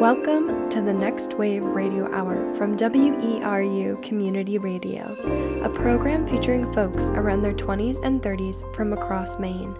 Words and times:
Welcome 0.00 0.68
to 0.68 0.82
the 0.82 0.92
Next 0.92 1.38
Wave 1.38 1.62
Radio 1.62 2.12
Hour 2.12 2.54
from 2.56 2.76
WERU 2.76 4.02
Community 4.02 4.58
Radio, 4.58 5.16
a 5.64 5.70
program 5.70 6.28
featuring 6.28 6.70
folks 6.74 7.08
around 7.08 7.40
their 7.40 7.54
20s 7.54 8.00
and 8.02 8.20
30s 8.20 8.74
from 8.74 8.92
across 8.92 9.38
Maine. 9.38 9.74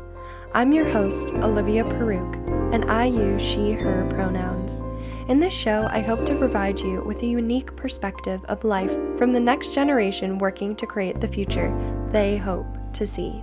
I'm 0.54 0.72
your 0.72 0.88
host, 0.88 1.28
Olivia 1.34 1.84
Paruk, 1.84 2.72
and 2.72 2.90
I 2.90 3.04
use 3.04 3.42
she, 3.42 3.72
her 3.72 4.08
pronouns. 4.08 4.80
In 5.28 5.38
this 5.38 5.52
show, 5.52 5.86
I 5.90 6.00
hope 6.00 6.24
to 6.24 6.38
provide 6.38 6.80
you 6.80 7.02
with 7.02 7.22
a 7.22 7.26
unique 7.26 7.76
perspective 7.76 8.42
of 8.46 8.64
life 8.64 8.96
from 9.18 9.34
the 9.34 9.40
next 9.40 9.74
generation 9.74 10.38
working 10.38 10.74
to 10.76 10.86
create 10.86 11.20
the 11.20 11.28
future 11.28 11.70
they 12.10 12.38
hope 12.38 12.78
to 12.94 13.06
see. 13.06 13.42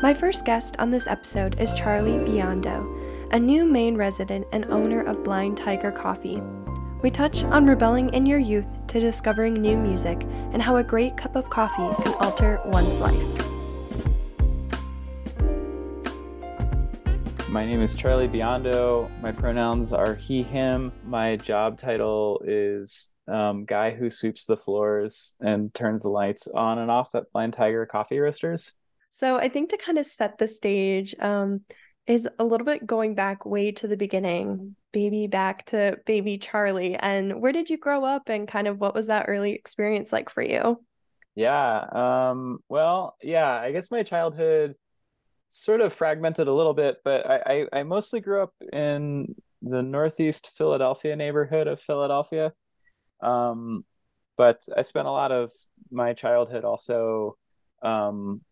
My 0.00 0.14
first 0.14 0.46
guest 0.46 0.76
on 0.78 0.90
this 0.90 1.06
episode 1.06 1.60
is 1.60 1.74
Charlie 1.74 2.24
Biondo 2.26 3.05
a 3.32 3.40
new 3.40 3.66
Maine 3.66 3.96
resident 3.96 4.46
and 4.52 4.64
owner 4.66 5.02
of 5.02 5.24
Blind 5.24 5.56
Tiger 5.56 5.90
Coffee. 5.90 6.40
We 7.02 7.10
touch 7.10 7.42
on 7.44 7.66
rebelling 7.66 8.14
in 8.14 8.24
your 8.24 8.38
youth 8.38 8.68
to 8.86 9.00
discovering 9.00 9.54
new 9.54 9.76
music 9.76 10.22
and 10.52 10.62
how 10.62 10.76
a 10.76 10.84
great 10.84 11.16
cup 11.16 11.34
of 11.34 11.50
coffee 11.50 12.02
can 12.04 12.14
alter 12.20 12.60
one's 12.66 12.98
life. 12.98 13.16
My 17.48 17.66
name 17.66 17.82
is 17.82 17.96
Charlie 17.96 18.28
Biondo. 18.28 19.10
My 19.20 19.32
pronouns 19.32 19.92
are 19.92 20.14
he, 20.14 20.44
him. 20.44 20.92
My 21.04 21.36
job 21.36 21.78
title 21.78 22.40
is 22.44 23.12
um, 23.26 23.64
guy 23.64 23.90
who 23.90 24.08
sweeps 24.08 24.44
the 24.44 24.56
floors 24.56 25.36
and 25.40 25.74
turns 25.74 26.02
the 26.02 26.10
lights 26.10 26.46
on 26.46 26.78
and 26.78 26.92
off 26.92 27.14
at 27.16 27.32
Blind 27.32 27.54
Tiger 27.54 27.86
Coffee 27.86 28.20
Roasters. 28.20 28.74
So 29.10 29.36
I 29.36 29.48
think 29.48 29.70
to 29.70 29.78
kind 29.78 29.98
of 29.98 30.06
set 30.06 30.38
the 30.38 30.46
stage, 30.46 31.14
um, 31.18 31.62
is 32.06 32.28
a 32.38 32.44
little 32.44 32.64
bit 32.64 32.86
going 32.86 33.14
back 33.14 33.44
way 33.44 33.72
to 33.72 33.88
the 33.88 33.96
beginning, 33.96 34.76
baby 34.92 35.26
back 35.26 35.66
to 35.66 35.98
baby 36.06 36.38
Charlie. 36.38 36.94
And 36.96 37.40
where 37.40 37.52
did 37.52 37.68
you 37.68 37.78
grow 37.78 38.04
up 38.04 38.28
and 38.28 38.46
kind 38.46 38.68
of 38.68 38.78
what 38.78 38.94
was 38.94 39.08
that 39.08 39.26
early 39.28 39.52
experience 39.52 40.12
like 40.12 40.30
for 40.30 40.42
you? 40.42 40.80
Yeah. 41.34 41.84
Um, 42.30 42.60
well, 42.68 43.16
yeah, 43.22 43.50
I 43.50 43.72
guess 43.72 43.90
my 43.90 44.02
childhood 44.02 44.76
sort 45.48 45.80
of 45.80 45.92
fragmented 45.92 46.48
a 46.48 46.52
little 46.52 46.74
bit, 46.74 46.96
but 47.04 47.28
I, 47.28 47.66
I, 47.72 47.80
I 47.80 47.82
mostly 47.82 48.20
grew 48.20 48.42
up 48.42 48.54
in 48.72 49.34
the 49.62 49.82
Northeast 49.82 50.50
Philadelphia 50.56 51.16
neighborhood 51.16 51.66
of 51.66 51.80
Philadelphia. 51.80 52.52
Um, 53.20 53.84
but 54.36 54.62
I 54.76 54.82
spent 54.82 55.08
a 55.08 55.12
lot 55.12 55.32
of 55.32 55.50
my 55.90 56.12
childhood 56.12 56.64
also 56.64 57.36
um, 57.82 58.42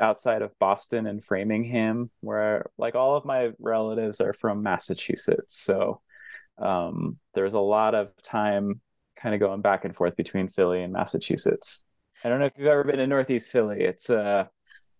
outside 0.00 0.42
of 0.42 0.58
Boston 0.58 1.06
and 1.06 1.24
Framingham, 1.24 2.10
where 2.20 2.70
like 2.78 2.94
all 2.94 3.16
of 3.16 3.24
my 3.24 3.50
relatives 3.58 4.20
are 4.20 4.32
from 4.32 4.62
Massachusetts. 4.62 5.56
So 5.56 6.00
um, 6.58 7.18
there's 7.34 7.54
a 7.54 7.60
lot 7.60 7.94
of 7.94 8.10
time 8.22 8.80
kind 9.16 9.34
of 9.34 9.40
going 9.40 9.60
back 9.60 9.84
and 9.84 9.94
forth 9.94 10.16
between 10.16 10.48
Philly 10.48 10.82
and 10.82 10.92
Massachusetts. 10.92 11.84
I 12.24 12.28
don't 12.28 12.40
know 12.40 12.46
if 12.46 12.52
you've 12.56 12.66
ever 12.66 12.84
been 12.84 12.98
to 12.98 13.06
Northeast 13.06 13.50
Philly. 13.50 13.82
It's 13.82 14.10
a 14.10 14.20
uh, 14.20 14.44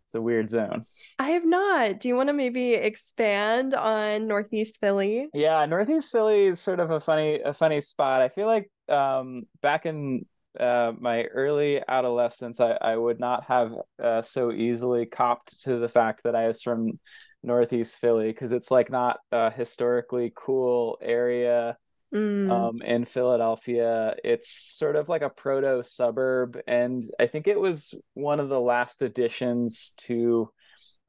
it's 0.07 0.15
a 0.15 0.23
weird 0.23 0.49
zone. 0.49 0.85
I 1.19 1.33
have 1.33 1.45
not. 1.45 2.01
Do 2.01 2.09
you 2.09 2.17
want 2.17 2.29
to 2.29 2.33
maybe 2.33 2.73
expand 2.73 3.75
on 3.75 4.27
Northeast 4.27 4.79
Philly? 4.81 5.29
Yeah, 5.35 5.67
Northeast 5.67 6.11
Philly 6.11 6.47
is 6.47 6.59
sort 6.61 6.81
of 6.81 6.91
a 6.91 6.99
funny 6.99 7.41
a 7.41 7.53
funny 7.53 7.83
spot. 7.83 8.23
I 8.23 8.31
feel 8.31 8.47
like 8.47 8.71
um, 8.89 9.43
back 9.61 9.85
in 9.85 10.25
uh, 10.59 10.92
my 10.98 11.25
early 11.25 11.81
adolescence, 11.87 12.61
I, 12.61 12.73
I 12.81 12.97
would 12.97 13.20
not 13.20 13.45
have 13.45 13.73
uh, 14.03 14.23
so 14.23 14.53
easily 14.53 15.06
copped 15.06 15.62
to 15.65 15.78
the 15.78 15.89
fact 15.89 16.23
that 16.25 16.34
I 16.34 16.48
was 16.48 16.62
from 16.62 16.98
Northeast 17.42 17.97
Philly 17.97 18.28
because 18.28 18.53
it's 18.53 18.70
like 18.70 18.91
not 18.91 19.19
a 19.31 19.50
historically 19.50 20.33
cool 20.34 20.98
area 21.00 21.77
mm. 22.15 22.50
um, 22.50 22.83
in 22.83 23.05
Philadelphia. 23.05 24.15
It's 24.25 24.77
sort 24.77 24.97
of 24.97 25.09
like 25.09 25.22
a 25.22 25.31
proto 25.31 25.83
suburb, 25.84 26.59
and 26.66 27.04
I 27.19 27.27
think 27.27 27.47
it 27.47 27.60
was 27.60 27.94
one 28.15 28.41
of 28.41 28.49
the 28.49 28.60
last 28.60 29.03
additions 29.03 29.94
to 29.99 30.50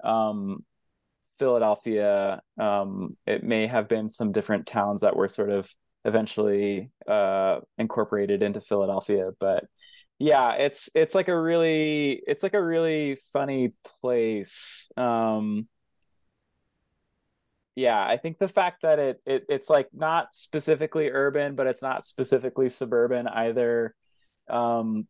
um, 0.03 0.63
Philadelphia. 1.40 2.41
Um, 2.59 3.18
it 3.25 3.44
may 3.44 3.68
have 3.68 3.88
been 3.88 4.09
some 4.09 4.31
different 4.31 4.68
towns 4.68 5.01
that 5.01 5.16
were 5.16 5.28
sort 5.28 5.50
of 5.50 5.74
eventually 6.06 6.92
uh, 7.08 7.60
incorporated 7.78 8.42
into 8.42 8.62
Philadelphia. 8.62 9.32
But 9.40 9.66
yeah, 10.18 10.54
it's 10.54 10.90
it's 10.96 11.16
like 11.16 11.28
a 11.30 11.40
really 11.40 12.22
it's 12.28 12.44
like 12.44 12.54
a 12.54 12.64
really 12.64 13.18
funny 13.34 13.74
place. 14.02 14.92
Um, 14.98 15.68
yeah, 17.76 18.06
I 18.06 18.18
think 18.18 18.40
the 18.40 18.50
fact 18.50 18.82
that 18.82 19.00
it, 19.00 19.22
it 19.26 19.46
it's 19.50 19.70
like 19.70 19.88
not 19.94 20.36
specifically 20.36 21.10
urban, 21.10 21.56
but 21.56 21.68
it's 21.68 21.82
not 21.82 22.06
specifically 22.06 22.70
suburban 22.70 23.28
either, 23.28 23.96
um, 24.50 25.08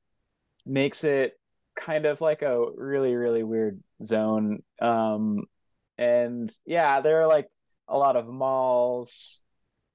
makes 0.66 1.04
it 1.04 1.34
kind 1.76 2.06
of 2.06 2.22
like 2.22 2.42
a 2.44 2.64
really 2.76 3.16
really 3.16 3.44
weird 3.44 3.82
zone. 4.04 4.64
Um, 4.82 5.46
and 5.98 6.52
yeah, 6.66 7.02
there 7.02 7.22
are 7.22 7.28
like 7.28 7.48
a 7.88 7.98
lot 7.98 8.16
of 8.16 8.28
malls 8.28 9.44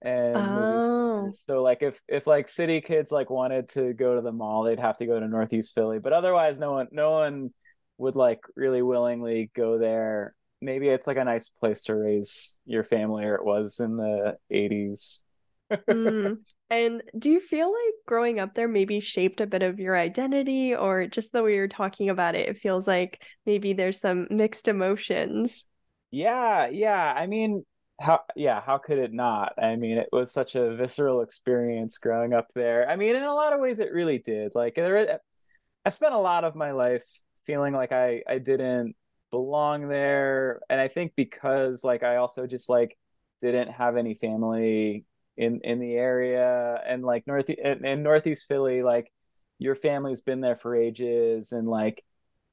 and 0.05 0.37
oh. 0.37 1.33
so 1.49 1.63
like 1.63 1.83
if 1.83 2.01
if 2.09 2.27
like 2.27 2.49
city 2.49 2.81
kids 2.81 3.11
like 3.11 3.31
wanted 3.31 3.69
to 3.69 3.93
go 3.95 4.15
to 4.15 4.21
the 4.21 4.31
mall 4.31 4.63
they'd 4.63 4.79
have 4.79 4.99
to 4.99 5.07
go 5.07 5.19
to 5.19 5.27
northeast 5.27 5.75
philly 5.75 5.99
but 5.99 6.13
otherwise 6.13 6.59
no 6.59 6.73
one 6.73 6.89
no 6.93 7.11
one 7.13 7.51
would 7.99 8.17
like 8.17 8.41
really 8.57 8.83
willingly 8.83 9.51
go 9.55 9.79
there. 9.79 10.35
Maybe 10.61 10.89
it's 10.89 11.07
like 11.07 11.17
a 11.17 11.25
nice 11.25 11.49
place 11.49 11.85
to 11.85 11.95
raise 11.95 12.57
your 12.65 12.85
family 12.85 13.25
or 13.25 13.35
it 13.35 13.45
was 13.45 13.81
in 13.81 13.97
the 13.97 14.37
80s 14.53 15.21
mm. 15.71 16.37
and 16.71 17.03
do 17.19 17.31
you 17.31 17.41
feel 17.41 17.71
like 17.71 17.95
growing 18.07 18.39
up 18.39 18.55
there 18.55 18.69
maybe 18.69 19.01
shaped 19.01 19.41
a 19.41 19.47
bit 19.47 19.63
of 19.63 19.79
your 19.79 19.97
identity 19.97 20.75
or 20.75 21.07
just 21.07 21.33
the 21.33 21.43
way 21.43 21.55
you're 21.55 21.69
talking 21.69 22.09
about 22.09 22.35
it 22.35 22.49
it 22.49 22.59
feels 22.59 22.89
like 22.89 23.23
maybe 23.45 23.75
there's 23.75 24.01
some 24.01 24.27
mixed 24.31 24.69
emotions? 24.69 25.65
Yeah 26.11 26.69
yeah. 26.69 27.13
I 27.15 27.27
mean 27.27 27.65
how 28.01 28.21
yeah 28.35 28.61
how 28.61 28.79
could 28.79 28.99
it 28.99 29.13
not? 29.13 29.55
I 29.59 29.77
mean 29.77 29.99
it 29.99 30.09
was 30.13 30.33
such 30.33 30.57
a 30.57 30.75
visceral 30.77 31.21
experience 31.23 31.99
growing 31.99 32.33
up 32.33 32.49
there. 32.55 32.89
I 32.89 32.97
mean 32.97 33.17
in 33.17 33.23
a 33.23 33.35
lot 33.35 33.53
of 33.53 33.61
ways 33.61 33.79
it 33.79 33.93
really 33.93 34.19
did. 34.19 34.53
Like 34.55 34.75
there 34.75 35.21
i 35.85 35.89
spent 35.91 36.15
a 36.15 36.19
lot 36.19 36.45
of 36.45 36.57
my 36.57 36.73
life 36.73 37.05
feeling 37.47 37.75
like 37.75 37.93
i 37.93 38.23
i 38.29 38.39
didn't 38.39 38.97
belong 39.31 39.89
there. 39.89 40.61
And 40.71 40.81
i 40.81 40.89
think 40.89 41.13
because 41.17 41.85
like 41.85 42.03
i 42.03 42.17
also 42.17 42.47
just 42.47 42.69
like 42.69 42.97
didn't 43.41 43.71
have 43.71 43.97
any 43.97 44.15
family 44.15 45.05
in 45.37 45.61
in 45.65 45.81
the 45.81 45.95
area. 45.95 46.81
And 46.87 47.05
like 47.05 47.27
north 47.27 47.51
in, 47.51 47.85
in 47.85 48.03
northeast 48.03 48.49
philly 48.49 48.83
like 48.83 49.13
your 49.59 49.75
family's 49.77 50.21
been 50.21 50.41
there 50.41 50.57
for 50.57 50.75
ages. 50.77 51.53
And 51.53 51.69
like 51.69 52.05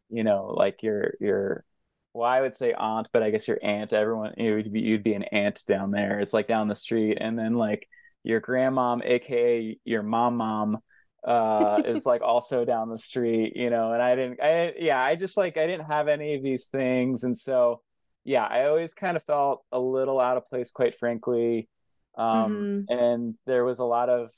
you 0.09 0.23
know 0.23 0.53
like 0.55 0.83
your 0.83 1.15
your 1.19 1.65
well, 2.13 2.29
I 2.29 2.41
would 2.41 2.55
say 2.55 2.73
aunt, 2.73 3.07
but 3.13 3.23
I 3.23 3.29
guess 3.29 3.47
your 3.47 3.59
aunt, 3.63 3.93
everyone, 3.93 4.33
you 4.37 4.55
would 4.55 4.71
be, 4.71 4.81
you'd 4.81 5.03
be 5.03 5.13
an 5.13 5.23
aunt 5.23 5.63
down 5.65 5.91
there. 5.91 6.19
It's 6.19 6.33
like 6.33 6.47
down 6.47 6.67
the 6.67 6.75
street. 6.75 7.17
And 7.21 7.37
then 7.39 7.53
like 7.53 7.87
your 8.23 8.41
grandmom, 8.41 9.01
AKA 9.03 9.79
your 9.85 10.03
mom 10.03 10.37
mom, 10.37 10.79
uh, 11.25 11.81
is 11.85 12.05
like 12.05 12.21
also 12.21 12.65
down 12.65 12.89
the 12.89 12.97
street, 12.97 13.55
you 13.55 13.69
know, 13.69 13.93
and 13.93 14.01
I 14.01 14.15
didn't, 14.15 14.41
I, 14.41 14.73
yeah, 14.77 15.01
I 15.01 15.15
just 15.15 15.37
like, 15.37 15.57
I 15.57 15.67
didn't 15.67 15.85
have 15.85 16.09
any 16.09 16.35
of 16.35 16.43
these 16.43 16.65
things. 16.65 17.23
And 17.23 17.37
so, 17.37 17.81
yeah, 18.25 18.45
I 18.45 18.65
always 18.65 18.93
kind 18.93 19.15
of 19.15 19.23
felt 19.23 19.63
a 19.71 19.79
little 19.79 20.19
out 20.19 20.37
of 20.37 20.49
place, 20.49 20.69
quite 20.69 20.97
frankly. 20.97 21.69
Um, 22.17 22.85
mm-hmm. 22.89 22.93
and 22.93 23.35
there 23.45 23.63
was 23.63 23.79
a 23.79 23.85
lot 23.85 24.09
of 24.09 24.31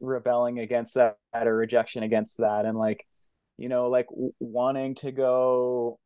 rebelling 0.00 0.58
against 0.58 0.94
that 0.94 1.16
or 1.34 1.54
rejection 1.54 2.02
against 2.02 2.38
that. 2.38 2.64
And 2.64 2.78
like, 2.78 3.06
you 3.58 3.68
know, 3.68 3.88
like 3.90 4.08
w- 4.08 4.32
wanting 4.40 4.94
to 4.96 5.12
go 5.12 5.98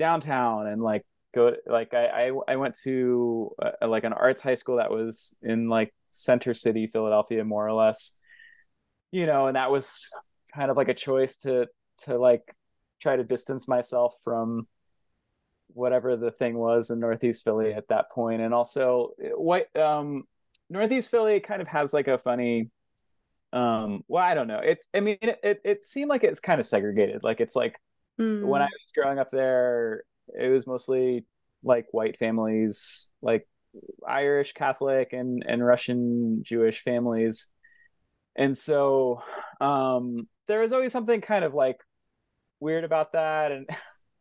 downtown 0.00 0.66
and 0.66 0.82
like 0.82 1.04
go 1.34 1.54
like 1.66 1.92
I 1.92 2.06
I, 2.28 2.32
I 2.48 2.56
went 2.56 2.74
to 2.84 3.50
uh, 3.62 3.86
like 3.86 4.04
an 4.04 4.14
arts 4.14 4.40
high 4.40 4.54
school 4.54 4.78
that 4.78 4.90
was 4.90 5.36
in 5.42 5.68
like 5.68 5.94
center 6.10 6.54
city 6.54 6.86
Philadelphia 6.86 7.44
more 7.44 7.68
or 7.68 7.74
less. 7.74 8.12
You 9.12 9.26
know 9.26 9.46
and 9.46 9.56
that 9.56 9.70
was 9.70 10.08
kind 10.54 10.70
of 10.70 10.76
like 10.76 10.88
a 10.88 10.94
choice 10.94 11.36
to 11.38 11.66
to 12.04 12.18
like 12.18 12.42
try 13.00 13.14
to 13.14 13.22
distance 13.22 13.68
myself 13.68 14.14
from 14.24 14.66
whatever 15.74 16.16
the 16.16 16.30
thing 16.30 16.56
was 16.56 16.90
in 16.90 16.98
northeast 16.98 17.44
philly 17.44 17.74
at 17.74 17.88
that 17.88 18.10
point. 18.10 18.40
And 18.40 18.54
also 18.54 19.10
what 19.36 19.74
um 19.76 20.24
northeast 20.70 21.10
philly 21.10 21.40
kind 21.40 21.60
of 21.60 21.68
has 21.68 21.92
like 21.92 22.08
a 22.08 22.16
funny 22.16 22.70
um 23.52 24.02
well 24.08 24.24
i 24.24 24.34
don't 24.34 24.48
know. 24.48 24.60
It's 24.64 24.88
i 24.94 25.00
mean 25.00 25.18
it, 25.20 25.38
it, 25.42 25.60
it 25.62 25.84
seemed 25.84 26.08
like 26.08 26.24
it's 26.24 26.40
kind 26.40 26.58
of 26.58 26.66
segregated. 26.66 27.22
Like 27.22 27.40
it's 27.40 27.54
like 27.54 27.78
Mm. 28.20 28.44
When 28.44 28.62
I 28.62 28.66
was 28.66 28.92
growing 28.94 29.18
up 29.18 29.30
there, 29.30 30.04
it 30.28 30.48
was 30.48 30.66
mostly 30.66 31.24
like 31.62 31.86
white 31.92 32.18
families, 32.18 33.10
like 33.22 33.48
Irish 34.06 34.52
Catholic 34.52 35.12
and 35.12 35.44
and 35.46 35.64
Russian 35.64 36.42
Jewish 36.42 36.82
families. 36.82 37.48
And 38.36 38.56
so 38.56 39.22
um 39.60 40.28
there 40.48 40.60
was 40.60 40.72
always 40.72 40.92
something 40.92 41.20
kind 41.20 41.44
of 41.44 41.54
like 41.54 41.78
weird 42.58 42.84
about 42.84 43.12
that 43.12 43.52
and 43.52 43.68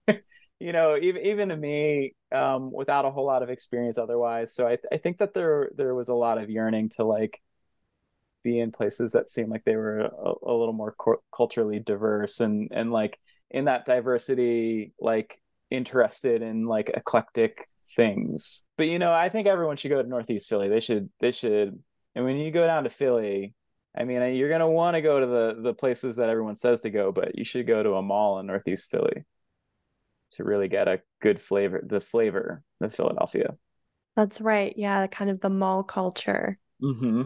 you 0.60 0.74
know, 0.74 0.98
even 0.98 1.25
even 1.25 1.50
to 1.50 1.57
me, 1.57 2.16
um, 2.34 2.72
without 2.72 3.06
a 3.06 3.12
whole 3.12 3.25
lot 3.25 3.44
of 3.44 3.50
experience 3.50 3.98
otherwise. 3.98 4.54
So 4.54 4.68
I 4.68 4.78
I 4.92 4.98
think 4.98 5.19
that 5.19 5.34
there 5.34 5.69
there 5.75 5.96
was 5.96 6.10
a 6.10 6.13
lot 6.13 6.38
of 6.38 6.50
yearning 6.50 6.90
to 6.98 7.06
like 7.06 7.42
be 8.44 8.60
in 8.60 8.72
places 8.72 9.13
that 9.13 9.30
seemed 9.30 9.50
like 9.50 9.63
they 9.66 9.75
were 9.75 10.00
a, 10.00 10.34
a 10.44 10.54
little 10.54 10.74
more 10.74 10.96
cu- 10.98 11.22
culturally 11.36 11.80
diverse 11.80 12.40
and 12.40 12.69
and 12.72 12.92
like 12.92 13.19
in 13.51 13.66
that 13.66 13.86
diversity 13.86 14.94
like 15.00 15.42
interested 15.69 16.42
in 16.42 16.66
like 16.66 16.90
eclectic 16.94 17.68
things. 17.96 18.63
But 18.78 18.88
you 18.88 19.00
know 19.00 19.12
i 19.13 19.30
think 19.30 19.48
everyone 19.48 19.78
should 19.78 19.90
go 19.90 20.01
to 20.01 20.07
northeast 20.07 20.50
philly. 20.50 20.69
They 20.69 20.80
should 20.80 21.10
they 21.19 21.31
should 21.31 21.81
and 22.16 22.25
when 22.25 22.38
you 22.38 22.51
go 22.51 22.66
down 22.66 22.84
to 22.84 22.90
philly 22.90 23.54
i 23.98 24.04
mean 24.04 24.36
you're 24.36 24.50
going 24.50 24.60
to 24.60 24.68
want 24.68 24.96
to 24.96 25.01
go 25.01 25.19
to 25.19 25.25
the 25.25 25.62
the 25.62 25.74
places 25.74 26.18
that 26.18 26.30
everyone 26.30 26.56
says 26.56 26.81
to 26.81 26.90
go 26.90 27.12
but 27.12 27.38
you 27.38 27.44
should 27.44 27.66
go 27.66 27.81
to 27.81 27.94
a 27.94 28.01
mall 28.01 28.40
in 28.40 28.46
northeast 28.46 28.90
philly 28.92 29.25
to 30.31 30.44
really 30.44 30.68
get 30.68 30.88
a 30.88 31.01
good 31.22 31.42
flavor 31.42 31.84
the 31.86 32.00
flavor 32.00 32.62
of 32.81 32.94
philadelphia. 32.94 33.56
That's 34.16 34.42
right. 34.42 34.74
Yeah 34.78 35.07
kind 35.07 35.30
of 35.30 35.40
the 35.40 35.50
mall 35.50 35.84
culture 35.84 36.60
Mm-hmm. 36.81 37.23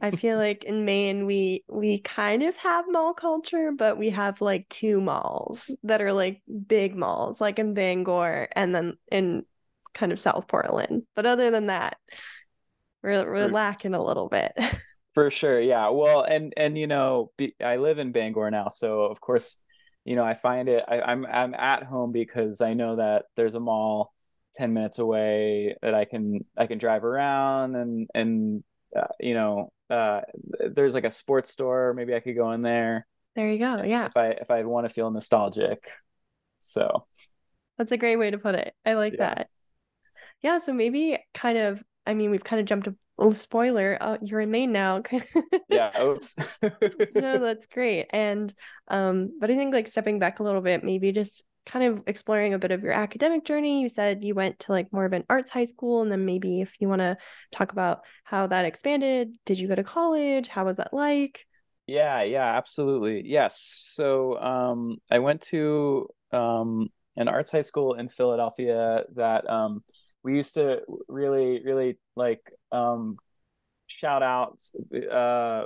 I 0.00 0.10
feel 0.12 0.38
like 0.38 0.64
in 0.64 0.84
Maine 0.84 1.26
we 1.26 1.64
we 1.68 2.00
kind 2.00 2.42
of 2.42 2.56
have 2.56 2.86
mall 2.88 3.12
culture, 3.12 3.70
but 3.76 3.98
we 3.98 4.10
have 4.10 4.40
like 4.40 4.68
two 4.68 5.00
malls 5.00 5.74
that 5.82 6.00
are 6.00 6.12
like 6.12 6.42
big 6.66 6.96
malls, 6.96 7.40
like 7.40 7.58
in 7.58 7.74
Bangor 7.74 8.48
and 8.52 8.74
then 8.74 8.96
in 9.12 9.44
kind 9.92 10.10
of 10.12 10.20
South 10.20 10.48
Portland. 10.48 11.02
But 11.14 11.26
other 11.26 11.50
than 11.50 11.66
that, 11.66 11.98
we're 13.02 13.24
we're 13.30 13.48
lacking 13.48 13.94
a 13.94 14.02
little 14.02 14.28
bit. 14.28 14.52
For 15.14 15.30
sure, 15.30 15.60
yeah. 15.60 15.90
Well, 15.90 16.22
and 16.22 16.52
and 16.56 16.76
you 16.76 16.86
know, 16.86 17.30
be, 17.36 17.54
I 17.62 17.76
live 17.76 17.98
in 17.98 18.10
Bangor 18.10 18.50
now, 18.50 18.68
so 18.70 19.02
of 19.02 19.20
course, 19.20 19.58
you 20.04 20.16
know, 20.16 20.24
I 20.24 20.34
find 20.34 20.68
it. 20.68 20.82
I, 20.88 21.00
I'm 21.02 21.24
I'm 21.26 21.54
at 21.54 21.84
home 21.84 22.10
because 22.10 22.60
I 22.60 22.74
know 22.74 22.96
that 22.96 23.26
there's 23.36 23.54
a 23.54 23.60
mall 23.60 24.12
10 24.56 24.72
minutes 24.72 24.98
away 24.98 25.76
that 25.82 25.94
I 25.94 26.04
can 26.04 26.44
I 26.56 26.66
can 26.66 26.78
drive 26.78 27.04
around 27.04 27.76
and 27.76 28.08
and 28.14 28.64
uh, 28.96 29.06
you 29.20 29.34
know, 29.34 29.72
uh, 29.90 30.20
there's 30.70 30.94
like 30.94 31.04
a 31.04 31.10
sports 31.10 31.50
store. 31.50 31.94
Maybe 31.94 32.14
I 32.14 32.20
could 32.20 32.36
go 32.36 32.52
in 32.52 32.62
there. 32.62 33.06
There 33.36 33.50
you 33.50 33.58
go. 33.58 33.82
Yeah. 33.82 34.06
If 34.06 34.16
I 34.16 34.28
if 34.28 34.50
I 34.50 34.62
want 34.64 34.86
to 34.86 34.92
feel 34.92 35.10
nostalgic, 35.10 35.90
so 36.60 37.06
that's 37.76 37.92
a 37.92 37.96
great 37.96 38.16
way 38.16 38.30
to 38.30 38.38
put 38.38 38.54
it. 38.54 38.74
I 38.86 38.94
like 38.94 39.14
yeah. 39.14 39.34
that. 39.34 39.48
Yeah. 40.42 40.58
So 40.58 40.72
maybe 40.72 41.18
kind 41.32 41.58
of. 41.58 41.82
I 42.06 42.12
mean, 42.12 42.30
we've 42.30 42.44
kind 42.44 42.60
of 42.60 42.66
jumped 42.66 42.86
a 42.86 42.94
little 43.16 43.32
spoiler. 43.32 43.96
Uh, 43.98 44.18
you're 44.20 44.40
in 44.40 44.50
Maine 44.50 44.72
now. 44.72 45.02
yeah. 45.70 45.90
Oops. 46.02 46.36
no, 47.14 47.38
that's 47.38 47.66
great. 47.66 48.08
And 48.10 48.52
um, 48.88 49.38
but 49.40 49.50
I 49.50 49.56
think 49.56 49.72
like 49.72 49.88
stepping 49.88 50.18
back 50.18 50.38
a 50.38 50.42
little 50.42 50.60
bit, 50.60 50.84
maybe 50.84 51.12
just 51.12 51.42
kind 51.66 51.84
of 51.84 52.02
exploring 52.06 52.54
a 52.54 52.58
bit 52.58 52.70
of 52.70 52.82
your 52.82 52.92
academic 52.92 53.44
journey. 53.44 53.82
You 53.82 53.88
said 53.88 54.24
you 54.24 54.34
went 54.34 54.58
to 54.60 54.72
like 54.72 54.92
more 54.92 55.04
of 55.04 55.12
an 55.12 55.24
arts 55.28 55.50
high 55.50 55.64
school, 55.64 56.02
and 56.02 56.12
then 56.12 56.24
maybe 56.24 56.60
if 56.60 56.80
you 56.80 56.88
want 56.88 57.00
to 57.00 57.16
talk 57.52 57.72
about 57.72 58.00
how 58.24 58.46
that 58.46 58.64
expanded, 58.64 59.32
did 59.44 59.58
you 59.58 59.68
go 59.68 59.74
to 59.74 59.84
college? 59.84 60.48
How 60.48 60.64
was 60.64 60.76
that 60.76 60.92
like? 60.92 61.46
Yeah, 61.86 62.22
yeah, 62.22 62.56
absolutely. 62.56 63.22
Yes. 63.24 63.60
So 63.94 64.38
um, 64.38 64.96
I 65.10 65.18
went 65.18 65.42
to 65.42 66.08
um, 66.32 66.88
an 67.16 67.28
arts 67.28 67.50
high 67.50 67.60
school 67.60 67.94
in 67.94 68.08
Philadelphia 68.08 69.04
that 69.16 69.48
um, 69.48 69.82
we 70.22 70.36
used 70.36 70.54
to 70.54 70.80
really, 71.08 71.62
really 71.62 71.98
like 72.16 72.40
um, 72.72 73.16
shout 73.86 74.22
out 74.22 74.60
uh, 75.10 75.64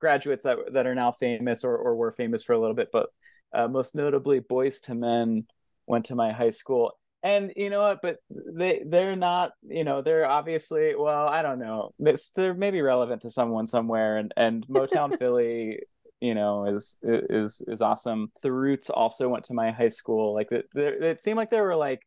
graduates 0.00 0.44
that 0.44 0.56
that 0.72 0.86
are 0.86 0.94
now 0.94 1.12
famous 1.12 1.62
or, 1.62 1.76
or 1.76 1.94
were 1.94 2.12
famous 2.12 2.42
for 2.42 2.54
a 2.54 2.58
little 2.58 2.74
bit, 2.74 2.88
but 2.92 3.10
uh, 3.54 3.68
most 3.68 3.94
notably 3.94 4.40
Boyz 4.40 4.88
II 4.88 4.96
Men 4.96 5.46
went 5.86 6.06
to 6.06 6.14
my 6.14 6.32
high 6.32 6.50
school. 6.50 6.92
And 7.22 7.52
you 7.56 7.70
know 7.70 7.82
what? 7.82 8.00
But 8.02 8.16
they 8.30 8.82
they're 8.84 9.16
not 9.16 9.52
you 9.62 9.84
know 9.84 10.02
they're 10.02 10.28
obviously 10.28 10.94
well 10.96 11.28
i 11.28 11.42
don't 11.42 11.60
know. 11.60 11.92
It's, 12.00 12.30
they're 12.30 12.54
maybe 12.54 12.80
relevant 12.80 13.22
to 13.22 13.30
someone 13.30 13.66
somewhere. 13.66 14.16
And 14.16 14.34
and 14.36 14.66
motown 14.66 15.16
philly 15.18 15.80
you 16.20 16.34
know 16.34 16.66
is 16.66 16.98
is 17.02 17.62
is 17.68 17.80
awesome. 17.80 18.32
The 18.42 18.52
roots 18.52 18.90
also 18.90 19.28
went 19.28 19.44
to 19.44 19.54
my 19.54 19.70
high 19.70 19.88
school. 19.88 20.34
Like 20.34 20.50
it, 20.50 20.66
it 20.74 21.22
seemed 21.22 21.36
like 21.36 21.50
there 21.50 21.62
were 21.62 21.76
like 21.76 22.02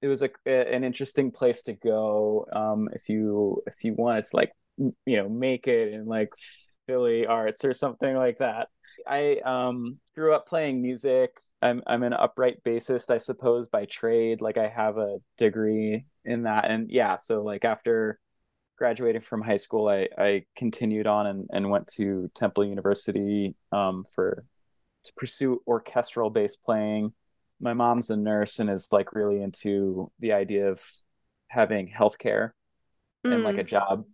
it 0.00 0.08
was 0.08 0.22
a, 0.22 0.30
an 0.46 0.84
interesting 0.84 1.30
place 1.30 1.64
to 1.64 1.74
go. 1.74 2.46
Um 2.50 2.88
if 2.94 3.10
you 3.10 3.62
if 3.66 3.84
you 3.84 3.94
wanted 3.94 4.24
to 4.26 4.36
like 4.36 4.52
you 4.78 5.16
know 5.16 5.28
make 5.28 5.66
it 5.66 5.92
in 5.92 6.06
like 6.06 6.30
philly 6.86 7.26
arts 7.26 7.66
or 7.66 7.74
something 7.74 8.16
like 8.16 8.38
that 8.38 8.68
I 9.08 9.38
um, 9.44 9.98
grew 10.14 10.34
up 10.34 10.46
playing 10.46 10.82
music. 10.82 11.30
I'm 11.60 11.82
I'm 11.86 12.02
an 12.02 12.12
upright 12.12 12.62
bassist, 12.62 13.10
I 13.10 13.18
suppose, 13.18 13.68
by 13.68 13.86
trade. 13.86 14.40
Like 14.40 14.58
I 14.58 14.68
have 14.68 14.98
a 14.98 15.18
degree 15.36 16.04
in 16.24 16.42
that, 16.44 16.70
and 16.70 16.90
yeah. 16.90 17.16
So 17.16 17.42
like 17.42 17.64
after 17.64 18.20
graduating 18.76 19.22
from 19.22 19.42
high 19.42 19.56
school, 19.56 19.88
I 19.88 20.08
I 20.16 20.44
continued 20.56 21.06
on 21.06 21.26
and 21.26 21.48
and 21.52 21.70
went 21.70 21.88
to 21.96 22.30
Temple 22.34 22.64
University 22.64 23.54
um, 23.72 24.04
for 24.14 24.44
to 25.04 25.12
pursue 25.14 25.62
orchestral 25.66 26.30
bass 26.30 26.56
playing. 26.56 27.12
My 27.60 27.74
mom's 27.74 28.10
a 28.10 28.16
nurse 28.16 28.60
and 28.60 28.70
is 28.70 28.88
like 28.92 29.14
really 29.14 29.42
into 29.42 30.12
the 30.20 30.32
idea 30.32 30.70
of 30.70 30.80
having 31.48 31.88
healthcare 31.88 32.50
mm. 33.26 33.34
and 33.34 33.42
like 33.42 33.58
a 33.58 33.64
mm. 33.64 33.68
job 33.68 34.04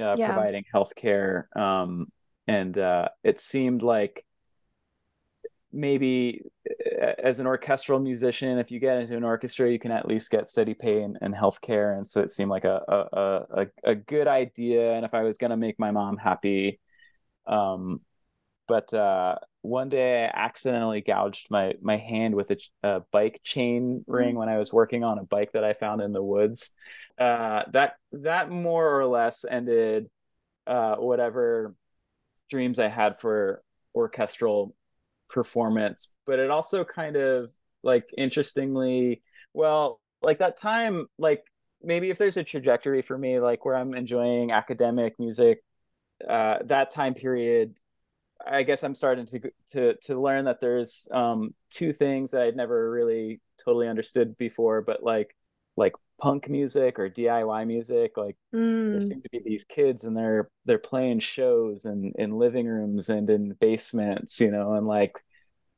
uh, 0.00 0.14
yeah. 0.16 0.26
providing 0.26 0.64
healthcare. 0.72 1.54
Um, 1.56 2.06
and 2.46 2.76
uh, 2.76 3.08
it 3.24 3.40
seemed 3.40 3.82
like 3.82 4.24
maybe 5.72 6.42
as 7.18 7.38
an 7.38 7.46
orchestral 7.46 7.98
musician, 7.98 8.58
if 8.58 8.70
you 8.70 8.78
get 8.78 8.98
into 8.98 9.16
an 9.16 9.24
orchestra, 9.24 9.70
you 9.70 9.78
can 9.78 9.90
at 9.90 10.06
least 10.06 10.30
get 10.30 10.50
steady 10.50 10.74
pay 10.74 11.02
and, 11.02 11.18
and 11.20 11.34
health 11.34 11.60
care. 11.60 11.94
And 11.94 12.06
so 12.06 12.20
it 12.20 12.30
seemed 12.30 12.50
like 12.50 12.64
a, 12.64 12.82
a, 12.88 13.62
a, 13.62 13.66
a 13.84 13.94
good 13.94 14.28
idea. 14.28 14.92
And 14.92 15.04
if 15.04 15.14
I 15.14 15.22
was 15.22 15.38
going 15.38 15.50
to 15.50 15.56
make 15.56 15.78
my 15.78 15.90
mom 15.90 16.16
happy, 16.16 16.80
um, 17.46 18.00
but 18.68 18.92
uh, 18.94 19.36
one 19.62 19.88
day 19.88 20.24
I 20.24 20.30
accidentally 20.34 21.00
gouged 21.00 21.48
my, 21.50 21.74
my 21.82 21.96
hand 21.96 22.34
with 22.34 22.50
a, 22.50 22.56
a 22.82 23.00
bike 23.10 23.40
chain 23.42 24.04
ring 24.06 24.30
mm-hmm. 24.30 24.38
when 24.38 24.48
I 24.48 24.58
was 24.58 24.72
working 24.72 25.04
on 25.04 25.18
a 25.18 25.24
bike 25.24 25.52
that 25.52 25.64
I 25.64 25.72
found 25.72 26.00
in 26.00 26.12
the 26.12 26.22
woods. 26.22 26.70
Uh, 27.18 27.62
that, 27.72 27.94
that 28.12 28.50
more 28.50 29.00
or 29.00 29.06
less 29.06 29.44
ended 29.48 30.08
uh, 30.66 30.96
whatever 30.96 31.74
dreams 32.50 32.78
I 32.78 32.88
had 32.88 33.18
for 33.18 33.62
orchestral 33.94 34.74
performance 35.32 36.14
but 36.26 36.38
it 36.38 36.50
also 36.50 36.84
kind 36.84 37.16
of 37.16 37.50
like 37.82 38.04
interestingly 38.16 39.22
well 39.54 40.00
like 40.22 40.38
that 40.38 40.56
time 40.56 41.06
like 41.18 41.42
maybe 41.82 42.10
if 42.10 42.18
there's 42.18 42.36
a 42.36 42.44
trajectory 42.44 43.02
for 43.02 43.16
me 43.16 43.40
like 43.40 43.64
where 43.64 43.74
i'm 43.74 43.94
enjoying 43.94 44.52
academic 44.52 45.18
music 45.18 45.64
uh 46.28 46.58
that 46.64 46.90
time 46.90 47.14
period 47.14 47.74
i 48.46 48.62
guess 48.62 48.84
i'm 48.84 48.94
starting 48.94 49.26
to 49.26 49.40
to 49.70 49.94
to 50.02 50.20
learn 50.20 50.44
that 50.44 50.60
there's 50.60 51.08
um 51.12 51.54
two 51.70 51.92
things 51.92 52.30
that 52.30 52.42
i'd 52.42 52.56
never 52.56 52.90
really 52.90 53.40
totally 53.64 53.88
understood 53.88 54.36
before 54.36 54.82
but 54.82 55.02
like 55.02 55.34
like 55.76 55.94
punk 56.22 56.48
music 56.48 57.00
or 57.00 57.10
DIY 57.10 57.66
music. 57.66 58.16
Like 58.16 58.36
mm. 58.54 58.92
there 58.92 59.02
seem 59.02 59.22
to 59.22 59.28
be 59.30 59.40
these 59.44 59.64
kids 59.64 60.04
and 60.04 60.16
they're 60.16 60.48
they're 60.64 60.78
playing 60.78 61.18
shows 61.18 61.84
and 61.84 62.14
in 62.16 62.38
living 62.38 62.66
rooms 62.66 63.10
and 63.10 63.28
in 63.28 63.54
basements, 63.54 64.40
you 64.40 64.52
know, 64.52 64.74
and 64.74 64.86
like 64.86 65.18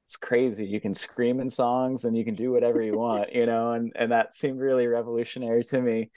it's 0.04 0.16
crazy. 0.16 0.66
You 0.66 0.82
can 0.82 0.92
scream 0.92 1.40
in 1.40 1.48
songs 1.48 2.04
and 2.04 2.14
you 2.14 2.26
can 2.26 2.34
do 2.34 2.52
whatever 2.52 2.82
you 2.82 2.94
want, 2.98 3.34
you 3.34 3.46
know, 3.46 3.72
and 3.72 3.90
and 3.96 4.12
that 4.12 4.34
seemed 4.34 4.60
really 4.60 4.86
revolutionary 4.86 5.64
to 5.64 5.80
me. 5.80 6.10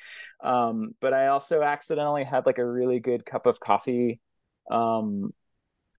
Um, 0.43 0.93
but 0.99 1.13
I 1.13 1.27
also 1.27 1.61
accidentally 1.61 2.25
had 2.25 2.45
like 2.45 2.57
a 2.57 2.65
really 2.65 2.99
good 2.99 3.25
cup 3.25 3.45
of 3.45 3.61
coffee 3.61 4.19
um 4.69 5.33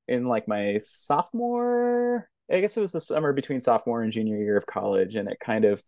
in 0.07 0.27
like 0.27 0.47
my 0.47 0.77
sophomore 0.77 2.29
I 2.51 2.61
guess 2.61 2.77
it 2.77 2.83
was 2.83 2.93
the 2.93 3.01
summer 3.01 3.33
between 3.33 3.63
sophomore 3.63 4.03
and 4.03 4.13
junior 4.13 4.37
year 4.37 4.59
of 4.59 4.67
college 4.67 5.15
and 5.17 5.31
it 5.31 5.41
kind 5.41 5.65
of 5.65 5.83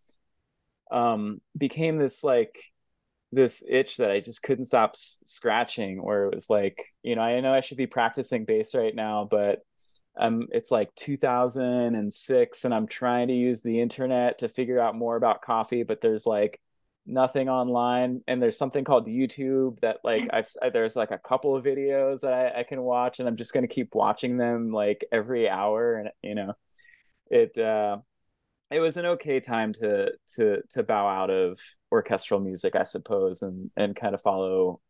um, 0.90 1.40
became 1.56 1.98
this 1.98 2.24
like 2.24 2.62
this 3.32 3.62
itch 3.68 3.98
that 3.98 4.10
I 4.10 4.20
just 4.20 4.42
couldn't 4.42 4.64
stop 4.66 4.90
s- 4.94 5.20
scratching. 5.24 6.02
Where 6.02 6.26
it 6.26 6.34
was 6.34 6.50
like, 6.50 6.84
you 7.02 7.16
know, 7.16 7.22
I 7.22 7.40
know 7.40 7.54
I 7.54 7.60
should 7.60 7.78
be 7.78 7.86
practicing 7.86 8.44
bass 8.44 8.74
right 8.74 8.94
now, 8.94 9.28
but 9.30 9.60
um, 10.18 10.48
it's 10.50 10.70
like 10.70 10.94
2006, 10.96 12.64
and 12.64 12.74
I'm 12.74 12.86
trying 12.86 13.28
to 13.28 13.34
use 13.34 13.62
the 13.62 13.80
internet 13.80 14.38
to 14.38 14.48
figure 14.48 14.80
out 14.80 14.96
more 14.96 15.16
about 15.16 15.42
coffee, 15.42 15.82
but 15.82 16.00
there's 16.00 16.26
like 16.26 16.60
nothing 17.06 17.48
online 17.48 18.22
and 18.28 18.42
there's 18.42 18.58
something 18.58 18.84
called 18.84 19.06
youtube 19.06 19.80
that 19.80 19.98
like 20.04 20.28
i've 20.32 20.48
there's 20.72 20.96
like 20.96 21.10
a 21.10 21.18
couple 21.18 21.56
of 21.56 21.64
videos 21.64 22.20
that 22.20 22.32
I, 22.32 22.60
I 22.60 22.62
can 22.62 22.80
watch 22.82 23.18
and 23.18 23.28
i'm 23.28 23.36
just 23.36 23.52
going 23.52 23.66
to 23.66 23.74
keep 23.74 23.94
watching 23.94 24.36
them 24.36 24.70
like 24.70 25.04
every 25.10 25.48
hour 25.48 25.96
and 25.96 26.10
you 26.22 26.34
know 26.34 26.52
it 27.30 27.56
uh 27.58 27.98
it 28.70 28.80
was 28.80 28.96
an 28.96 29.06
okay 29.06 29.40
time 29.40 29.72
to 29.74 30.12
to 30.36 30.62
to 30.70 30.82
bow 30.82 31.08
out 31.08 31.30
of 31.30 31.58
orchestral 31.90 32.40
music, 32.40 32.76
I 32.76 32.84
suppose, 32.84 33.42
and 33.42 33.70
and 33.76 33.96
kind 33.96 34.14
of 34.14 34.22
follow 34.22 34.80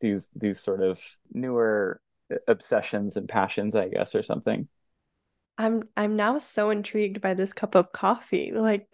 these 0.00 0.28
these 0.34 0.60
sort 0.60 0.82
of 0.82 1.00
newer 1.32 2.00
obsessions 2.48 3.16
and 3.16 3.28
passions, 3.28 3.74
I 3.74 3.88
guess, 3.88 4.14
or 4.14 4.22
something. 4.22 4.68
I'm 5.58 5.82
I'm 5.96 6.16
now 6.16 6.38
so 6.38 6.70
intrigued 6.70 7.20
by 7.20 7.34
this 7.34 7.52
cup 7.52 7.74
of 7.74 7.92
coffee. 7.92 8.52
Like 8.54 8.88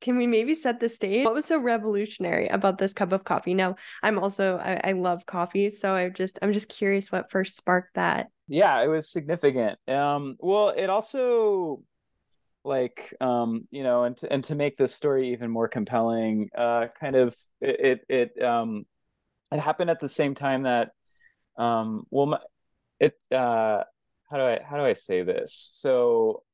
can 0.00 0.16
we 0.16 0.26
maybe 0.26 0.54
set 0.54 0.80
the 0.80 0.88
stage? 0.88 1.26
What 1.26 1.34
was 1.34 1.44
so 1.44 1.58
revolutionary 1.58 2.48
about 2.48 2.78
this 2.78 2.94
cup 2.94 3.12
of 3.12 3.24
coffee? 3.24 3.52
Now, 3.52 3.76
I'm 4.02 4.18
also 4.18 4.56
I, 4.56 4.80
I 4.82 4.92
love 4.92 5.26
coffee, 5.26 5.68
so 5.68 5.94
I 5.94 6.08
just 6.08 6.38
I'm 6.40 6.52
just 6.52 6.68
curious 6.68 7.12
what 7.12 7.30
first 7.30 7.56
sparked 7.56 7.94
that. 7.94 8.28
Yeah, 8.48 8.82
it 8.82 8.88
was 8.88 9.10
significant. 9.10 9.78
Um, 9.86 10.36
well, 10.40 10.70
it 10.70 10.88
also 10.88 11.82
like 12.64 13.14
um 13.20 13.66
you 13.70 13.82
know 13.82 14.04
and 14.04 14.16
to, 14.18 14.30
and 14.32 14.44
to 14.44 14.54
make 14.54 14.76
this 14.76 14.94
story 14.94 15.32
even 15.32 15.50
more 15.50 15.66
compelling 15.66 16.50
uh 16.56 16.86
kind 16.98 17.16
of 17.16 17.34
it 17.60 18.04
it, 18.08 18.34
it 18.36 18.42
um 18.44 18.84
it 19.50 19.58
happened 19.58 19.90
at 19.90 20.00
the 20.00 20.08
same 20.08 20.34
time 20.34 20.64
that 20.64 20.90
um 21.56 22.04
well 22.10 22.26
my, 22.26 22.38
it 22.98 23.14
uh 23.32 23.82
how 24.30 24.36
do 24.36 24.44
I 24.44 24.60
how 24.64 24.76
do 24.76 24.84
I 24.84 24.92
say 24.92 25.22
this? 25.22 25.70
So 25.72 26.44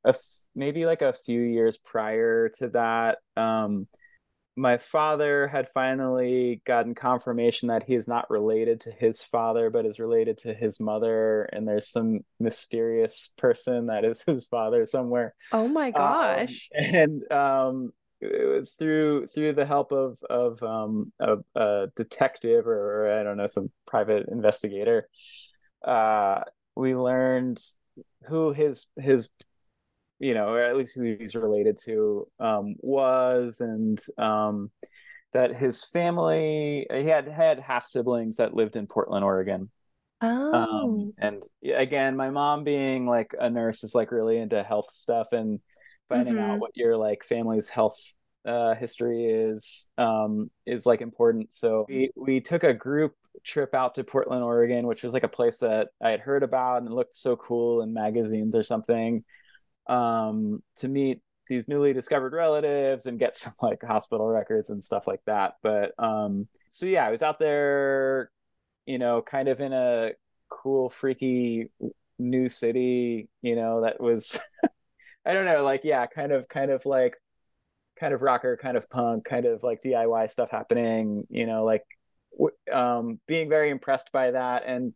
maybe 0.54 0.86
like 0.86 1.02
a 1.02 1.12
few 1.12 1.40
years 1.40 1.76
prior 1.76 2.48
to 2.58 2.68
that, 2.70 3.18
um, 3.36 3.86
my 4.56 4.78
father 4.78 5.46
had 5.46 5.68
finally 5.68 6.62
gotten 6.64 6.94
confirmation 6.94 7.68
that 7.68 7.82
he 7.82 7.94
is 7.94 8.08
not 8.08 8.30
related 8.30 8.80
to 8.80 8.90
his 8.90 9.22
father, 9.22 9.68
but 9.68 9.84
is 9.84 9.98
related 9.98 10.38
to 10.38 10.54
his 10.54 10.80
mother, 10.80 11.42
and 11.52 11.68
there's 11.68 11.88
some 11.88 12.20
mysterious 12.40 13.32
person 13.36 13.86
that 13.86 14.04
is 14.04 14.22
his 14.26 14.46
father 14.46 14.86
somewhere. 14.86 15.34
Oh 15.52 15.68
my 15.68 15.88
um, 15.88 15.92
gosh! 15.92 16.68
Um, 16.76 16.84
and 16.94 17.32
um, 17.32 17.92
through 18.78 19.26
through 19.26 19.52
the 19.52 19.66
help 19.66 19.92
of 19.92 20.18
of 20.30 20.62
um, 20.62 21.12
a, 21.20 21.36
a 21.54 21.88
detective 21.94 22.66
or, 22.66 23.04
or 23.04 23.20
I 23.20 23.22
don't 23.22 23.36
know 23.36 23.46
some 23.46 23.70
private 23.86 24.26
investigator, 24.28 25.06
uh, 25.84 26.40
we 26.74 26.96
learned 26.96 27.60
who 28.26 28.52
his 28.52 28.86
his 28.98 29.28
you 30.18 30.34
know 30.34 30.48
or 30.48 30.60
at 30.60 30.76
least 30.76 30.94
who 30.94 31.16
he's 31.18 31.34
related 31.34 31.78
to 31.84 32.26
um, 32.40 32.74
was 32.78 33.60
and 33.60 33.98
um, 34.18 34.70
that 35.32 35.54
his 35.54 35.84
family 35.84 36.86
he 36.90 37.04
had 37.04 37.28
had 37.28 37.60
half 37.60 37.84
siblings 37.86 38.36
that 38.36 38.54
lived 38.54 38.76
in 38.76 38.86
portland 38.86 39.24
oregon 39.24 39.70
um, 40.20 40.50
oh 40.54 40.54
um, 40.54 41.12
and 41.18 41.42
again 41.74 42.16
my 42.16 42.30
mom 42.30 42.64
being 42.64 43.06
like 43.06 43.34
a 43.38 43.50
nurse 43.50 43.84
is 43.84 43.94
like 43.94 44.10
really 44.10 44.38
into 44.38 44.62
health 44.62 44.90
stuff 44.90 45.28
and 45.32 45.60
finding 46.08 46.34
mm-hmm. 46.34 46.52
out 46.52 46.58
what 46.58 46.76
your 46.76 46.96
like 46.96 47.24
family's 47.24 47.68
health 47.68 47.98
uh, 48.46 48.74
history 48.76 49.24
is 49.24 49.88
um, 49.98 50.50
is 50.66 50.86
like 50.86 51.00
important. 51.00 51.52
So 51.52 51.84
we 51.88 52.10
we 52.16 52.40
took 52.40 52.62
a 52.62 52.72
group 52.72 53.14
trip 53.44 53.74
out 53.74 53.96
to 53.96 54.04
Portland, 54.04 54.42
Oregon, 54.42 54.86
which 54.86 55.02
was 55.02 55.12
like 55.12 55.24
a 55.24 55.28
place 55.28 55.58
that 55.58 55.88
I 56.02 56.10
had 56.10 56.20
heard 56.20 56.42
about 56.42 56.82
and 56.82 56.94
looked 56.94 57.14
so 57.14 57.36
cool 57.36 57.82
in 57.82 57.92
magazines 57.92 58.54
or 58.54 58.62
something, 58.62 59.24
um, 59.88 60.62
to 60.76 60.88
meet 60.88 61.20
these 61.48 61.68
newly 61.68 61.92
discovered 61.92 62.32
relatives 62.32 63.06
and 63.06 63.18
get 63.18 63.36
some 63.36 63.54
like 63.62 63.82
hospital 63.82 64.26
records 64.26 64.70
and 64.70 64.82
stuff 64.82 65.06
like 65.06 65.20
that. 65.26 65.54
But 65.62 65.92
um, 65.98 66.48
so 66.68 66.86
yeah, 66.86 67.06
I 67.06 67.10
was 67.10 67.22
out 67.22 67.38
there, 67.38 68.30
you 68.86 68.98
know, 68.98 69.22
kind 69.22 69.48
of 69.48 69.60
in 69.60 69.72
a 69.72 70.10
cool, 70.48 70.88
freaky 70.88 71.70
new 72.18 72.48
city, 72.48 73.28
you 73.42 73.56
know, 73.56 73.82
that 73.82 74.00
was. 74.00 74.38
I 75.26 75.32
don't 75.32 75.44
know, 75.44 75.64
like 75.64 75.80
yeah, 75.82 76.06
kind 76.06 76.30
of 76.30 76.48
kind 76.48 76.70
of 76.70 76.86
like 76.86 77.14
kind 77.98 78.14
of 78.14 78.22
rocker, 78.22 78.56
kind 78.56 78.76
of 78.76 78.88
punk, 78.88 79.24
kind 79.24 79.44
of 79.44 79.62
like 79.64 79.82
DIY 79.82 80.30
stuff 80.30 80.50
happening, 80.50 81.26
you 81.28 81.46
know, 81.46 81.64
like 81.64 81.82
um, 82.72 83.18
being 83.26 83.48
very 83.48 83.70
impressed 83.70 84.12
by 84.12 84.30
that. 84.32 84.64
And 84.66 84.94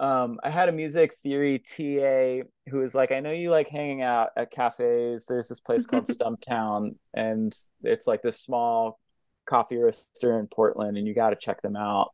um, 0.00 0.40
I 0.42 0.48
had 0.48 0.70
a 0.70 0.72
music 0.72 1.14
theory 1.14 1.58
TA 1.58 2.48
who 2.70 2.78
was 2.78 2.94
like, 2.94 3.12
I 3.12 3.20
know 3.20 3.32
you 3.32 3.50
like 3.50 3.68
hanging 3.68 4.00
out 4.00 4.30
at 4.34 4.50
cafes. 4.50 5.26
There's 5.26 5.48
this 5.48 5.60
place 5.60 5.84
called 5.84 6.06
Stumptown, 6.08 6.96
and 7.12 7.52
it's 7.82 8.06
like 8.06 8.22
this 8.22 8.40
small 8.40 8.98
coffee 9.44 9.76
roaster 9.76 10.40
in 10.40 10.46
Portland, 10.46 10.96
and 10.96 11.06
you 11.06 11.14
got 11.14 11.30
to 11.30 11.36
check 11.36 11.60
them 11.60 11.76
out. 11.76 12.12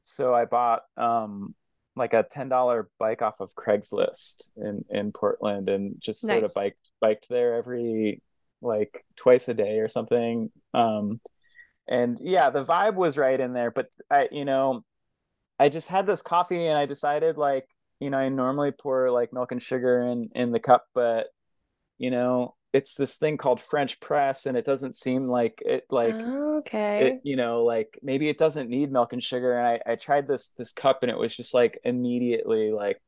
So 0.00 0.34
I 0.34 0.46
bought 0.46 0.84
um, 0.96 1.54
like 1.96 2.14
a 2.14 2.22
ten 2.22 2.48
dollar 2.48 2.88
bike 2.98 3.20
off 3.20 3.40
of 3.40 3.54
Craigslist 3.54 4.50
in 4.56 4.82
in 4.88 5.12
Portland, 5.12 5.68
and 5.68 5.96
just 6.00 6.24
nice. 6.24 6.36
sort 6.36 6.44
of 6.44 6.54
biked 6.54 6.90
biked 6.98 7.28
there 7.28 7.56
every 7.56 8.22
like 8.62 9.04
twice 9.16 9.48
a 9.48 9.54
day 9.54 9.80
or 9.80 9.88
something. 9.88 10.50
Um, 10.72 11.20
and 11.86 12.18
yeah, 12.22 12.48
the 12.48 12.64
vibe 12.64 12.94
was 12.94 13.18
right 13.18 13.38
in 13.38 13.52
there. 13.52 13.70
But 13.70 13.88
I, 14.10 14.28
you 14.32 14.46
know, 14.46 14.82
I 15.62 15.68
just 15.68 15.86
had 15.86 16.06
this 16.06 16.22
coffee 16.22 16.66
and 16.66 16.76
I 16.76 16.86
decided 16.86 17.36
like, 17.38 17.68
you 18.00 18.10
know, 18.10 18.18
I 18.18 18.28
normally 18.28 18.72
pour 18.72 19.12
like 19.12 19.32
milk 19.32 19.52
and 19.52 19.62
sugar 19.62 20.02
in 20.02 20.28
in 20.34 20.50
the 20.50 20.58
cup, 20.58 20.86
but 20.92 21.28
you 21.98 22.10
know, 22.10 22.56
it's 22.72 22.96
this 22.96 23.16
thing 23.16 23.36
called 23.36 23.60
French 23.60 24.00
press, 24.00 24.46
and 24.46 24.56
it 24.56 24.64
doesn't 24.64 24.96
seem 24.96 25.28
like 25.28 25.62
it 25.64 25.84
like 25.88 26.16
okay, 26.16 27.06
it, 27.06 27.20
you 27.22 27.36
know, 27.36 27.62
like 27.62 27.96
maybe 28.02 28.28
it 28.28 28.38
doesn't 28.38 28.70
need 28.70 28.90
milk 28.90 29.12
and 29.12 29.22
sugar. 29.22 29.56
And 29.56 29.80
I 29.86 29.92
I 29.92 29.94
tried 29.94 30.26
this 30.26 30.50
this 30.56 30.72
cup, 30.72 31.04
and 31.04 31.12
it 31.12 31.16
was 31.16 31.36
just 31.36 31.54
like 31.54 31.78
immediately 31.84 32.72
like 32.72 33.00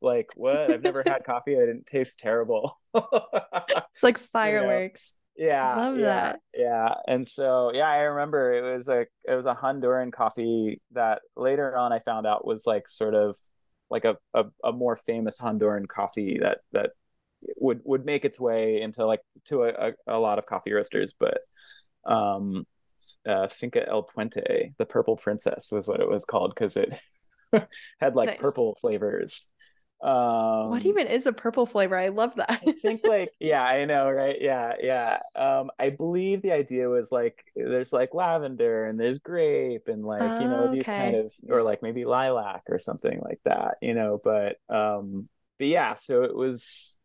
like 0.00 0.30
what? 0.36 0.70
I've 0.70 0.82
never 0.82 1.04
had 1.06 1.24
coffee. 1.24 1.54
That 1.54 1.66
didn't 1.66 1.86
taste 1.86 2.18
terrible. 2.18 2.78
It's 2.96 4.02
like 4.02 4.18
fireworks 4.18 5.12
you 5.12 5.16
know? 5.18 5.23
Yeah 5.36 5.74
love 5.76 5.98
yeah, 5.98 6.06
that 6.06 6.40
yeah 6.54 6.94
and 7.08 7.26
so 7.26 7.72
yeah 7.74 7.88
i 7.88 7.98
remember 7.98 8.52
it 8.52 8.76
was 8.76 8.86
like 8.86 9.10
it 9.24 9.34
was 9.34 9.46
a 9.46 9.54
honduran 9.54 10.12
coffee 10.12 10.80
that 10.92 11.22
later 11.36 11.76
on 11.76 11.92
i 11.92 11.98
found 11.98 12.26
out 12.26 12.46
was 12.46 12.66
like 12.66 12.88
sort 12.88 13.14
of 13.14 13.36
like 13.90 14.04
a, 14.04 14.16
a, 14.32 14.44
a 14.62 14.72
more 14.72 14.96
famous 14.96 15.38
honduran 15.38 15.88
coffee 15.88 16.38
that 16.40 16.58
that 16.72 16.90
would 17.56 17.80
would 17.84 18.04
make 18.04 18.24
its 18.24 18.38
way 18.38 18.80
into 18.80 19.04
like 19.04 19.20
to 19.44 19.64
a, 19.64 19.68
a, 19.68 19.92
a 20.06 20.18
lot 20.18 20.38
of 20.38 20.46
coffee 20.46 20.72
roasters 20.72 21.14
but 21.18 21.38
um 22.06 22.64
uh, 23.26 23.48
Finca 23.48 23.86
El 23.88 24.02
Puente, 24.02 24.74
the 24.78 24.86
Purple 24.86 25.16
Princess 25.16 25.70
was 25.70 25.86
what 25.86 26.00
it 26.00 26.08
was 26.08 26.24
called 26.24 26.52
because 26.54 26.76
it 26.76 26.92
had 28.00 28.14
like 28.14 28.30
nice. 28.30 28.38
purple 28.38 28.76
flavors. 28.80 29.46
Um, 30.04 30.68
what 30.68 30.84
even 30.84 31.06
is 31.06 31.24
a 31.24 31.32
purple 31.32 31.64
flavor? 31.64 31.96
I 31.96 32.08
love 32.08 32.34
that. 32.36 32.60
I 32.66 32.72
think 32.72 33.06
like 33.06 33.30
yeah, 33.40 33.62
I 33.62 33.86
know, 33.86 34.10
right? 34.10 34.36
Yeah, 34.38 34.74
yeah. 34.78 35.18
Um, 35.34 35.70
I 35.78 35.88
believe 35.88 36.42
the 36.42 36.52
idea 36.52 36.90
was 36.90 37.10
like 37.10 37.42
there's 37.56 37.90
like 37.90 38.12
lavender 38.12 38.84
and 38.84 39.00
there's 39.00 39.18
grape 39.18 39.88
and 39.88 40.04
like 40.04 40.20
oh, 40.20 40.40
you 40.40 40.46
know 40.46 40.70
these 40.70 40.82
okay. 40.82 40.98
kind 40.98 41.16
of 41.16 41.32
or 41.48 41.62
like 41.62 41.82
maybe 41.82 42.04
lilac 42.04 42.64
or 42.68 42.78
something 42.78 43.18
like 43.24 43.40
that, 43.46 43.78
you 43.80 43.94
know. 43.94 44.20
But 44.22 44.58
um, 44.68 45.26
but 45.58 45.68
yeah, 45.68 45.94
so 45.94 46.24
it 46.24 46.36
was 46.36 46.98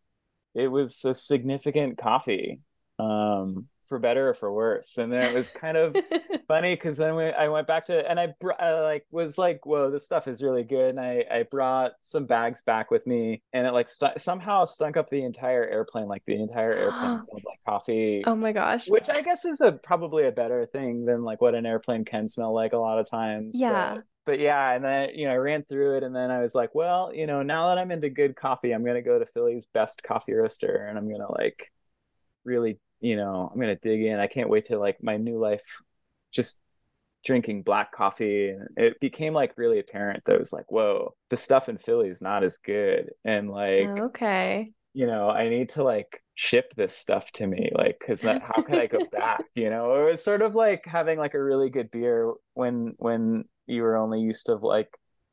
it 0.53 0.68
was 0.68 1.06
a 1.06 1.15
significant 1.15 1.98
coffee. 1.98 2.60
Um, 3.00 3.70
for 3.89 4.00
better 4.00 4.29
or 4.29 4.34
for 4.34 4.53
worse. 4.53 4.98
And 4.98 5.12
then 5.12 5.24
it 5.24 5.34
was 5.34 5.51
kind 5.51 5.75
of 5.75 5.98
funny 6.48 6.75
because 6.75 6.96
then 6.96 7.15
we, 7.15 7.25
I 7.25 7.50
went 7.50 7.67
back 7.67 7.86
to 7.86 8.10
and 8.10 8.19
I, 8.19 8.34
I 8.60 8.74
like 8.79 9.05
was 9.12 9.38
like, 9.38 9.65
whoa, 9.65 9.89
this 9.91 10.05
stuff 10.05 10.27
is 10.27 10.41
really 10.41 10.63
good. 10.63 10.91
And 10.91 11.00
I 11.00 11.25
I 11.29 11.43
brought 11.43 11.93
some 12.01 12.25
bags 12.25 12.62
back 12.62 12.91
with 12.91 13.05
me, 13.05 13.41
and 13.51 13.67
it 13.67 13.74
like 13.74 13.89
st- 13.89 14.22
somehow 14.22 14.65
stunk 14.65 14.96
up 14.96 15.10
the 15.10 15.24
entire 15.24 15.67
airplane. 15.67 16.08
Like 16.08 16.24
the 16.25 16.36
entire 16.36 16.74
airplane 16.74 17.19
smelled 17.22 17.43
like 17.46 17.60
coffee. 17.65 18.24
Oh 18.25 18.36
my 18.36 18.51
gosh! 18.51 18.88
Which 18.88 19.10
I 19.10 19.22
guess 19.22 19.43
is 19.43 19.60
a 19.60 19.72
probably 19.72 20.27
a 20.27 20.31
better 20.31 20.65
thing 20.67 21.05
than 21.05 21.24
like 21.24 21.41
what 21.41 21.55
an 21.55 21.65
airplane 21.65 22.05
can 22.05 22.29
smell 22.29 22.53
like 22.53 22.74
a 22.74 22.77
lot 22.77 23.00
of 23.00 23.10
times. 23.10 23.55
Yeah. 23.58 23.96
But, 23.96 24.03
but 24.25 24.39
yeah, 24.39 24.74
and 24.74 24.86
then 24.86 25.10
you 25.15 25.25
know 25.25 25.34
I 25.34 25.38
ran 25.38 25.63
through 25.63 25.98
it, 25.98 26.03
and 26.03 26.15
then 26.15 26.29
I 26.29 26.41
was 26.41 26.53
like, 26.53 26.75
well, 26.75 27.12
you 27.13 27.25
know, 27.25 27.41
now 27.41 27.69
that 27.69 27.79
I'm 27.79 27.89
into 27.89 28.10
good 28.10 28.36
coffee, 28.36 28.72
I'm 28.72 28.86
gonna 28.86 29.01
go 29.01 29.17
to 29.17 29.25
Philly's 29.25 29.65
best 29.74 30.03
coffee 30.03 30.34
roaster, 30.34 30.86
and 30.88 30.98
I'm 30.98 31.12
gonna 31.12 31.31
like 31.31 31.72
really 32.43 32.79
you 33.00 33.15
know, 33.15 33.50
I'm 33.51 33.60
gonna 33.60 33.75
dig 33.75 34.01
in. 34.01 34.20
I 34.20 34.27
can't 34.27 34.50
wait 34.50 34.65
to 34.65 34.79
like 34.79 35.01
my 35.01 35.18
new 35.18 35.39
life, 35.39 35.82
just 36.32 36.62
drinking 37.25 37.63
black 37.63 37.91
coffee. 37.91 38.50
And 38.50 38.68
it 38.77 39.00
became 39.00 39.34
like 39.34 39.58
really 39.58 39.79
apparent 39.79 40.24
that 40.25 40.36
it 40.36 40.39
was 40.39 40.53
like, 40.53 40.72
whoa, 40.72 41.15
the 41.29 41.38
stuff 41.38 41.70
in 41.70 41.77
Philly 41.77 42.10
is 42.10 42.22
not 42.22 42.44
as 42.44 42.58
good, 42.58 43.12
and 43.24 43.50
like, 43.50 43.88
oh, 43.88 44.03
okay, 44.06 44.72
you 44.94 45.08
know, 45.08 45.29
I 45.29 45.50
need 45.50 45.70
to 45.72 45.84
like 45.84 46.22
ship 46.36 46.74
this 46.75 46.96
stuff 46.96 47.32
to 47.34 47.48
me, 47.48 47.72
like, 47.75 47.98
because 48.00 48.22
how 48.24 48.62
can 48.62 48.79
I 48.79 48.88
go 48.88 49.06
back? 49.12 49.44
You 49.56 49.70
know, 49.70 49.96
it 49.96 50.12
was 50.12 50.24
sort 50.24 50.41
of 50.41 50.56
like 50.56 50.86
having 50.86 51.18
like 51.18 51.34
a 51.34 51.44
really 51.44 51.70
good 51.70 51.91
beer 51.91 52.34
when 52.53 52.94
when 52.98 53.46
you 53.68 53.84
were 53.84 53.98
only 53.98 54.22
used 54.22 54.48
to 54.48 54.56
like 54.56 54.89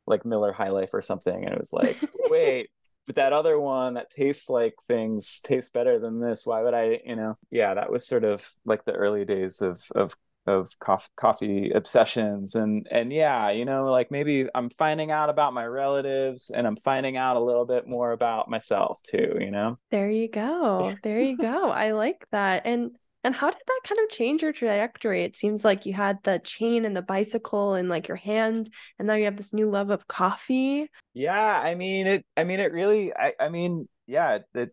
like 0.07 0.25
Miller 0.25 0.53
High 0.53 0.71
Life 0.71 0.91
or 0.93 1.03
something, 1.03 1.35
and 1.35 1.53
it 1.53 1.59
was 1.59 1.73
like, 1.73 1.99
wait 2.31 2.71
but 3.07 3.17
that 3.17 3.33
other 3.33 3.59
one 3.59 3.95
that 3.95 4.11
tastes 4.11 4.51
like 4.51 4.75
things 4.87 5.41
tastes 5.41 5.71
better 5.71 5.99
than 5.99 6.21
this. 6.21 6.45
Why 6.45 6.63
would 6.63 6.75
i 6.75 7.01
you 7.05 7.17
know? 7.17 7.39
Yeah 7.51 7.75
that 7.75 7.91
was 7.91 8.07
sort 8.07 8.25
of 8.25 8.49
like 8.65 8.85
the 8.85 8.93
early 8.93 9.25
days 9.25 9.63
of 9.63 9.83
of 9.95 10.15
of 10.47 10.79
coffee, 10.79 11.09
coffee 11.17 11.71
obsessions. 11.71 12.55
And 12.55 12.87
and 12.91 13.13
yeah 13.13 13.51
you 13.51 13.65
know 13.65 13.91
like 13.91 14.11
maybe 14.11 14.49
i'm 14.55 14.71
finding 14.71 15.11
out 15.11 15.29
about 15.29 15.55
my 15.55 15.67
relatives 15.67 16.51
and 16.51 16.67
i'm 16.67 16.77
finding 16.77 17.17
out 17.17 17.37
a 17.37 17.41
little 17.41 17.65
bit 17.67 17.89
more 17.89 18.13
about 18.13 18.49
myself 18.49 19.01
too 19.03 19.37
you 19.41 19.51
know? 19.51 19.79
There 19.91 20.11
you 20.11 20.29
go. 20.29 20.95
There 21.03 21.21
you 21.21 21.37
go. 21.37 21.71
I 21.71 21.93
like 21.93 22.27
that. 22.31 22.63
And 22.67 22.93
and 23.27 23.35
how 23.35 23.51
did 23.51 23.61
that 23.67 23.81
kind 23.85 23.99
of 23.99 24.09
change 24.09 24.41
your 24.41 24.53
trajectory? 24.53 25.25
It 25.25 25.35
seems 25.35 25.65
like 25.65 25.85
you 25.85 25.93
had 25.93 26.23
the 26.23 26.39
chain 26.45 26.85
and 26.85 26.97
the 26.97 27.03
bicycle 27.03 27.75
and 27.75 27.89
like 27.89 28.07
your 28.07 28.17
hand, 28.17 28.71
and 29.01 29.09
now 29.09 29.15
you 29.15 29.25
have 29.25 29.37
this 29.37 29.53
new 29.53 29.69
love 29.69 29.91
of 29.91 30.07
coffee. 30.07 30.89
Yeah, 31.13 31.33
I 31.33 31.75
mean 31.75 32.07
it. 32.07 32.25
I 32.37 32.45
mean 32.45 32.61
it 32.61 32.73
really. 32.73 33.13
I. 33.13 33.33
I 33.41 33.49
mean, 33.49 33.89
yeah. 34.07 34.39
It 34.55 34.73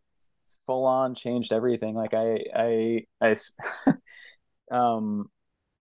full 0.68 0.86
on 0.86 1.16
changed 1.16 1.52
everything. 1.52 1.96
Like 1.96 2.14
I 2.14 2.44
I 2.56 3.06
I 3.20 3.36
um 4.72 5.32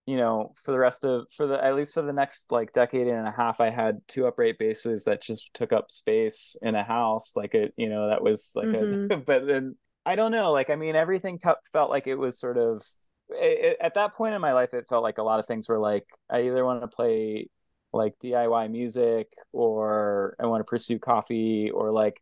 you 0.07 0.17
know 0.17 0.55
for 0.57 0.73
the 0.73 0.79
rest 0.79 1.05
of 1.05 1.27
for 1.37 1.47
the 1.47 1.63
at 1.63 1.77
least 1.77 1.93
for 1.93 2.03
the 2.03 2.13
next 2.13 2.51
like 2.51 2.73
decade 2.73 3.07
and 3.07 3.29
a 3.29 3.31
half 3.31 3.61
i 3.61 3.71
had 3.71 4.01
two 4.09 4.27
upright 4.27 4.59
basses 4.59 5.05
that 5.05 5.23
just 5.23 5.55
took 5.55 5.73
up 5.73 5.93
space 5.93 6.57
in 6.61 6.75
a 6.75 6.83
house 6.83 7.37
like 7.37 7.55
it 7.55 7.73
you 7.77 7.89
know 7.89 8.09
that 8.09 8.21
was 8.21 8.51
like 8.57 8.67
mm-hmm. 8.67 9.13
a 9.13 9.17
but 9.25 9.47
then 9.47 9.77
i 10.05 10.17
don't 10.17 10.33
know 10.33 10.53
like 10.53 10.71
i 10.71 10.77
mean 10.77 10.97
everything 10.97 11.39
felt 11.73 11.91
like 11.91 12.07
it 12.07 12.17
was 12.17 12.39
sort 12.39 12.59
of 12.59 12.83
it, 13.31 13.77
at 13.81 13.95
that 13.95 14.15
point 14.15 14.35
in 14.35 14.41
my 14.41 14.53
life 14.53 14.75
it 14.75 14.87
felt 14.89 15.03
like 15.03 15.19
a 15.19 15.23
lot 15.23 15.41
of 15.41 15.47
things 15.47 15.69
were 15.69 15.79
like 15.79 16.07
i 16.31 16.43
either 16.43 16.65
want 16.65 16.81
to 16.81 16.89
play 16.89 17.49
like 17.93 18.15
diy 18.23 18.71
music 18.71 19.29
or 19.53 20.37
i 20.41 20.47
want 20.47 20.61
to 20.61 20.65
pursue 20.71 20.99
coffee 20.99 21.71
or 21.71 21.93
like 21.93 22.21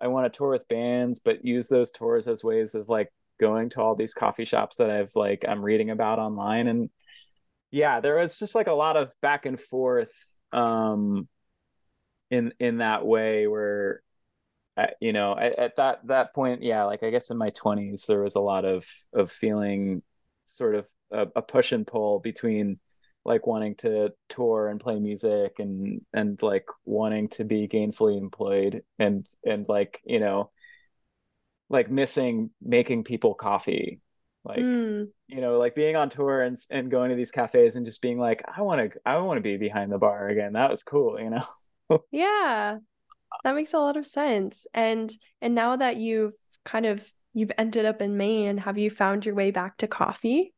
i 0.00 0.06
want 0.06 0.30
to 0.30 0.36
tour 0.36 0.50
with 0.50 0.68
bands 0.68 1.20
but 1.20 1.44
use 1.44 1.68
those 1.68 1.90
tours 1.90 2.28
as 2.28 2.42
ways 2.42 2.74
of 2.74 2.88
like 2.88 3.12
going 3.40 3.70
to 3.70 3.80
all 3.80 3.94
these 3.94 4.14
coffee 4.14 4.44
shops 4.44 4.76
that 4.76 4.90
i've 4.90 5.14
like 5.14 5.44
i'm 5.48 5.62
reading 5.62 5.90
about 5.90 6.18
online. 6.18 6.68
And 6.68 6.90
yeah 7.70 8.00
there 8.00 8.16
was 8.16 8.38
just 8.38 8.54
like 8.54 8.66
a 8.66 8.72
lot 8.72 8.96
of 8.96 9.12
back 9.20 9.46
and 9.46 9.58
forth 9.58 10.12
um 10.52 11.28
in 12.30 12.52
in 12.60 12.78
that 12.78 13.04
way 13.04 13.46
where 13.46 14.02
uh, 14.76 14.86
you 15.00 15.12
know 15.12 15.36
at, 15.36 15.58
at, 15.58 15.76
that 15.76 16.06
that 16.06 16.34
point 16.34 16.62
yeah 16.62 16.84
like 16.84 17.02
i 17.02 17.10
guess 17.10 17.30
in 17.30 17.36
my 17.36 17.50
20s 17.50 18.06
there 18.06 18.22
was 18.22 18.36
a 18.36 18.40
lot 18.40 18.64
of 18.64 18.86
of 19.12 19.30
feeling 19.30 20.02
sort 20.46 20.74
of 20.74 20.88
a, 21.10 21.26
a 21.36 21.42
push 21.42 21.72
and 21.72 21.86
pull 21.86 22.20
between 22.20 22.78
like 23.24 23.46
wanting 23.46 23.74
to 23.76 24.12
tour 24.28 24.68
and 24.68 24.80
play 24.80 24.98
music 24.98 25.54
and 25.58 26.00
and 26.12 26.42
like 26.42 26.66
wanting 26.84 27.28
to 27.28 27.44
be 27.44 27.68
gainfully 27.68 28.18
employed 28.18 28.82
and 28.98 29.26
and 29.44 29.68
like 29.68 30.00
you 30.04 30.18
know 30.18 30.50
like 31.68 31.90
missing 31.90 32.50
making 32.60 33.04
people 33.04 33.34
coffee. 33.34 34.00
Like 34.44 34.58
mm. 34.58 35.08
you 35.28 35.40
know 35.40 35.58
like 35.58 35.76
being 35.76 35.94
on 35.94 36.10
tour 36.10 36.42
and 36.42 36.58
and 36.68 36.90
going 36.90 37.10
to 37.10 37.16
these 37.16 37.30
cafes 37.30 37.76
and 37.76 37.86
just 37.86 38.02
being 38.02 38.18
like 38.18 38.42
i 38.52 38.62
want 38.62 38.92
to 38.92 38.98
i 39.06 39.16
want 39.18 39.36
to 39.38 39.40
be 39.40 39.56
behind 39.56 39.92
the 39.92 39.98
bar 39.98 40.28
again. 40.28 40.54
That 40.54 40.70
was 40.70 40.82
cool 40.82 41.20
you 41.20 41.30
know? 41.30 41.46
Yeah 42.10 42.78
that 43.44 43.54
makes 43.54 43.72
a 43.72 43.78
lot 43.78 43.96
of 43.96 44.06
sense 44.06 44.66
and 44.74 45.10
and 45.40 45.54
now 45.54 45.76
that 45.76 45.96
you've 45.96 46.34
kind 46.64 46.86
of 46.86 47.04
you've 47.34 47.52
ended 47.58 47.84
up 47.84 48.00
in 48.02 48.16
maine 48.16 48.58
have 48.58 48.78
you 48.78 48.90
found 48.90 49.24
your 49.24 49.34
way 49.34 49.50
back 49.50 49.76
to 49.76 49.86
coffee 49.86 50.52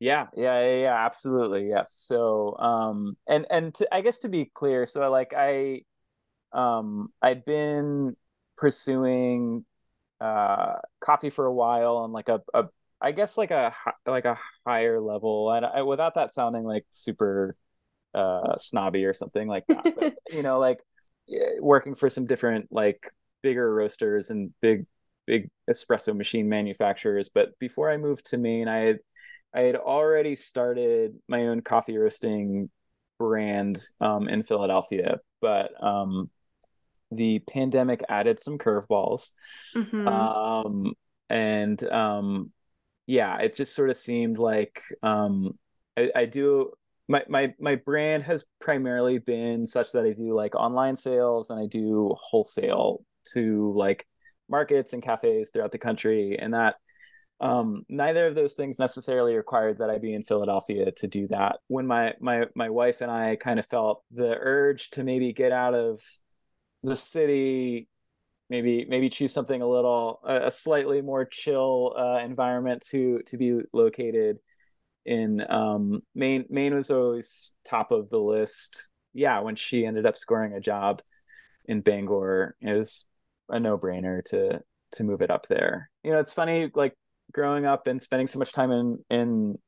yeah 0.00 0.26
yeah 0.36 0.60
yeah, 0.60 0.76
yeah 0.82 1.06
absolutely 1.06 1.68
yes 1.68 1.92
so 1.92 2.56
um 2.58 3.16
and 3.28 3.46
and 3.50 3.74
to, 3.74 3.94
i 3.94 4.00
guess 4.00 4.18
to 4.18 4.28
be 4.28 4.50
clear 4.54 4.86
so 4.86 5.10
like 5.10 5.32
i 5.36 5.80
um 6.52 7.08
i'd 7.22 7.44
been 7.44 8.16
pursuing 8.56 9.64
uh 10.20 10.74
coffee 11.00 11.30
for 11.30 11.46
a 11.46 11.52
while 11.52 11.96
on 11.96 12.12
like 12.12 12.28
a, 12.28 12.40
a 12.52 12.64
I 13.04 13.12
guess 13.12 13.36
like 13.36 13.50
a 13.50 13.74
like 14.06 14.24
a 14.24 14.38
higher 14.66 14.98
level, 14.98 15.52
and 15.52 15.66
I, 15.66 15.82
without 15.82 16.14
that 16.14 16.32
sounding 16.32 16.64
like 16.64 16.86
super 16.90 17.54
uh, 18.14 18.56
snobby 18.56 19.04
or 19.04 19.12
something 19.12 19.46
like 19.46 19.64
that. 19.68 19.94
But, 19.94 20.14
you 20.32 20.42
know, 20.42 20.58
like 20.58 20.80
working 21.60 21.94
for 21.94 22.10
some 22.10 22.26
different 22.26 22.68
like 22.70 23.10
bigger 23.42 23.74
roasters 23.74 24.30
and 24.30 24.52
big 24.60 24.86
big 25.26 25.48
espresso 25.70 26.16
machine 26.16 26.48
manufacturers. 26.48 27.28
But 27.28 27.58
before 27.58 27.90
I 27.90 27.96
moved 27.96 28.26
to 28.30 28.38
Maine, 28.38 28.68
I 28.68 28.78
had 28.78 28.98
I 29.54 29.60
had 29.60 29.76
already 29.76 30.34
started 30.34 31.16
my 31.28 31.46
own 31.46 31.60
coffee 31.60 31.96
roasting 31.96 32.70
brand 33.18 33.80
um, 34.00 34.28
in 34.28 34.42
Philadelphia, 34.42 35.20
but 35.40 35.70
um, 35.82 36.30
the 37.10 37.38
pandemic 37.38 38.02
added 38.08 38.40
some 38.40 38.58
curveballs. 38.58 39.30
Mm-hmm. 39.76 40.08
Um, 40.08 40.94
and 41.30 41.82
um, 41.84 42.52
yeah, 43.06 43.38
it 43.38 43.54
just 43.54 43.74
sort 43.74 43.90
of 43.90 43.96
seemed 43.96 44.38
like 44.38 44.82
um, 45.02 45.56
I, 45.96 46.10
I 46.14 46.24
do 46.26 46.72
my 47.08 47.22
my 47.28 47.54
my 47.60 47.76
brand 47.76 48.22
has 48.22 48.44
primarily 48.60 49.18
been 49.18 49.66
such 49.66 49.92
that 49.92 50.04
I 50.04 50.12
do 50.12 50.34
like 50.34 50.54
online 50.54 50.96
sales 50.96 51.50
and 51.50 51.60
I 51.60 51.66
do 51.66 52.14
wholesale 52.18 53.04
to 53.32 53.72
like 53.76 54.06
markets 54.48 54.92
and 54.92 55.02
cafes 55.02 55.50
throughout 55.50 55.72
the 55.72 55.78
country 55.78 56.38
and 56.38 56.54
that 56.54 56.76
um, 57.40 57.84
neither 57.88 58.26
of 58.26 58.34
those 58.34 58.54
things 58.54 58.78
necessarily 58.78 59.34
required 59.34 59.78
that 59.78 59.90
I 59.90 59.98
be 59.98 60.14
in 60.14 60.22
Philadelphia 60.22 60.92
to 60.92 61.08
do 61.08 61.28
that. 61.28 61.56
When 61.68 61.86
my 61.86 62.14
my 62.20 62.44
my 62.54 62.70
wife 62.70 63.00
and 63.00 63.10
I 63.10 63.36
kind 63.36 63.58
of 63.58 63.66
felt 63.66 64.02
the 64.10 64.34
urge 64.38 64.90
to 64.90 65.04
maybe 65.04 65.32
get 65.32 65.52
out 65.52 65.74
of 65.74 66.00
the 66.82 66.96
city 66.96 67.88
maybe 68.50 68.84
maybe 68.88 69.08
choose 69.08 69.32
something 69.32 69.62
a 69.62 69.66
little 69.66 70.20
a, 70.24 70.50
slightly 70.50 71.00
more 71.00 71.24
chill 71.24 71.94
uh, 71.98 72.18
environment 72.18 72.84
to 72.90 73.22
to 73.26 73.36
be 73.36 73.58
located 73.72 74.38
in 75.04 75.44
um 75.50 76.02
maine 76.14 76.44
maine 76.48 76.74
was 76.74 76.90
always 76.90 77.52
top 77.64 77.90
of 77.92 78.10
the 78.10 78.18
list. 78.18 78.90
Yeah 79.12 79.40
when 79.40 79.56
she 79.56 79.86
ended 79.86 80.06
up 80.06 80.16
scoring 80.16 80.52
a 80.52 80.60
job 80.60 81.02
in 81.66 81.80
bangor 81.80 82.56
it 82.60 82.72
was 82.72 83.06
a 83.48 83.60
no-brainer 83.60 84.22
to 84.24 84.60
to 84.92 85.04
move 85.04 85.22
it 85.22 85.30
up 85.30 85.46
there. 85.46 85.90
You 86.02 86.12
know 86.12 86.20
it's 86.20 86.32
funny 86.32 86.70
like 86.74 86.94
growing 87.32 87.66
up 87.66 87.86
and 87.86 88.00
spending 88.00 88.26
so 88.26 88.38
much 88.38 88.52
time 88.52 88.70
in 88.70 88.98
in 89.10 89.58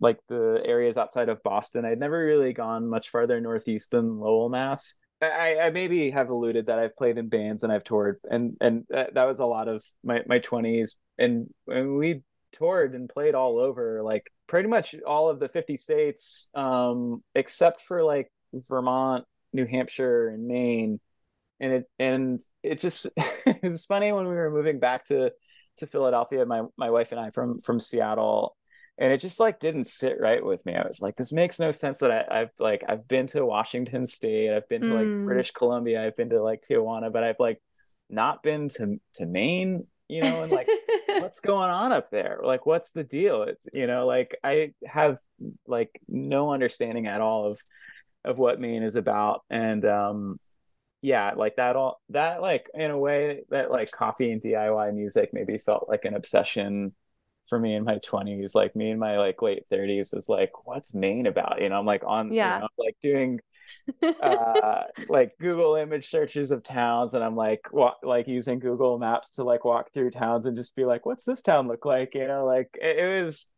like 0.00 0.18
the 0.28 0.62
areas 0.64 0.96
outside 0.96 1.28
of 1.28 1.42
boston 1.42 1.84
i'd 1.84 1.98
never 1.98 2.24
really 2.24 2.54
gone 2.54 2.88
much 2.88 3.10
farther 3.10 3.38
northeast 3.40 3.90
than 3.90 4.18
lowell 4.18 4.48
mass. 4.48 4.96
I, 5.22 5.58
I 5.60 5.70
maybe 5.70 6.10
have 6.12 6.30
alluded 6.30 6.66
that 6.66 6.78
I've 6.78 6.96
played 6.96 7.18
in 7.18 7.28
bands 7.28 7.62
and 7.62 7.70
I've 7.70 7.84
toured, 7.84 8.20
and 8.30 8.56
and 8.60 8.84
that, 8.88 9.12
that 9.14 9.24
was 9.24 9.38
a 9.38 9.44
lot 9.44 9.68
of 9.68 9.84
my 10.02 10.20
my 10.26 10.38
twenties, 10.38 10.96
and, 11.18 11.48
and 11.68 11.98
we 11.98 12.22
toured 12.52 12.94
and 12.94 13.06
played 13.08 13.34
all 13.34 13.58
over, 13.58 14.02
like 14.02 14.32
pretty 14.50 14.68
much 14.68 14.96
all 15.06 15.30
of 15.30 15.38
the 15.38 15.48
fifty 15.48 15.76
states, 15.76 16.50
um, 16.54 17.22
except 17.36 17.82
for 17.82 18.02
like 18.02 18.30
Vermont, 18.52 19.24
New 19.52 19.64
Hampshire, 19.64 20.28
and 20.28 20.48
Maine, 20.48 21.00
and 21.60 21.72
it 21.72 21.90
and 22.00 22.40
it 22.62 22.80
just 22.80 23.06
it's 23.46 23.86
funny 23.86 24.10
when 24.10 24.26
we 24.26 24.34
were 24.34 24.50
moving 24.50 24.80
back 24.80 25.06
to 25.06 25.30
to 25.78 25.86
Philadelphia, 25.86 26.44
my 26.44 26.62
my 26.76 26.90
wife 26.90 27.12
and 27.12 27.20
I 27.20 27.30
from 27.30 27.60
from 27.60 27.78
Seattle, 27.78 28.56
and 28.98 29.12
it 29.12 29.18
just 29.18 29.38
like 29.38 29.60
didn't 29.60 29.84
sit 29.84 30.20
right 30.20 30.44
with 30.44 30.66
me. 30.66 30.74
I 30.74 30.84
was 30.84 31.00
like, 31.00 31.16
this 31.16 31.32
makes 31.32 31.60
no 31.60 31.70
sense 31.70 32.00
that 32.00 32.10
I, 32.10 32.40
have 32.40 32.50
like 32.58 32.82
I've 32.88 33.06
been 33.06 33.28
to 33.28 33.46
Washington 33.46 34.04
State, 34.04 34.52
I've 34.52 34.68
been 34.68 34.82
to 34.82 34.88
like 34.88 35.06
mm. 35.06 35.26
British 35.26 35.52
Columbia, 35.52 36.04
I've 36.04 36.16
been 36.16 36.30
to 36.30 36.42
like 36.42 36.62
Tijuana, 36.68 37.12
but 37.12 37.22
I've 37.22 37.38
like 37.38 37.62
not 38.08 38.42
been 38.42 38.68
to 38.70 39.00
to 39.14 39.26
Maine, 39.26 39.86
you 40.10 40.22
know, 40.22 40.42
and 40.42 40.52
like 40.52 40.68
what's 41.06 41.40
going 41.40 41.70
on 41.70 41.92
up 41.92 42.10
there? 42.10 42.40
Like 42.42 42.66
what's 42.66 42.90
the 42.90 43.04
deal? 43.04 43.42
It's 43.42 43.68
you 43.72 43.86
know, 43.86 44.06
like 44.06 44.36
I 44.42 44.72
have 44.84 45.18
like 45.66 46.00
no 46.08 46.52
understanding 46.52 47.06
at 47.06 47.20
all 47.20 47.50
of 47.50 47.60
of 48.24 48.38
what 48.38 48.60
Maine 48.60 48.82
is 48.82 48.96
about. 48.96 49.42
And 49.50 49.84
um 49.84 50.40
yeah, 51.02 51.32
like 51.34 51.56
that 51.56 51.76
all 51.76 52.00
that 52.10 52.42
like 52.42 52.66
in 52.74 52.90
a 52.90 52.98
way 52.98 53.42
that 53.50 53.70
like 53.70 53.90
coffee 53.90 54.30
and 54.30 54.42
DIY 54.42 54.94
music 54.94 55.30
maybe 55.32 55.58
felt 55.58 55.88
like 55.88 56.04
an 56.04 56.14
obsession 56.14 56.94
for 57.48 57.58
me 57.58 57.74
in 57.74 57.82
my 57.82 57.96
20s 57.96 58.54
like 58.54 58.76
me 58.76 58.90
in 58.90 58.98
my 58.98 59.18
like 59.18 59.42
late 59.42 59.64
30s 59.72 60.14
was 60.14 60.28
like 60.28 60.52
what's 60.64 60.94
maine 60.94 61.26
about 61.26 61.60
you 61.60 61.68
know 61.68 61.80
i'm 61.80 61.84
like 61.84 62.04
on 62.06 62.32
yeah 62.32 62.54
you 62.56 62.60
know, 62.60 62.68
like 62.78 62.96
doing 63.02 63.40
uh 64.22 64.82
like 65.08 65.32
google 65.40 65.74
image 65.76 66.08
searches 66.08 66.50
of 66.50 66.62
towns 66.62 67.14
and 67.14 67.22
i'm 67.22 67.36
like 67.36 67.68
what 67.70 67.96
like 68.02 68.28
using 68.28 68.58
google 68.58 68.98
maps 68.98 69.32
to 69.32 69.44
like 69.44 69.64
walk 69.64 69.92
through 69.92 70.10
towns 70.10 70.46
and 70.46 70.56
just 70.56 70.74
be 70.74 70.84
like 70.84 71.06
what's 71.06 71.24
this 71.24 71.42
town 71.42 71.68
look 71.68 71.84
like 71.84 72.14
you 72.14 72.26
know 72.26 72.44
like 72.44 72.68
it, 72.80 72.98
it 72.98 73.22
was 73.24 73.50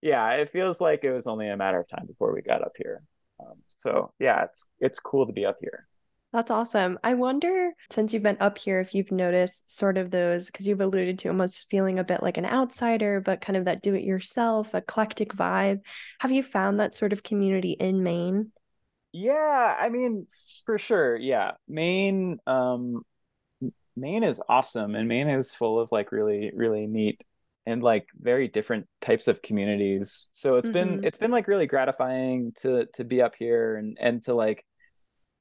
yeah 0.00 0.30
it 0.32 0.48
feels 0.48 0.80
like 0.80 1.04
it 1.04 1.10
was 1.10 1.26
only 1.26 1.48
a 1.48 1.56
matter 1.56 1.80
of 1.80 1.88
time 1.88 2.06
before 2.06 2.34
we 2.34 2.42
got 2.42 2.62
up 2.62 2.72
here 2.76 3.02
um, 3.40 3.54
so 3.68 4.12
yeah 4.18 4.44
it's 4.44 4.64
it's 4.80 5.00
cool 5.00 5.26
to 5.26 5.32
be 5.32 5.44
up 5.44 5.56
here 5.60 5.86
that's 6.32 6.50
awesome. 6.52 6.96
I 7.02 7.14
wonder, 7.14 7.72
since 7.90 8.12
you've 8.12 8.22
been 8.22 8.36
up 8.38 8.56
here, 8.56 8.78
if 8.78 8.94
you've 8.94 9.10
noticed 9.10 9.68
sort 9.68 9.98
of 9.98 10.12
those, 10.12 10.46
because 10.46 10.64
you've 10.64 10.80
alluded 10.80 11.18
to 11.20 11.28
almost 11.28 11.66
feeling 11.68 11.98
a 11.98 12.04
bit 12.04 12.22
like 12.22 12.36
an 12.36 12.46
outsider, 12.46 13.20
but 13.20 13.40
kind 13.40 13.56
of 13.56 13.64
that 13.64 13.82
do 13.82 13.94
it 13.94 14.04
yourself, 14.04 14.72
eclectic 14.72 15.34
vibe. 15.34 15.80
Have 16.20 16.30
you 16.30 16.44
found 16.44 16.78
that 16.78 16.94
sort 16.94 17.12
of 17.12 17.24
community 17.24 17.72
in 17.72 18.04
Maine? 18.04 18.52
Yeah, 19.12 19.76
I 19.78 19.88
mean, 19.88 20.26
for 20.64 20.78
sure. 20.78 21.16
Yeah. 21.16 21.52
Maine, 21.68 22.38
um, 22.46 23.02
Maine 23.96 24.22
is 24.22 24.40
awesome 24.48 24.94
and 24.94 25.08
Maine 25.08 25.28
is 25.28 25.52
full 25.52 25.80
of 25.80 25.90
like 25.92 26.12
really, 26.12 26.52
really 26.54 26.86
neat 26.86 27.22
and 27.66 27.82
like 27.82 28.06
very 28.18 28.48
different 28.48 28.86
types 29.00 29.28
of 29.28 29.42
communities. 29.42 30.28
So 30.32 30.56
it's 30.56 30.68
mm-hmm. 30.68 30.72
been 30.72 31.04
it's 31.04 31.18
been 31.18 31.30
like 31.30 31.48
really 31.48 31.66
gratifying 31.66 32.52
to 32.60 32.86
to 32.94 33.04
be 33.04 33.20
up 33.20 33.34
here 33.38 33.76
and 33.76 33.96
and 34.00 34.22
to 34.24 34.34
like 34.34 34.64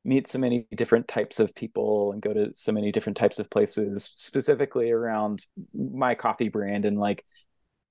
meet 0.05 0.27
so 0.27 0.39
many 0.39 0.67
different 0.75 1.07
types 1.07 1.39
of 1.39 1.53
people 1.55 2.11
and 2.11 2.21
go 2.21 2.33
to 2.33 2.51
so 2.55 2.71
many 2.71 2.91
different 2.91 3.17
types 3.17 3.39
of 3.39 3.49
places 3.49 4.11
specifically 4.15 4.91
around 4.91 5.45
my 5.73 6.15
coffee 6.15 6.49
brand 6.49 6.85
and 6.85 6.97
like 6.97 7.25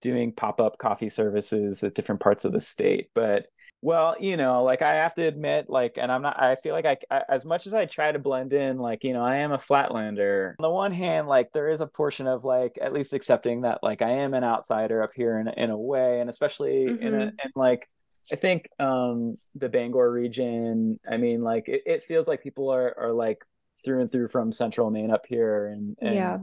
doing 0.01 0.33
pop-up 0.33 0.79
coffee 0.79 1.09
services 1.09 1.83
at 1.83 1.95
different 1.95 2.21
parts 2.21 2.45
of 2.45 2.53
the 2.53 2.61
state 2.61 3.11
but 3.15 3.47
Well, 3.81 4.17
you 4.19 4.37
know, 4.37 4.65
like 4.65 4.83
I 4.83 4.95
have 4.95 5.15
to 5.15 5.23
admit, 5.25 5.71
like, 5.71 5.99
and 5.99 6.11
I'm 6.11 6.23
not, 6.23 6.43
I 6.43 6.57
feel 6.57 6.75
like 6.75 6.85
I, 6.85 6.97
I, 7.11 7.23
as 7.29 7.45
much 7.45 7.67
as 7.67 7.75
I 7.75 7.87
try 7.87 8.11
to 8.11 8.19
blend 8.19 8.53
in, 8.53 8.79
like, 8.79 9.05
you 9.05 9.13
know, 9.13 9.23
I 9.25 9.37
am 9.37 9.53
a 9.53 9.59
flatlander. 9.59 10.55
On 10.59 10.63
the 10.63 10.71
one 10.71 10.91
hand, 10.91 11.29
like, 11.29 11.53
there 11.53 11.69
is 11.69 11.81
a 11.81 11.87
portion 11.87 12.27
of 12.27 12.45
like, 12.45 12.77
at 12.81 12.93
least 12.93 13.13
accepting 13.13 13.61
that, 13.61 13.79
like, 13.83 14.03
I 14.03 14.11
am 14.11 14.35
an 14.35 14.43
outsider 14.43 15.03
up 15.03 15.13
here 15.15 15.39
in, 15.39 15.47
in 15.49 15.71
a 15.71 15.79
way, 15.79 16.21
and 16.21 16.29
especially 16.29 16.87
mm-hmm. 16.87 17.07
in 17.07 17.15
a, 17.15 17.21
and 17.21 17.53
like, 17.55 17.89
I 18.33 18.37
think 18.37 18.69
um 18.81 19.35
the 19.55 19.69
Bangor 19.69 20.11
region, 20.11 20.99
I 21.09 21.17
mean, 21.17 21.43
like, 21.43 21.69
it, 21.69 21.83
it 21.87 22.03
feels 22.03 22.27
like 22.27 22.43
people 22.43 22.71
are, 22.71 22.95
are 22.99 23.13
like 23.13 23.45
through 23.85 24.01
and 24.01 24.11
through 24.11 24.29
from 24.29 24.51
central 24.51 24.91
Maine 24.91 25.13
up 25.13 25.25
here. 25.27 25.69
And, 25.69 25.97
and 26.01 26.15
yeah 26.15 26.39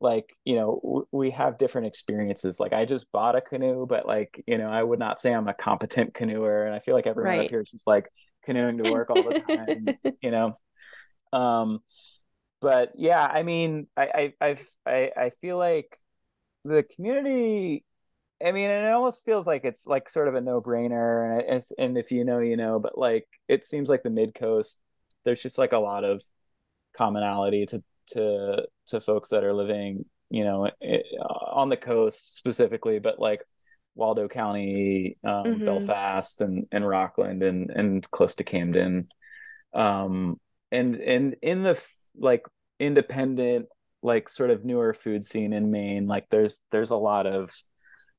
like 0.00 0.34
you 0.44 0.54
know 0.54 0.80
w- 0.82 1.06
we 1.12 1.30
have 1.30 1.58
different 1.58 1.86
experiences 1.86 2.58
like 2.58 2.72
i 2.72 2.84
just 2.84 3.10
bought 3.12 3.36
a 3.36 3.40
canoe 3.40 3.86
but 3.86 4.06
like 4.06 4.42
you 4.46 4.56
know 4.56 4.68
i 4.68 4.82
would 4.82 4.98
not 4.98 5.20
say 5.20 5.32
i'm 5.32 5.48
a 5.48 5.54
competent 5.54 6.14
canoeer 6.14 6.66
and 6.66 6.74
i 6.74 6.78
feel 6.78 6.94
like 6.94 7.06
everyone 7.06 7.36
right. 7.36 7.44
up 7.44 7.50
here 7.50 7.60
is 7.60 7.70
just 7.70 7.86
like 7.86 8.10
canoeing 8.44 8.82
to 8.82 8.90
work 8.90 9.10
all 9.10 9.22
the 9.22 9.40
time 9.40 10.14
you 10.22 10.30
know 10.30 10.52
um 11.32 11.80
but 12.60 12.92
yeah 12.96 13.24
i 13.24 13.42
mean 13.42 13.86
I, 13.96 14.32
I 14.46 14.56
i 14.86 15.10
i 15.16 15.30
feel 15.40 15.58
like 15.58 15.98
the 16.64 16.82
community 16.82 17.84
i 18.44 18.52
mean 18.52 18.70
it 18.70 18.90
almost 18.90 19.24
feels 19.24 19.46
like 19.46 19.64
it's 19.64 19.86
like 19.86 20.08
sort 20.08 20.28
of 20.28 20.34
a 20.34 20.40
no-brainer 20.40 21.40
and 21.40 21.58
if 21.58 21.66
and 21.78 21.98
if 21.98 22.10
you 22.10 22.24
know 22.24 22.38
you 22.38 22.56
know 22.56 22.78
but 22.78 22.96
like 22.96 23.26
it 23.48 23.64
seems 23.64 23.88
like 23.88 24.02
the 24.02 24.10
mid 24.10 24.34
coast 24.34 24.80
there's 25.24 25.42
just 25.42 25.58
like 25.58 25.72
a 25.72 25.78
lot 25.78 26.04
of 26.04 26.22
commonality 26.96 27.66
to 27.66 27.82
to 28.12 28.66
to 28.88 29.00
folks 29.00 29.30
that 29.30 29.44
are 29.44 29.54
living, 29.54 30.04
you 30.30 30.44
know, 30.44 30.70
on 31.52 31.68
the 31.68 31.76
coast 31.76 32.36
specifically, 32.36 32.98
but 32.98 33.18
like 33.18 33.42
Waldo 33.94 34.28
County, 34.28 35.18
um, 35.24 35.44
mm-hmm. 35.44 35.64
Belfast, 35.64 36.40
and 36.40 36.66
and 36.72 36.86
Rockland, 36.86 37.42
and 37.42 37.70
and 37.70 38.10
close 38.10 38.36
to 38.36 38.44
Camden, 38.44 39.08
um, 39.74 40.38
and 40.70 40.96
and 40.96 41.36
in 41.42 41.62
the 41.62 41.80
like 42.16 42.42
independent, 42.78 43.66
like 44.02 44.28
sort 44.28 44.50
of 44.50 44.64
newer 44.64 44.92
food 44.94 45.24
scene 45.24 45.52
in 45.52 45.70
Maine, 45.70 46.06
like 46.06 46.26
there's 46.30 46.58
there's 46.70 46.90
a 46.90 46.96
lot 46.96 47.26
of 47.26 47.54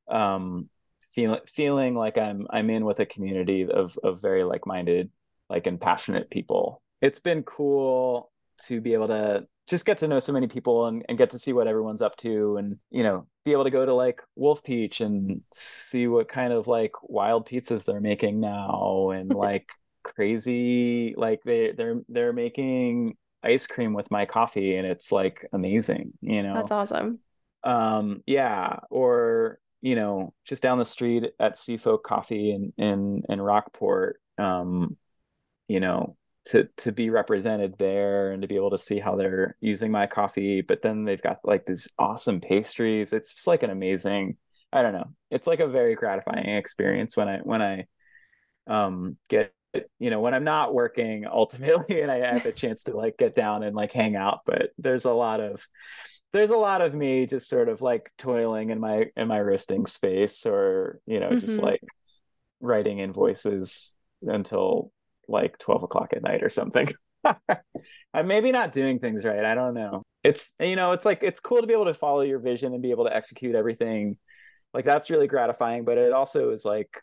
um 0.10 0.70
feeling 1.14 1.40
feeling 1.48 1.96
like 1.96 2.18
I'm 2.18 2.48
I'm 2.50 2.70
in 2.70 2.86
with 2.86 3.00
a 3.00 3.06
community 3.06 3.68
of 3.70 3.98
of 4.04 4.22
very 4.22 4.44
like 4.44 4.66
minded 4.66 5.10
like 5.50 5.68
and 5.68 5.80
passionate 5.80 6.30
people. 6.30 6.82
It's 7.02 7.20
been 7.20 7.44
cool 7.44 8.32
to 8.66 8.80
be 8.80 8.94
able 8.94 9.08
to 9.08 9.48
just 9.72 9.86
get 9.86 10.00
to 10.00 10.08
know 10.08 10.20
so 10.20 10.34
many 10.34 10.48
people 10.48 10.88
and, 10.88 11.06
and 11.08 11.18
get 11.18 11.30
to 11.30 11.40
see 11.40 11.54
what 11.54 11.66
everyone's 11.66 12.02
up 12.02 12.18
to 12.18 12.58
and 12.58 12.78
you 12.90 13.04
know 13.04 13.26
be 13.46 13.54
able 13.54 13.64
to 13.64 13.70
go 13.70 13.86
to 13.86 13.94
like 13.94 14.22
Wolfpeach 14.38 15.00
and 15.00 15.42
see 15.54 16.08
what 16.08 16.28
kind 16.28 16.52
of 16.52 16.68
like 16.68 16.92
wild 17.04 17.48
pizzas 17.48 17.86
they're 17.86 18.02
making 18.02 18.42
now 18.42 19.12
and 19.12 19.34
like 19.34 19.72
crazy 20.04 21.16
like 21.16 21.42
they 21.44 21.72
they're 21.72 22.02
they're 22.10 22.34
making 22.34 23.16
ice 23.44 23.66
cream 23.66 23.94
with 23.94 24.12
my 24.12 24.26
coffee 24.26 24.76
and 24.76 24.86
it's 24.86 25.10
like 25.10 25.48
amazing 25.54 26.12
you 26.20 26.44
know? 26.44 26.54
That's 26.54 26.72
awesome. 26.72 27.20
Um 27.64 28.24
yeah 28.26 28.80
or 28.90 29.58
you 29.80 29.96
know 29.96 30.34
just 30.44 30.62
down 30.62 30.80
the 30.80 30.86
street 30.86 31.32
at 31.40 31.56
seafolk 31.56 32.04
coffee 32.04 32.52
in 32.52 32.74
in 32.78 33.24
in 33.30 33.40
rockport 33.40 34.20
um 34.38 34.98
you 35.70 35.80
know 35.80 36.18
to 36.44 36.68
to 36.78 36.92
be 36.92 37.10
represented 37.10 37.76
there 37.78 38.32
and 38.32 38.42
to 38.42 38.48
be 38.48 38.56
able 38.56 38.72
to 38.72 38.78
see 38.78 39.00
how 39.00 39.16
they're 39.16 39.56
using 39.60 39.92
my 39.92 40.08
coffee 40.08 40.62
but 40.62 40.82
then 40.82 41.04
they've 41.04 41.22
got 41.22 41.38
like 41.44 41.66
these 41.66 41.88
awesome 42.00 42.42
pastries 42.42 43.14
it's 43.14 43.36
just 43.36 43.48
like 43.48 43.64
an 43.64 43.70
amazing 43.70 44.36
i 44.74 44.82
don't 44.82 44.94
know 44.94 45.08
it's 45.30 45.48
like 45.48 45.60
a 45.60 45.68
very 45.68 45.96
gratifying 45.96 46.50
experience 46.56 47.16
when 47.16 47.28
i 47.28 47.38
when 47.44 47.62
i 47.62 47.86
um 48.68 49.18
get 49.30 49.54
you 50.00 50.10
know 50.10 50.20
when 50.20 50.34
i'm 50.34 50.44
not 50.44 50.74
working 50.74 51.26
ultimately 51.32 52.02
and 52.02 52.12
i 52.12 52.18
have 52.18 52.46
a 52.46 52.52
chance 52.52 52.84
to 52.84 52.96
like 52.96 53.18
get 53.18 53.36
down 53.36 53.62
and 53.64 53.76
like 53.76 53.92
hang 53.92 54.16
out 54.16 54.40
but 54.46 54.72
there's 54.80 55.06
a 55.06 55.14
lot 55.14 55.40
of 55.40 55.66
there's 56.34 56.50
a 56.50 56.58
lot 56.58 56.82
of 56.82 56.94
me 56.94 57.26
just 57.26 57.50
sort 57.50 57.70
of 57.70 57.82
like 57.82 58.12
toiling 58.18 58.70
in 58.70 58.80
my 58.80 59.06
in 59.16 59.28
my 59.28 59.40
roasting 59.40 59.86
space 59.86 60.46
or 60.46 61.00
you 61.06 61.20
know 61.20 61.28
mm-hmm. 61.28 61.38
just 61.38 61.62
like 61.62 61.82
writing 62.62 63.00
invoices 63.00 63.96
until 64.22 64.92
like 65.28 65.58
12 65.60 65.84
o'clock 65.84 66.14
at 66.14 66.24
night 66.24 66.44
or 66.44 66.50
something. 66.50 66.90
I'm 68.14 68.28
maybe 68.28 68.52
not 68.52 68.74
doing 68.74 69.00
things 69.00 69.24
right. 69.24 69.44
I 69.44 69.56
don't 69.56 69.74
know. 69.74 70.04
It's, 70.24 70.54
you 70.60 70.76
know, 70.76 70.92
it's 70.92 71.06
like, 71.06 71.24
it's 71.24 71.40
cool 71.40 71.62
to 71.62 71.68
be 71.68 71.74
able 71.74 71.86
to 71.86 71.94
follow 71.94 72.22
your 72.22 72.40
vision 72.40 72.74
and 72.74 72.82
be 72.82 72.92
able 72.92 73.06
to 73.06 73.16
execute 73.16 73.56
everything. 73.56 74.18
Like, 74.74 74.86
that's 74.86 75.10
really 75.10 75.28
gratifying, 75.28 75.84
but 75.86 75.98
it 75.98 76.12
also 76.12 76.52
is 76.52 76.66
like 76.66 77.02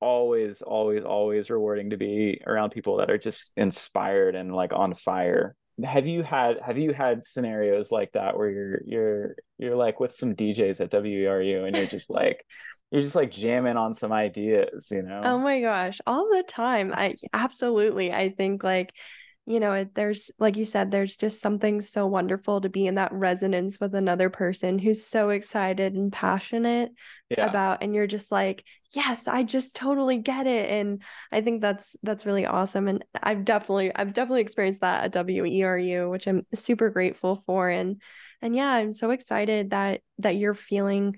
always, 0.00 0.62
always, 0.62 1.04
always 1.04 1.50
rewarding 1.50 1.90
to 1.90 1.96
be 1.96 2.40
around 2.46 2.70
people 2.70 2.98
that 2.98 3.10
are 3.10 3.18
just 3.18 3.52
inspired 3.56 4.34
and 4.34 4.54
like 4.54 4.72
on 4.72 4.94
fire. 4.94 5.54
Have 5.82 6.06
you 6.06 6.22
had 6.22 6.60
have 6.60 6.76
you 6.76 6.92
had 6.92 7.24
scenarios 7.24 7.90
like 7.90 8.12
that 8.12 8.36
where 8.36 8.50
you're 8.50 8.82
you're 8.84 9.36
you're 9.58 9.76
like 9.76 10.00
with 10.00 10.14
some 10.14 10.34
DJs 10.34 10.82
at 10.82 10.90
WERU 10.90 11.66
and 11.66 11.74
you're 11.74 11.86
just 11.86 12.10
like 12.10 12.44
you're 12.92 13.02
just 13.02 13.16
like 13.16 13.30
jamming 13.30 13.78
on 13.78 13.94
some 13.94 14.12
ideas, 14.12 14.88
you 14.90 14.98
oh 14.98 15.08
know? 15.08 15.22
Oh 15.24 15.38
my 15.38 15.62
gosh, 15.62 15.98
all 16.06 16.28
the 16.28 16.44
time. 16.46 16.92
I 16.94 17.16
absolutely. 17.32 18.12
I 18.12 18.28
think 18.28 18.62
like, 18.62 18.92
you 19.46 19.60
know, 19.60 19.86
there's 19.94 20.30
like 20.38 20.58
you 20.58 20.66
said, 20.66 20.90
there's 20.90 21.16
just 21.16 21.40
something 21.40 21.80
so 21.80 22.06
wonderful 22.06 22.60
to 22.60 22.68
be 22.68 22.86
in 22.86 22.96
that 22.96 23.12
resonance 23.14 23.80
with 23.80 23.94
another 23.94 24.28
person 24.28 24.78
who's 24.78 25.06
so 25.06 25.30
excited 25.30 25.94
and 25.94 26.12
passionate 26.12 26.90
yeah. 27.30 27.46
about 27.46 27.82
and 27.82 27.94
you're 27.94 28.06
just 28.06 28.30
like, 28.30 28.62
yes, 28.92 29.26
I 29.26 29.42
just 29.42 29.74
totally 29.74 30.18
get 30.18 30.46
it. 30.46 30.68
And 30.68 31.02
I 31.32 31.40
think 31.40 31.62
that's 31.62 31.96
that's 32.02 32.26
really 32.26 32.44
awesome. 32.44 32.88
And 32.88 33.02
I've 33.22 33.46
definitely 33.46 33.90
I've 33.96 34.12
definitely 34.12 34.42
experienced 34.42 34.82
that 34.82 35.04
at 35.04 35.26
WERU, 35.26 36.10
which 36.10 36.26
I'm 36.26 36.44
super 36.52 36.90
grateful 36.90 37.42
for. 37.46 37.70
And 37.70 38.02
and 38.42 38.54
yeah, 38.54 38.70
I'm 38.70 38.92
so 38.92 39.12
excited 39.12 39.70
that 39.70 40.02
that 40.18 40.36
you're 40.36 40.52
feeling 40.52 41.16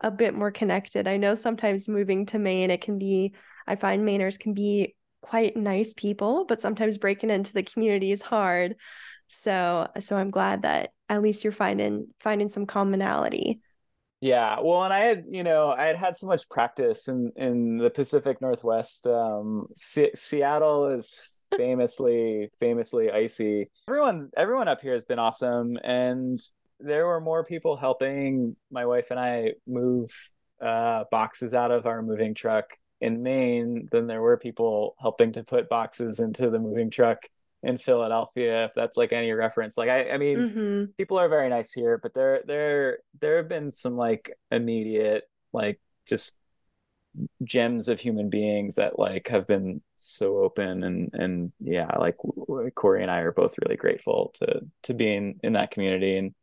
a 0.00 0.10
bit 0.10 0.34
more 0.34 0.50
connected. 0.50 1.08
I 1.08 1.16
know 1.16 1.34
sometimes 1.34 1.88
moving 1.88 2.26
to 2.26 2.38
Maine, 2.38 2.70
it 2.70 2.80
can 2.80 2.98
be, 2.98 3.34
I 3.66 3.76
find 3.76 4.06
Mainers 4.06 4.38
can 4.38 4.54
be 4.54 4.94
quite 5.22 5.56
nice 5.56 5.94
people, 5.94 6.44
but 6.46 6.60
sometimes 6.60 6.98
breaking 6.98 7.30
into 7.30 7.52
the 7.52 7.62
community 7.62 8.12
is 8.12 8.22
hard. 8.22 8.76
So, 9.28 9.88
so 9.98 10.16
I'm 10.16 10.30
glad 10.30 10.62
that 10.62 10.90
at 11.08 11.22
least 11.22 11.44
you're 11.44 11.52
finding 11.52 12.08
finding 12.20 12.50
some 12.50 12.66
commonality. 12.66 13.60
Yeah, 14.20 14.60
well, 14.62 14.82
and 14.84 14.92
I 14.92 15.00
had, 15.00 15.24
you 15.28 15.44
know, 15.44 15.68
I 15.68 15.84
had 15.84 15.96
had 15.96 16.16
so 16.16 16.26
much 16.26 16.48
practice 16.48 17.08
in 17.08 17.32
in 17.36 17.76
the 17.76 17.90
Pacific 17.90 18.40
Northwest. 18.40 19.06
Um, 19.06 19.66
Seattle 19.74 20.88
is 20.88 21.44
famously 21.56 22.48
famously 22.58 23.10
icy. 23.10 23.70
Everyone 23.88 24.30
everyone 24.36 24.68
up 24.68 24.80
here 24.80 24.94
has 24.94 25.04
been 25.04 25.18
awesome, 25.18 25.76
and 25.82 26.38
there 26.80 27.06
were 27.06 27.20
more 27.20 27.44
people 27.44 27.76
helping 27.76 28.56
my 28.70 28.86
wife 28.86 29.10
and 29.10 29.20
I 29.20 29.52
move 29.66 30.10
uh, 30.60 31.04
boxes 31.10 31.54
out 31.54 31.70
of 31.70 31.86
our 31.86 32.02
moving 32.02 32.34
truck 32.34 32.70
in 33.00 33.22
Maine 33.22 33.88
than 33.90 34.06
there 34.06 34.22
were 34.22 34.36
people 34.36 34.94
helping 34.98 35.32
to 35.32 35.42
put 35.42 35.68
boxes 35.68 36.20
into 36.20 36.50
the 36.50 36.58
moving 36.58 36.90
truck 36.90 37.18
in 37.62 37.78
Philadelphia. 37.78 38.66
If 38.66 38.74
that's 38.74 38.96
like 38.96 39.12
any 39.12 39.32
reference, 39.32 39.76
like 39.76 39.90
I, 39.90 40.10
I 40.10 40.18
mean, 40.18 40.38
mm-hmm. 40.38 40.84
people 40.96 41.18
are 41.18 41.28
very 41.28 41.48
nice 41.48 41.72
here, 41.72 41.98
but 42.02 42.14
there, 42.14 42.42
there, 42.46 42.98
there 43.20 43.38
have 43.38 43.48
been 43.48 43.72
some 43.72 43.96
like 43.96 44.32
immediate, 44.50 45.24
like 45.52 45.80
just 46.06 46.38
gems 47.44 47.88
of 47.88 48.00
human 48.00 48.28
beings 48.28 48.76
that 48.76 48.98
like 48.98 49.28
have 49.28 49.46
been 49.46 49.80
so 49.94 50.38
open 50.38 50.82
and 50.82 51.10
and 51.14 51.52
yeah 51.60 51.90
like 51.98 52.16
corey 52.74 53.00
and 53.00 53.10
i 53.10 53.20
are 53.20 53.32
both 53.32 53.54
really 53.64 53.76
grateful 53.76 54.32
to 54.34 54.60
to 54.82 54.92
being 54.92 55.40
in 55.42 55.54
that 55.54 55.70
community 55.70 56.18
and 56.18 56.34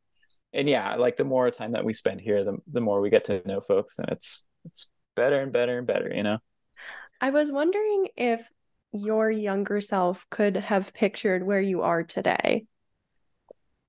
and 0.54 0.70
yeah, 0.70 0.96
like 0.96 1.18
the 1.18 1.24
more 1.24 1.50
time 1.52 1.72
that 1.72 1.86
we 1.86 1.94
spend 1.94 2.22
here, 2.22 2.44
the 2.44 2.58
the 2.72 2.82
more 2.82 3.02
we 3.02 3.10
get 3.10 3.26
to 3.26 3.42
know 3.48 3.62
folks, 3.62 4.00
and 4.00 4.10
it's 4.10 4.46
it's 4.66 4.89
better 5.16 5.39
and 5.39 5.52
better 5.52 5.78
and 5.78 5.88
better, 5.88 6.12
you 6.13 6.24
know. 6.24 6.39
I 7.22 7.30
was 7.30 7.52
wondering 7.52 8.10
if 8.16 8.48
your 8.92 9.32
younger 9.32 9.82
self 9.82 10.26
could 10.30 10.58
have 10.58 10.94
pictured 10.94 11.44
where 11.44 11.62
you 11.62 11.82
are 11.82 12.04
today. 12.04 12.66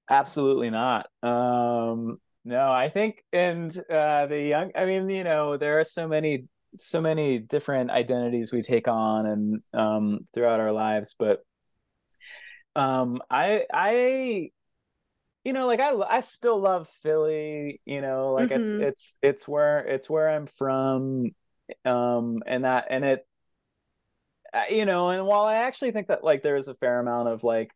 Absolutely 0.08 0.70
not. 0.70 1.06
Um, 1.22 2.18
no, 2.44 2.70
I 2.70 2.90
think, 2.90 3.22
and 3.32 3.74
uh, 3.90 4.26
the 4.26 4.40
young, 4.40 4.70
I 4.74 4.84
mean, 4.84 5.08
you 5.08 5.24
know, 5.24 5.56
there 5.56 5.80
are 5.80 5.84
so 5.84 6.06
many, 6.06 6.46
so 6.78 7.00
many 7.00 7.38
different 7.38 7.90
identities 7.90 8.52
we 8.52 8.62
take 8.62 8.86
on 8.86 9.26
and 9.26 9.62
um, 9.72 10.28
throughout 10.34 10.60
our 10.60 10.72
lives, 10.72 11.14
but 11.18 11.40
um, 12.76 13.22
I, 13.30 13.64
I 13.72 14.50
you 15.44 15.52
know 15.52 15.66
like 15.66 15.80
i 15.80 15.92
i 16.08 16.20
still 16.20 16.58
love 16.58 16.88
philly 17.02 17.80
you 17.84 18.00
know 18.00 18.32
like 18.32 18.50
mm-hmm. 18.50 18.62
it's 18.62 18.70
it's 18.70 19.16
it's 19.22 19.48
where 19.48 19.80
it's 19.80 20.08
where 20.08 20.28
i'm 20.28 20.46
from 20.46 21.30
um 21.84 22.42
and 22.46 22.64
that 22.64 22.86
and 22.90 23.04
it 23.04 23.26
you 24.70 24.86
know 24.86 25.10
and 25.10 25.26
while 25.26 25.44
i 25.44 25.56
actually 25.56 25.90
think 25.90 26.08
that 26.08 26.24
like 26.24 26.42
there 26.42 26.56
is 26.56 26.68
a 26.68 26.74
fair 26.74 26.98
amount 27.00 27.28
of 27.28 27.44
like 27.44 27.72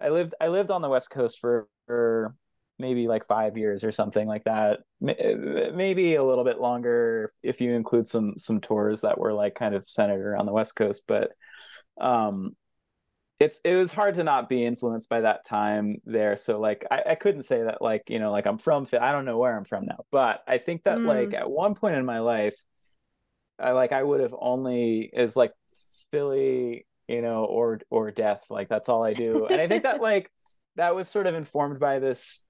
i 0.00 0.08
lived 0.08 0.34
i 0.40 0.48
lived 0.48 0.70
on 0.70 0.82
the 0.82 0.88
west 0.88 1.10
coast 1.10 1.38
for, 1.40 1.68
for 1.86 2.34
maybe 2.80 3.06
like 3.06 3.26
five 3.26 3.56
years 3.56 3.84
or 3.84 3.92
something 3.92 4.26
like 4.26 4.44
that. 4.44 4.80
Maybe 5.00 6.14
a 6.14 6.24
little 6.24 6.44
bit 6.44 6.60
longer 6.60 7.30
if 7.42 7.60
you 7.60 7.74
include 7.74 8.08
some 8.08 8.34
some 8.38 8.60
tours 8.60 9.02
that 9.02 9.18
were 9.18 9.34
like 9.34 9.54
kind 9.54 9.74
of 9.74 9.88
centered 9.88 10.26
around 10.26 10.46
the 10.46 10.52
West 10.52 10.74
Coast. 10.74 11.02
But 11.06 11.32
um, 12.00 12.56
it's 13.40 13.58
it 13.64 13.74
was 13.74 13.90
hard 13.90 14.16
to 14.16 14.24
not 14.24 14.50
be 14.50 14.64
influenced 14.64 15.08
by 15.08 15.22
that 15.22 15.46
time 15.46 16.02
there. 16.04 16.36
So 16.36 16.60
like 16.60 16.84
I, 16.90 17.02
I 17.10 17.14
couldn't 17.14 17.42
say 17.42 17.62
that 17.62 17.80
like 17.80 18.10
you 18.10 18.18
know 18.18 18.30
like 18.30 18.46
I'm 18.46 18.58
from 18.58 18.86
I 19.00 19.12
don't 19.12 19.24
know 19.24 19.38
where 19.38 19.56
I'm 19.56 19.64
from 19.64 19.86
now, 19.86 20.04
but 20.12 20.44
I 20.46 20.58
think 20.58 20.84
that 20.84 20.98
mm. 20.98 21.06
like 21.06 21.32
at 21.32 21.50
one 21.50 21.74
point 21.74 21.96
in 21.96 22.04
my 22.04 22.20
life, 22.20 22.54
I 23.58 23.72
like 23.72 23.92
I 23.92 24.02
would 24.02 24.20
have 24.20 24.34
only 24.38 25.10
is 25.10 25.36
like 25.36 25.52
Philly, 26.12 26.86
you 27.08 27.22
know, 27.22 27.46
or 27.46 27.80
or 27.88 28.10
death. 28.10 28.44
Like 28.50 28.68
that's 28.68 28.90
all 28.90 29.02
I 29.02 29.14
do, 29.14 29.46
and 29.46 29.58
I 29.58 29.66
think 29.66 29.84
that 29.84 30.02
like 30.02 30.30
that 30.76 30.94
was 30.94 31.08
sort 31.08 31.26
of 31.26 31.34
informed 31.34 31.80
by 31.80 31.98
this 31.98 32.42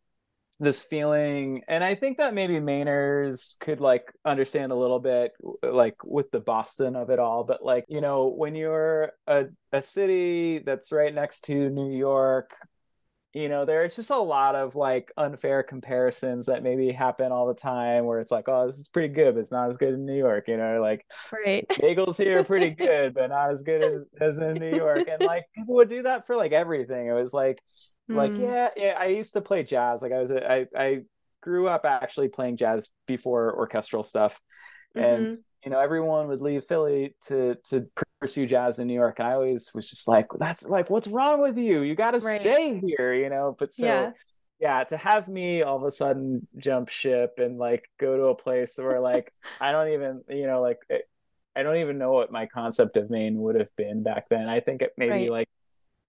this 0.60 0.82
feeling 0.82 1.62
and 1.68 1.82
i 1.82 1.94
think 1.94 2.18
that 2.18 2.34
maybe 2.34 2.54
mainers 2.54 3.58
could 3.60 3.80
like 3.80 4.12
understand 4.26 4.70
a 4.72 4.76
little 4.76 5.00
bit 5.00 5.32
like 5.62 5.96
with 6.04 6.30
the 6.30 6.40
boston 6.40 6.94
of 6.94 7.08
it 7.08 7.18
all 7.18 7.44
but 7.44 7.64
like 7.64 7.86
you 7.88 8.02
know 8.02 8.28
when 8.28 8.54
you're 8.54 9.10
a, 9.26 9.46
a 9.72 9.80
city 9.80 10.58
that's 10.58 10.92
right 10.92 11.14
next 11.14 11.44
to 11.46 11.70
new 11.70 11.90
york 11.90 12.54
you 13.32 13.48
know 13.48 13.64
there's 13.64 13.96
just 13.96 14.10
a 14.10 14.18
lot 14.18 14.54
of 14.54 14.74
like 14.74 15.12
unfair 15.16 15.62
comparisons 15.62 16.46
that 16.46 16.62
maybe 16.62 16.90
happen 16.90 17.32
all 17.32 17.46
the 17.46 17.54
time 17.54 18.04
where 18.04 18.20
it's 18.20 18.32
like 18.32 18.48
oh 18.48 18.66
this 18.66 18.76
is 18.76 18.88
pretty 18.88 19.12
good 19.12 19.34
but 19.34 19.40
it's 19.40 19.52
not 19.52 19.70
as 19.70 19.76
good 19.76 19.94
in 19.94 20.04
new 20.04 20.18
york 20.18 20.46
you 20.48 20.56
know 20.56 20.80
like 20.80 21.06
right. 21.32 21.66
Bagels 21.70 22.18
here 22.18 22.40
are 22.40 22.44
pretty 22.44 22.70
good 22.70 23.14
but 23.14 23.28
not 23.28 23.50
as 23.50 23.62
good 23.62 23.84
as, 23.84 24.02
as 24.20 24.38
in 24.38 24.54
new 24.54 24.76
york 24.76 25.08
and 25.08 25.22
like 25.22 25.44
people 25.54 25.76
would 25.76 25.88
do 25.88 26.02
that 26.02 26.26
for 26.26 26.36
like 26.36 26.52
everything. 26.52 27.06
It 27.06 27.12
was 27.12 27.32
like 27.32 27.62
like 28.14 28.32
mm. 28.32 28.46
yeah 28.46 28.68
yeah 28.76 28.96
i 28.98 29.06
used 29.06 29.32
to 29.32 29.40
play 29.40 29.62
jazz 29.62 30.02
like 30.02 30.12
i 30.12 30.18
was 30.18 30.30
I 30.30 30.66
I 30.76 31.00
grew 31.42 31.68
up 31.68 31.84
actually 31.84 32.28
playing 32.28 32.56
jazz 32.56 32.88
before 33.06 33.54
orchestral 33.56 34.02
stuff 34.02 34.40
mm-hmm. 34.96 35.04
and 35.04 35.36
you 35.64 35.70
know 35.70 35.78
everyone 35.78 36.28
would 36.28 36.40
leave 36.40 36.64
philly 36.64 37.14
to 37.26 37.56
to 37.68 37.86
pursue 38.20 38.46
jazz 38.46 38.78
in 38.78 38.86
new 38.86 38.94
york 38.94 39.18
and 39.18 39.28
i 39.28 39.32
always 39.32 39.70
was 39.74 39.88
just 39.88 40.06
like 40.06 40.26
that's 40.38 40.64
like 40.64 40.90
what's 40.90 41.06
wrong 41.06 41.40
with 41.40 41.58
you 41.58 41.82
you 41.82 41.94
got 41.94 42.12
to 42.12 42.18
right. 42.18 42.40
stay 42.40 42.78
here 42.78 43.14
you 43.14 43.30
know 43.30 43.56
but 43.58 43.72
so 43.72 43.86
yeah. 43.86 44.10
yeah 44.60 44.84
to 44.84 44.96
have 44.96 45.28
me 45.28 45.62
all 45.62 45.76
of 45.76 45.84
a 45.84 45.90
sudden 45.90 46.46
jump 46.58 46.88
ship 46.88 47.34
and 47.38 47.58
like 47.58 47.84
go 47.98 48.16
to 48.16 48.24
a 48.24 48.34
place 48.34 48.74
where 48.76 49.00
like 49.00 49.32
i 49.60 49.72
don't 49.72 49.92
even 49.92 50.22
you 50.28 50.46
know 50.46 50.60
like 50.60 50.78
it, 50.88 51.06
I 51.56 51.62
don't 51.62 51.78
even 51.78 51.98
know 51.98 52.12
what 52.12 52.30
my 52.30 52.46
concept 52.46 52.96
of 52.96 53.10
Maine 53.10 53.36
would 53.40 53.56
have 53.56 53.74
been 53.76 54.02
back 54.02 54.28
then. 54.28 54.48
I 54.48 54.60
think 54.60 54.82
it 54.82 54.92
maybe 54.96 55.10
right. 55.10 55.30
like 55.30 55.48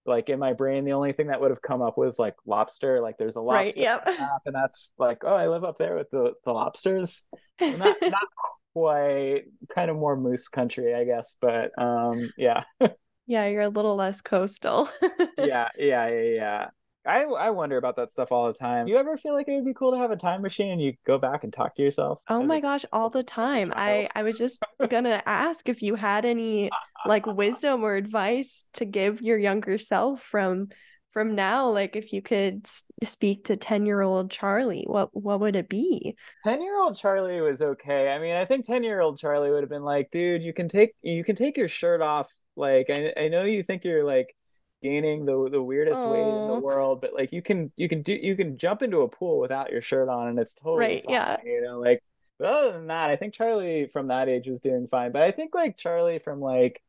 like 0.05 0.29
in 0.29 0.39
my 0.39 0.53
brain 0.53 0.83
the 0.83 0.93
only 0.93 1.13
thing 1.13 1.27
that 1.27 1.39
would 1.39 1.51
have 1.51 1.61
come 1.61 1.81
up 1.81 1.97
was 1.97 2.17
like 2.17 2.35
lobster 2.45 3.01
like 3.01 3.17
there's 3.17 3.35
a 3.35 3.41
lobster 3.41 3.65
right, 3.65 3.77
yep. 3.77 4.07
and 4.45 4.55
that's 4.55 4.93
like 4.97 5.23
oh 5.23 5.35
i 5.35 5.47
live 5.47 5.63
up 5.63 5.77
there 5.77 5.95
with 5.95 6.09
the, 6.11 6.33
the 6.45 6.51
lobsters. 6.51 7.23
Not, 7.59 7.95
not 8.01 8.27
quite 8.73 9.43
kind 9.73 9.91
of 9.91 9.97
more 9.97 10.15
moose 10.15 10.47
country 10.47 10.95
i 10.95 11.03
guess 11.03 11.35
but 11.41 11.71
um 11.77 12.31
yeah. 12.37 12.63
Yeah 13.27 13.45
you're 13.45 13.61
a 13.61 13.69
little 13.69 13.95
less 13.95 14.19
coastal. 14.19 14.89
Yeah 15.37 15.69
yeah 15.77 16.09
yeah 16.09 16.21
yeah 16.35 16.65
I 17.05 17.23
I 17.23 17.49
wonder 17.49 17.77
about 17.77 17.95
that 17.95 18.11
stuff 18.11 18.31
all 18.31 18.47
the 18.47 18.53
time. 18.53 18.85
Do 18.85 18.91
you 18.91 18.97
ever 18.97 19.17
feel 19.17 19.33
like 19.33 19.47
it 19.47 19.55
would 19.55 19.65
be 19.65 19.73
cool 19.73 19.91
to 19.91 19.97
have 19.97 20.11
a 20.11 20.15
time 20.15 20.41
machine 20.41 20.71
and 20.71 20.81
you 20.81 20.93
go 21.05 21.17
back 21.17 21.43
and 21.43 21.51
talk 21.51 21.75
to 21.75 21.81
yourself? 21.81 22.19
Oh 22.29 22.43
my 22.43 22.59
gosh, 22.59 22.85
all 22.93 23.09
the 23.09 23.23
time. 23.23 23.73
I 23.75 24.09
I 24.15 24.23
was 24.23 24.37
just 24.37 24.61
gonna 24.89 25.21
ask 25.25 25.67
if 25.67 25.81
you 25.81 25.95
had 25.95 26.25
any 26.25 26.69
like 27.07 27.25
wisdom 27.25 27.83
or 27.83 27.95
advice 27.95 28.65
to 28.73 28.85
give 28.85 29.21
your 29.21 29.37
younger 29.37 29.77
self 29.77 30.21
from 30.21 30.69
from 31.13 31.35
now 31.35 31.69
like 31.69 31.95
if 31.97 32.13
you 32.13 32.21
could 32.21 32.65
speak 33.03 33.45
to 33.45 33.57
10 33.57 33.85
year 33.85 33.99
old 34.01 34.31
charlie 34.31 34.85
what 34.87 35.09
what 35.13 35.41
would 35.41 35.57
it 35.57 35.67
be 35.67 36.15
10 36.45 36.61
year 36.61 36.79
old 36.79 36.95
charlie 36.95 37.41
was 37.41 37.61
okay 37.61 38.09
i 38.09 38.17
mean 38.19 38.33
i 38.35 38.45
think 38.45 38.65
10 38.65 38.83
year 38.83 39.01
old 39.01 39.19
charlie 39.19 39.51
would 39.51 39.61
have 39.61 39.69
been 39.69 39.83
like 39.83 40.09
dude 40.11 40.41
you 40.41 40.53
can 40.53 40.69
take 40.69 40.93
you 41.01 41.23
can 41.23 41.35
take 41.35 41.57
your 41.57 41.67
shirt 41.67 42.01
off 42.01 42.31
like 42.55 42.89
i, 42.89 43.13
I 43.17 43.27
know 43.27 43.43
you 43.43 43.61
think 43.63 43.83
you're 43.83 44.05
like 44.05 44.33
gaining 44.81 45.25
the 45.25 45.49
the 45.49 45.61
weirdest 45.61 46.01
Aww. 46.01 46.11
weight 46.11 46.41
in 46.41 46.47
the 46.47 46.59
world 46.59 47.01
but 47.01 47.13
like 47.13 47.31
you 47.31 47.41
can 47.41 47.71
you 47.75 47.87
can 47.87 48.01
do 48.01 48.13
you 48.13 48.35
can 48.35 48.57
jump 48.57 48.81
into 48.81 49.01
a 49.01 49.07
pool 49.07 49.39
without 49.39 49.71
your 49.71 49.81
shirt 49.81 50.09
on 50.09 50.27
and 50.27 50.39
it's 50.39 50.53
totally 50.53 50.79
right 50.79 51.05
fine, 51.05 51.13
yeah 51.13 51.37
you 51.43 51.61
know 51.61 51.79
like 51.79 52.03
other 52.43 52.73
than 52.73 52.87
that 52.87 53.09
i 53.09 53.15
think 53.15 53.33
charlie 53.33 53.87
from 53.87 54.07
that 54.07 54.27
age 54.27 54.47
was 54.47 54.59
doing 54.59 54.87
fine 54.87 55.11
but 55.11 55.21
i 55.21 55.31
think 55.31 55.53
like 55.53 55.77
charlie 55.77 56.19
from 56.19 56.39
like 56.39 56.81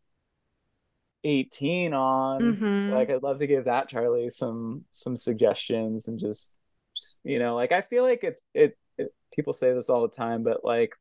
18 1.24 1.92
on 1.92 2.40
mm-hmm. 2.40 2.92
like 2.92 3.10
i'd 3.10 3.22
love 3.22 3.38
to 3.38 3.46
give 3.46 3.66
that 3.66 3.88
charlie 3.88 4.30
some 4.30 4.84
some 4.90 5.16
suggestions 5.16 6.08
and 6.08 6.18
just, 6.18 6.56
just 6.96 7.20
you 7.24 7.38
know 7.38 7.54
like 7.54 7.72
i 7.72 7.82
feel 7.82 8.02
like 8.02 8.24
it's 8.24 8.40
it, 8.54 8.76
it 8.96 9.14
people 9.32 9.52
say 9.52 9.72
this 9.72 9.90
all 9.90 10.02
the 10.02 10.08
time 10.08 10.42
but 10.42 10.64
like 10.64 10.92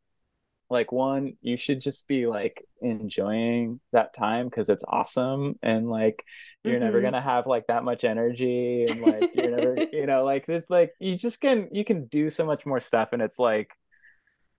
like 0.71 0.91
one 0.91 1.34
you 1.41 1.57
should 1.57 1.81
just 1.81 2.07
be 2.07 2.25
like 2.25 2.65
enjoying 2.81 3.81
that 3.91 4.13
time 4.13 4.47
because 4.47 4.69
it's 4.69 4.86
awesome 4.88 5.60
and 5.62 5.89
like 5.89 6.23
you're 6.63 6.75
mm-hmm. 6.75 6.86
never 6.86 7.01
gonna 7.01 7.21
have 7.21 7.45
like 7.45 7.67
that 7.67 7.84
much 7.84 8.05
energy 8.05 8.86
and 8.86 9.01
like 9.01 9.29
you're 9.36 9.51
never 9.51 9.75
you 9.91 10.05
know 10.07 10.23
like 10.23 10.45
this 10.47 10.63
like 10.69 10.93
you 10.97 11.17
just 11.17 11.41
can 11.41 11.67
you 11.73 11.84
can 11.84 12.05
do 12.05 12.29
so 12.29 12.45
much 12.45 12.65
more 12.65 12.79
stuff 12.79 13.10
and 13.12 13.21
it's 13.21 13.38
like 13.38 13.69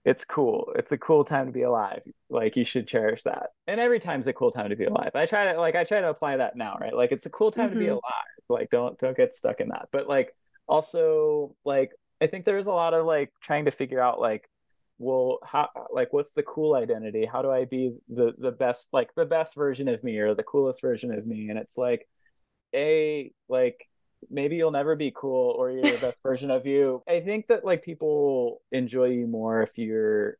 it's 0.04 0.26
cool 0.26 0.70
it's 0.76 0.92
a 0.92 0.98
cool 0.98 1.24
time 1.24 1.46
to 1.46 1.52
be 1.52 1.62
alive 1.62 2.02
like 2.28 2.56
you 2.56 2.64
should 2.64 2.86
cherish 2.86 3.22
that 3.22 3.46
and 3.66 3.80
every 3.80 3.98
time's 3.98 4.26
a 4.26 4.34
cool 4.34 4.50
time 4.50 4.68
to 4.68 4.76
be 4.76 4.84
alive 4.84 5.12
i 5.14 5.24
try 5.24 5.50
to 5.50 5.58
like 5.58 5.76
i 5.76 5.82
try 5.82 6.02
to 6.02 6.10
apply 6.10 6.36
that 6.36 6.56
now 6.56 6.76
right 6.78 6.94
like 6.94 7.10
it's 7.10 7.24
a 7.24 7.30
cool 7.30 7.50
time 7.50 7.70
mm-hmm. 7.70 7.74
to 7.74 7.80
be 7.80 7.86
mm-hmm. 7.86 7.94
alive 7.94 8.32
like 8.50 8.68
don't 8.68 8.98
don't 8.98 9.16
get 9.16 9.34
stuck 9.34 9.60
in 9.60 9.68
that 9.68 9.88
but 9.92 10.06
like 10.08 10.34
also 10.68 11.56
like 11.64 11.92
i 12.20 12.26
think 12.26 12.44
there's 12.44 12.66
a 12.66 12.72
lot 12.72 12.92
of 12.92 13.06
like 13.06 13.30
trying 13.40 13.64
to 13.64 13.70
figure 13.70 14.00
out 14.00 14.20
like 14.20 14.46
well 14.98 15.38
how 15.44 15.68
like 15.92 16.12
what's 16.12 16.32
the 16.32 16.42
cool 16.42 16.74
identity? 16.74 17.24
How 17.24 17.42
do 17.42 17.50
i 17.50 17.64
be 17.64 17.94
the 18.08 18.32
the 18.38 18.52
best 18.52 18.88
like 18.92 19.14
the 19.14 19.24
best 19.24 19.54
version 19.54 19.88
of 19.88 20.02
me 20.04 20.18
or 20.18 20.34
the 20.34 20.42
coolest 20.42 20.80
version 20.80 21.12
of 21.12 21.26
me? 21.26 21.48
And 21.48 21.58
it's 21.58 21.76
like 21.76 22.08
a 22.74 23.32
like 23.48 23.88
maybe 24.30 24.56
you'll 24.56 24.70
never 24.70 24.94
be 24.96 25.12
cool 25.14 25.54
or 25.58 25.70
you're 25.70 25.82
the 25.82 25.98
best 25.98 26.22
version 26.22 26.50
of 26.50 26.66
you. 26.66 27.02
I 27.08 27.20
think 27.20 27.48
that 27.48 27.64
like 27.64 27.82
people 27.82 28.62
enjoy 28.70 29.06
you 29.06 29.26
more 29.26 29.62
if 29.62 29.76
you're 29.78 30.36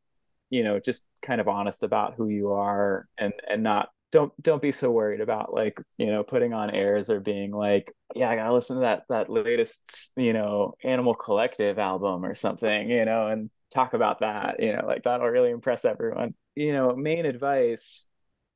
you 0.49 0.63
know 0.63 0.79
just 0.79 1.05
kind 1.21 1.41
of 1.41 1.47
honest 1.47 1.83
about 1.83 2.13
who 2.15 2.29
you 2.29 2.51
are 2.51 3.07
and 3.17 3.33
and 3.49 3.63
not 3.63 3.89
don't 4.11 4.31
don't 4.41 4.61
be 4.61 4.71
so 4.71 4.91
worried 4.91 5.19
about 5.19 5.51
like 5.51 5.81
you 5.97 6.05
know 6.05 6.23
putting 6.23 6.53
on 6.53 6.69
airs 6.69 7.09
or 7.09 7.19
being 7.19 7.51
like 7.51 7.91
yeah 8.13 8.29
i 8.29 8.35
gotta 8.35 8.53
listen 8.53 8.75
to 8.75 8.81
that 8.81 9.01
that 9.09 9.31
latest 9.31 10.13
you 10.15 10.31
know 10.31 10.75
animal 10.83 11.15
collective 11.15 11.79
album 11.79 12.23
or 12.23 12.35
something 12.35 12.87
you 12.87 13.03
know 13.03 13.27
and 13.27 13.49
talk 13.73 13.93
about 13.93 14.19
that 14.19 14.59
you 14.59 14.71
know 14.71 14.85
like 14.85 15.03
that'll 15.03 15.27
really 15.27 15.51
impress 15.51 15.85
everyone. 15.85 16.33
You 16.55 16.73
know 16.73 16.95
main 16.95 17.25
advice 17.25 18.07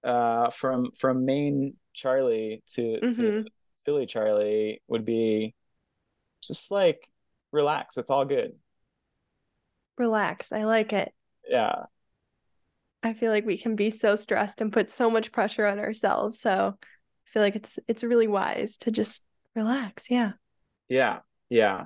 uh 0.03 0.51
from 0.51 0.91
from 0.97 1.25
main 1.25 1.73
charlie 1.93 2.61
to, 2.75 2.81
mm-hmm. 2.81 3.21
to 3.21 3.45
philly 3.85 4.05
charlie 4.05 4.81
would 4.87 5.05
be 5.05 5.55
just 6.43 6.71
like 6.71 7.09
relax. 7.51 7.97
It's 7.97 8.11
all 8.11 8.25
good. 8.25 8.53
Relax. 9.97 10.51
I 10.51 10.65
like 10.65 10.93
it. 10.93 11.11
Yeah. 11.49 11.85
I 13.01 13.13
feel 13.13 13.31
like 13.31 13.45
we 13.45 13.57
can 13.57 13.75
be 13.75 13.89
so 13.89 14.15
stressed 14.15 14.61
and 14.61 14.71
put 14.71 14.91
so 14.91 15.09
much 15.09 15.31
pressure 15.31 15.65
on 15.65 15.79
ourselves. 15.79 16.39
So 16.39 16.75
i 16.79 17.29
feel 17.31 17.41
like 17.41 17.55
it's 17.55 17.79
it's 17.87 18.03
really 18.03 18.27
wise 18.27 18.77
to 18.77 18.91
just 18.91 19.23
relax. 19.55 20.09
Yeah. 20.09 20.33
Yeah. 20.89 21.19
Yeah 21.49 21.85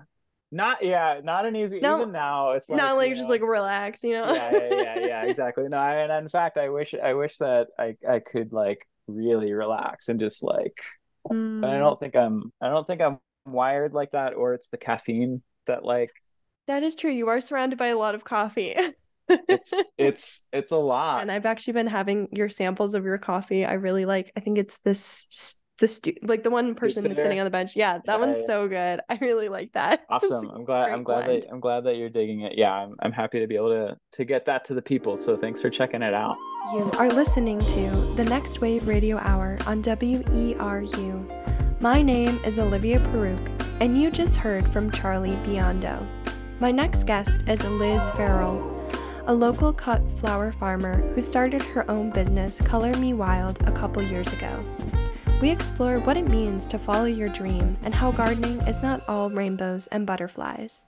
not 0.51 0.83
yeah, 0.83 1.21
not 1.23 1.45
an 1.45 1.55
easy. 1.55 1.79
No, 1.79 1.97
even 1.97 2.11
now, 2.11 2.51
it's 2.51 2.69
like, 2.69 2.77
not 2.77 2.97
like 2.97 3.15
just 3.15 3.23
know, 3.23 3.29
like 3.29 3.41
relax, 3.41 4.03
you 4.03 4.13
know. 4.13 4.33
yeah, 4.33 4.51
yeah, 4.51 4.69
yeah, 4.69 4.99
yeah, 4.99 5.23
exactly. 5.27 5.67
No, 5.69 5.77
and 5.77 6.11
in 6.11 6.29
fact, 6.29 6.57
I 6.57 6.69
wish 6.69 6.93
I 6.93 7.13
wish 7.13 7.37
that 7.37 7.67
I 7.79 7.95
I 8.07 8.19
could 8.19 8.51
like 8.51 8.85
really 9.07 9.53
relax 9.53 10.09
and 10.09 10.19
just 10.19 10.43
like. 10.43 10.77
Mm. 11.29 11.63
I 11.63 11.77
don't 11.77 11.99
think 11.99 12.15
I'm. 12.15 12.51
I 12.59 12.69
don't 12.69 12.85
think 12.85 13.01
I'm 13.01 13.19
wired 13.45 13.93
like 13.93 14.11
that, 14.11 14.33
or 14.33 14.53
it's 14.53 14.67
the 14.67 14.77
caffeine 14.77 15.41
that 15.67 15.85
like. 15.85 16.11
That 16.67 16.83
is 16.83 16.95
true. 16.95 17.11
You 17.11 17.29
are 17.29 17.41
surrounded 17.41 17.79
by 17.79 17.87
a 17.87 17.97
lot 17.97 18.15
of 18.15 18.23
coffee. 18.23 18.75
it's 19.29 19.73
it's 19.97 20.47
it's 20.51 20.71
a 20.71 20.77
lot. 20.77 21.21
And 21.21 21.31
I've 21.31 21.45
actually 21.45 21.73
been 21.73 21.87
having 21.87 22.27
your 22.31 22.49
samples 22.49 22.95
of 22.95 23.05
your 23.05 23.17
coffee. 23.17 23.65
I 23.65 23.73
really 23.73 24.05
like. 24.05 24.31
I 24.35 24.39
think 24.39 24.57
it's 24.57 24.79
this 24.79 25.60
the 25.81 25.87
stu- 25.87 26.15
like 26.21 26.43
the 26.43 26.49
one 26.49 26.75
person 26.75 27.13
sitting 27.13 27.39
on 27.39 27.43
the 27.43 27.51
bench. 27.51 27.75
Yeah, 27.75 27.97
that 28.05 28.07
yeah, 28.07 28.15
one's 28.15 28.37
yeah. 28.37 28.45
so 28.45 28.67
good. 28.67 29.01
I 29.09 29.17
really 29.19 29.49
like 29.49 29.73
that. 29.73 30.05
Awesome. 30.11 30.49
I'm 30.49 30.65
glad 30.65 30.91
I'm 30.91 31.03
glad 31.03 31.25
blend. 31.25 31.43
that 31.43 31.51
I'm 31.51 31.59
glad 31.59 31.83
that 31.85 31.95
you're 31.95 32.09
digging 32.09 32.41
it. 32.41 32.53
Yeah, 32.55 32.71
I'm 32.71 32.95
I'm 32.99 33.11
happy 33.11 33.39
to 33.39 33.47
be 33.47 33.55
able 33.55 33.69
to 33.69 33.97
to 34.11 34.25
get 34.25 34.45
that 34.45 34.63
to 34.65 34.73
the 34.73 34.81
people. 34.81 35.17
So 35.17 35.35
thanks 35.35 35.59
for 35.59 35.69
checking 35.69 36.03
it 36.03 36.13
out. 36.13 36.37
You 36.73 36.91
are 36.99 37.09
listening 37.09 37.59
to 37.59 37.89
the 38.15 38.23
Next 38.23 38.61
Wave 38.61 38.87
Radio 38.87 39.17
Hour 39.17 39.57
on 39.65 39.81
WERU. 39.81 41.81
My 41.81 42.03
name 42.03 42.39
is 42.45 42.59
Olivia 42.59 42.99
Paruk, 42.99 43.39
and 43.79 43.99
you 43.99 44.11
just 44.11 44.37
heard 44.37 44.71
from 44.71 44.91
Charlie 44.91 45.37
Biondo. 45.47 46.05
My 46.59 46.71
next 46.71 47.05
guest 47.05 47.41
is 47.47 47.63
Liz 47.63 48.11
Farrell, 48.11 48.59
a 49.25 49.33
local 49.33 49.73
cut 49.73 50.01
flower 50.19 50.51
farmer 50.51 51.01
who 51.13 51.21
started 51.21 51.61
her 51.61 51.89
own 51.89 52.11
business, 52.11 52.61
Color 52.61 52.95
Me 52.97 53.13
Wild, 53.13 53.59
a 53.67 53.71
couple 53.71 54.03
years 54.03 54.31
ago. 54.33 54.63
We 55.41 55.49
explore 55.49 55.97
what 55.99 56.17
it 56.17 56.27
means 56.27 56.67
to 56.67 56.77
follow 56.77 57.05
your 57.05 57.27
dream 57.29 57.75
and 57.81 57.95
how 57.95 58.11
gardening 58.11 58.61
is 58.67 58.83
not 58.83 59.01
all 59.09 59.31
rainbows 59.31 59.87
and 59.87 60.05
butterflies. 60.05 60.85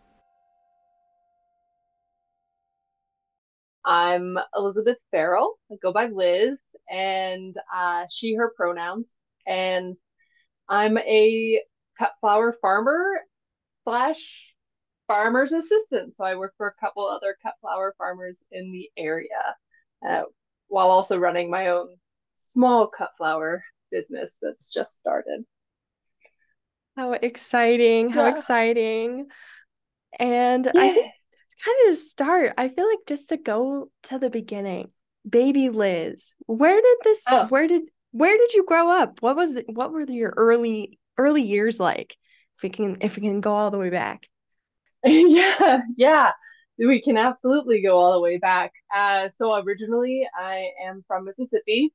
I'm 3.83 4.37
Elizabeth 4.55 4.99
Farrell. 5.09 5.57
I 5.71 5.75
go 5.81 5.91
by 5.91 6.05
Liz, 6.05 6.59
and 6.87 7.57
uh, 7.75 8.05
she, 8.13 8.35
her 8.35 8.53
pronouns. 8.55 9.09
And 9.47 9.97
I'm 10.69 10.99
a 10.99 11.59
cut 11.97 12.13
flower 12.21 12.55
farmer 12.61 13.21
slash 13.83 14.53
farmer's 15.07 15.51
assistant. 15.51 16.13
So 16.13 16.23
I 16.23 16.35
work 16.35 16.53
for 16.57 16.67
a 16.67 16.79
couple 16.79 17.07
other 17.07 17.35
cut 17.41 17.55
flower 17.59 17.95
farmers 17.97 18.37
in 18.51 18.71
the 18.71 18.89
area 18.95 19.27
uh, 20.07 20.23
while 20.67 20.89
also 20.89 21.17
running 21.17 21.49
my 21.49 21.69
own 21.69 21.95
small 22.53 22.87
cut 22.87 23.09
flower 23.17 23.63
business 23.93 24.31
that's 24.41 24.73
just 24.73 24.95
started. 24.95 25.45
How 26.97 27.13
exciting! 27.13 28.09
How 28.09 28.25
yeah. 28.25 28.31
exciting! 28.31 29.27
And 30.19 30.69
yeah. 30.73 30.81
I 30.81 30.93
think 30.93 31.11
kind 31.63 31.77
of 31.87 31.95
to 31.95 32.01
start, 32.01 32.53
I 32.57 32.69
feel 32.69 32.87
like 32.87 32.99
just 33.07 33.29
to 33.29 33.37
go 33.37 33.89
to 34.03 34.19
the 34.19 34.29
beginning, 34.29 34.89
baby 35.27 35.69
Liz, 35.69 36.33
where 36.45 36.79
did 36.81 36.97
this? 37.03 37.23
Oh. 37.27 37.47
Where 37.47 37.67
did 37.67 37.83
where 38.11 38.37
did 38.37 38.53
you 38.53 38.63
grow 38.65 38.89
up? 38.89 39.21
What 39.21 39.35
was 39.35 39.53
the, 39.53 39.63
what 39.67 39.91
were 39.91 40.03
your 40.03 40.33
early 40.35 40.99
early 41.17 41.41
years 41.41 41.79
like? 41.79 42.15
If 42.57 42.63
we 42.63 42.69
can 42.69 42.97
if 43.01 43.15
we 43.15 43.21
can 43.21 43.41
go 43.41 43.53
all 43.53 43.71
the 43.71 43.79
way 43.79 43.89
back. 43.89 44.27
yeah, 45.03 45.81
yeah, 45.97 46.31
we 46.77 47.01
can 47.01 47.17
absolutely 47.17 47.81
go 47.81 47.97
all 47.97 48.13
the 48.13 48.21
way 48.21 48.37
back. 48.37 48.71
Uh, 48.95 49.29
so 49.35 49.55
originally, 49.55 50.27
I 50.37 50.69
am 50.85 51.03
from 51.07 51.25
Mississippi. 51.25 51.93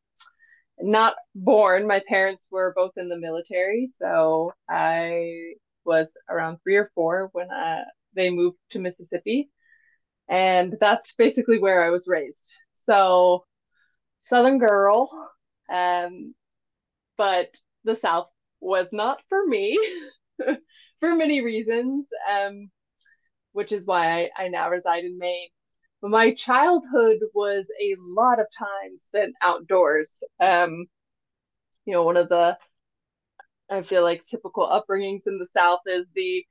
Not 0.80 1.16
born. 1.34 1.86
My 1.86 2.02
parents 2.08 2.46
were 2.50 2.72
both 2.76 2.92
in 2.96 3.08
the 3.08 3.16
military, 3.18 3.88
so 4.00 4.52
I 4.68 5.54
was 5.84 6.12
around 6.30 6.58
three 6.62 6.76
or 6.76 6.90
four 6.94 7.30
when 7.32 7.50
uh, 7.50 7.84
they 8.14 8.30
moved 8.30 8.58
to 8.72 8.78
Mississippi, 8.78 9.50
and 10.28 10.76
that's 10.80 11.12
basically 11.18 11.58
where 11.58 11.84
I 11.84 11.90
was 11.90 12.04
raised. 12.06 12.50
So, 12.74 13.44
Southern 14.20 14.58
girl, 14.58 15.10
um, 15.72 16.34
but 17.16 17.50
the 17.84 17.96
South 18.02 18.28
was 18.60 18.88
not 18.92 19.20
for 19.28 19.46
me 19.46 19.78
for 21.00 21.14
many 21.16 21.42
reasons. 21.42 22.06
Um, 22.30 22.70
which 23.52 23.72
is 23.72 23.84
why 23.86 24.30
I, 24.38 24.44
I 24.44 24.48
now 24.48 24.70
reside 24.70 25.04
in 25.04 25.18
Maine. 25.18 25.48
My 26.02 26.32
childhood 26.32 27.18
was 27.34 27.66
a 27.80 27.96
lot 28.00 28.40
of 28.40 28.46
time 28.56 28.96
spent 28.96 29.34
outdoors. 29.42 30.22
Um, 30.40 30.86
you 31.84 31.92
know, 31.92 32.04
one 32.04 32.16
of 32.16 32.28
the 32.28 32.56
I 33.70 33.82
feel 33.82 34.02
like 34.02 34.24
typical 34.24 34.66
upbringings 34.66 35.26
in 35.26 35.38
the 35.38 35.46
South 35.54 35.80
is 35.86 36.06
the 36.14 36.44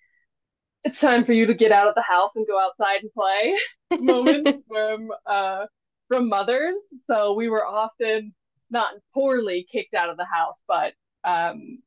it's 0.84 1.00
time 1.00 1.26
for 1.26 1.34
you 1.34 1.48
to 1.48 1.54
get 1.54 1.72
out 1.72 1.88
of 1.88 1.96
the 1.96 2.02
house 2.02 2.36
and 2.36 2.46
go 2.48 2.60
outside 2.60 3.02
and 3.02 3.12
play 3.14 3.56
moments 4.00 4.62
from 4.68 5.10
uh, 5.26 5.66
from 6.08 6.30
mothers. 6.30 6.78
So 7.06 7.34
we 7.34 7.50
were 7.50 7.66
often 7.66 8.34
not 8.70 8.94
poorly 9.14 9.66
kicked 9.72 9.94
out 9.94 10.10
of 10.10 10.18
the 10.18 10.26
house, 10.26 10.62
but 10.68 10.94
um, 11.24 11.80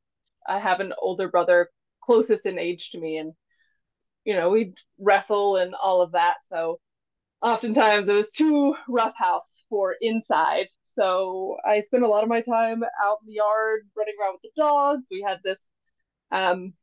I 0.47 0.59
have 0.59 0.79
an 0.79 0.93
older 0.99 1.29
brother 1.29 1.69
closest 2.03 2.45
in 2.45 2.59
age 2.59 2.89
to 2.91 2.99
me, 2.99 3.17
and 3.17 3.33
you 4.25 4.35
know, 4.35 4.49
we'd 4.49 4.73
wrestle 4.99 5.57
and 5.57 5.73
all 5.75 6.01
of 6.01 6.11
that. 6.13 6.35
So 6.51 6.79
oftentimes 7.41 8.07
it 8.09 8.13
was 8.13 8.29
too 8.29 8.75
rough 8.87 9.13
house 9.17 9.61
for 9.69 9.95
inside. 10.01 10.67
So 10.85 11.57
I 11.65 11.81
spent 11.81 12.03
a 12.03 12.07
lot 12.07 12.23
of 12.23 12.29
my 12.29 12.41
time 12.41 12.83
out 13.03 13.19
in 13.21 13.27
the 13.27 13.33
yard 13.35 13.81
running 13.97 14.15
around 14.21 14.33
with 14.33 14.43
the 14.43 14.61
dogs. 14.61 15.07
We 15.09 15.21
had 15.25 15.39
this, 15.43 15.59
um, 16.31 16.73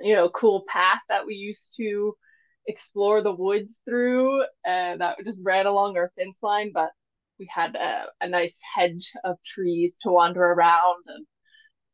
you 0.00 0.14
know, 0.14 0.28
cool 0.30 0.64
path 0.68 1.00
that 1.08 1.26
we 1.26 1.34
used 1.34 1.74
to 1.78 2.14
explore 2.66 3.22
the 3.22 3.32
woods 3.32 3.80
through 3.84 4.44
and 4.64 5.00
that 5.00 5.16
just 5.24 5.38
ran 5.42 5.66
along 5.66 5.96
our 5.96 6.12
fence 6.16 6.38
line. 6.42 6.70
But 6.72 6.90
we 7.38 7.48
had 7.52 7.74
a, 7.76 8.06
a 8.20 8.28
nice 8.28 8.58
hedge 8.76 9.10
of 9.24 9.36
trees 9.42 9.96
to 10.02 10.10
wander 10.10 10.42
around 10.44 11.04
and 11.06 11.26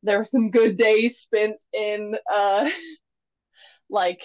there 0.02 0.18
were 0.18 0.24
some 0.24 0.50
good 0.50 0.76
days 0.76 1.18
spent 1.18 1.62
in 1.74 2.14
uh 2.32 2.70
like 3.90 4.20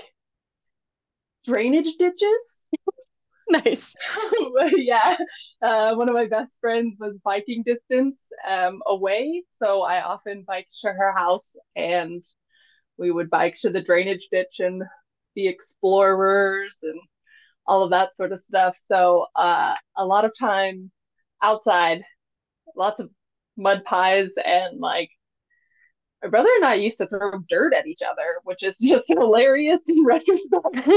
drainage 1.46 1.96
ditches. 1.98 2.64
nice. 3.66 3.96
yeah. 4.76 5.18
Uh, 5.62 5.96
one 5.96 6.10
of 6.10 6.16
my 6.16 6.28
best 6.28 6.58
friends 6.62 6.96
was 7.00 7.18
biking 7.24 7.64
distance 7.64 8.20
um, 8.48 8.82
away. 8.86 9.44
So 9.62 9.82
I 9.82 10.02
often 10.04 10.44
biked 10.48 10.74
to 10.82 10.92
her 10.92 11.12
house 11.12 11.56
and 11.76 12.24
we 12.98 13.12
would 13.12 13.30
bike 13.30 13.58
to 13.62 13.70
the 13.70 13.82
drainage 13.82 14.28
ditch 14.32 14.56
and 14.60 14.84
be 15.36 15.48
explorers 15.48 16.76
and 16.84 17.00
all 17.66 17.84
of 17.84 17.92
that 17.92 18.16
sort 18.16 18.32
of 18.32 18.42
stuff. 18.42 18.78
So 18.92 19.28
uh, 19.36 19.74
a 19.98 20.06
lot 20.06 20.26
of 20.26 20.32
time 20.38 20.92
outside, 21.42 22.04
lots 22.76 23.00
of 23.00 23.10
mud 23.58 23.84
pies 23.84 24.30
and 24.44 24.80
like 24.80 25.10
my 26.22 26.30
brother 26.30 26.50
and 26.58 26.66
I 26.66 26.76
used 26.76 26.98
to 26.98 27.08
throw 27.08 27.32
dirt 27.50 27.74
at 27.74 27.88
each 27.88 28.02
other, 28.02 28.40
which 28.44 28.64
is 28.64 28.78
just 28.82 29.08
hilarious 29.08 29.88
in 29.88 30.06
retrospect. 30.06 30.90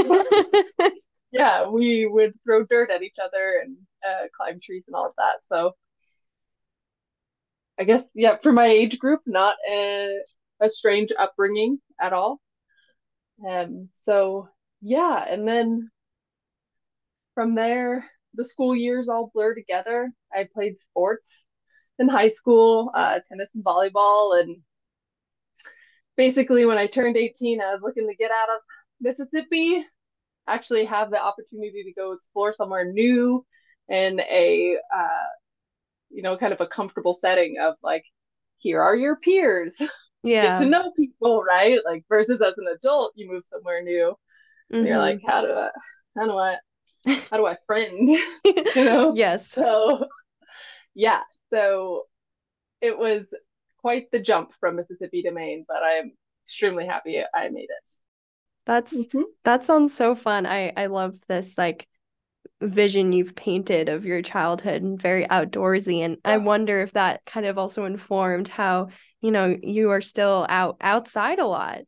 Yeah, 1.33 1.67
we 1.67 2.05
would 2.05 2.33
throw 2.43 2.63
dirt 2.63 2.91
at 2.91 3.01
each 3.01 3.17
other 3.23 3.59
and 3.63 3.75
uh, 4.07 4.27
climb 4.37 4.59
trees 4.63 4.83
and 4.87 4.95
all 4.95 5.07
of 5.07 5.13
that. 5.17 5.37
So 5.49 5.73
I 7.79 7.85
guess, 7.85 8.03
yeah, 8.13 8.37
for 8.37 8.51
my 8.51 8.67
age 8.67 8.99
group, 8.99 9.21
not 9.25 9.55
a, 9.67 10.19
a 10.61 10.69
strange 10.69 11.09
upbringing 11.17 11.79
at 11.99 12.13
all. 12.13 12.39
Um, 13.47 13.89
so 13.93 14.47
yeah, 14.81 15.25
and 15.27 15.47
then 15.47 15.89
from 17.33 17.55
there, 17.55 18.05
the 18.35 18.43
school 18.47 18.75
years 18.75 19.07
all 19.09 19.31
blur 19.33 19.55
together. 19.55 20.11
I 20.31 20.47
played 20.53 20.79
sports 20.79 21.43
in 21.97 22.07
high 22.07 22.29
school, 22.31 22.91
uh, 22.93 23.19
tennis 23.27 23.49
and 23.55 23.63
volleyball, 23.63 24.39
and 24.39 24.57
basically 26.15 26.65
when 26.65 26.77
I 26.77 26.85
turned 26.85 27.17
18, 27.17 27.59
I 27.59 27.73
was 27.73 27.81
looking 27.81 28.07
to 28.07 28.15
get 28.15 28.29
out 28.29 28.49
of 28.55 28.61
Mississippi, 29.01 29.83
actually 30.47 30.85
have 30.85 31.11
the 31.11 31.21
opportunity 31.21 31.83
to 31.83 31.93
go 31.93 32.11
explore 32.11 32.51
somewhere 32.51 32.91
new 32.91 33.45
in 33.89 34.19
a 34.19 34.77
uh, 34.95 35.29
you 36.09 36.21
know 36.21 36.37
kind 36.37 36.53
of 36.53 36.61
a 36.61 36.67
comfortable 36.67 37.13
setting 37.13 37.55
of 37.61 37.75
like 37.83 38.03
here 38.57 38.81
are 38.81 38.95
your 38.95 39.15
peers. 39.17 39.75
Yeah. 40.25 40.57
get 40.57 40.63
to 40.63 40.69
know 40.69 40.93
people 40.95 41.43
right? 41.43 41.79
Like 41.83 42.05
versus 42.07 42.39
as 42.39 42.53
an 42.55 42.67
adult 42.73 43.11
you 43.15 43.29
move 43.29 43.43
somewhere 43.51 43.83
new. 43.83 44.15
Mm-hmm. 44.73 44.87
you're 44.87 44.97
like 44.97 45.19
how 45.27 45.41
do 45.41 45.51
i 45.51 45.69
how 46.17 46.25
do 46.25 46.37
i 46.37 46.55
how 47.29 47.35
do 47.35 47.45
i 47.45 47.57
friend? 47.67 48.07
You 48.45 48.85
know? 48.85 49.13
Yes. 49.13 49.49
So 49.49 50.05
yeah. 50.95 51.23
So 51.49 52.03
it 52.79 52.97
was 52.97 53.25
quite 53.81 54.11
the 54.11 54.19
jump 54.19 54.51
from 54.61 54.77
Mississippi 54.77 55.23
to 55.23 55.31
Maine, 55.31 55.65
but 55.67 55.83
I 55.83 55.95
am 55.95 56.13
extremely 56.45 56.87
happy 56.87 57.21
I 57.33 57.49
made 57.49 57.63
it. 57.63 57.91
That's 58.65 58.95
mm-hmm. 58.95 59.21
that 59.43 59.65
sounds 59.65 59.93
so 59.93 60.15
fun. 60.15 60.45
I 60.45 60.71
I 60.75 60.85
love 60.87 61.15
this 61.27 61.57
like 61.57 61.87
vision 62.61 63.11
you've 63.11 63.35
painted 63.35 63.89
of 63.89 64.05
your 64.05 64.21
childhood 64.21 64.81
and 64.81 65.01
very 65.01 65.25
outdoorsy 65.27 65.99
and 65.99 66.17
yeah. 66.23 66.31
I 66.31 66.37
wonder 66.37 66.81
if 66.81 66.93
that 66.93 67.25
kind 67.25 67.45
of 67.45 67.57
also 67.57 67.85
informed 67.85 68.47
how, 68.47 68.87
you 69.21 69.31
know, 69.31 69.57
you 69.61 69.89
are 69.91 70.01
still 70.01 70.45
out 70.49 70.77
outside 70.79 71.39
a 71.39 71.45
lot. 71.45 71.81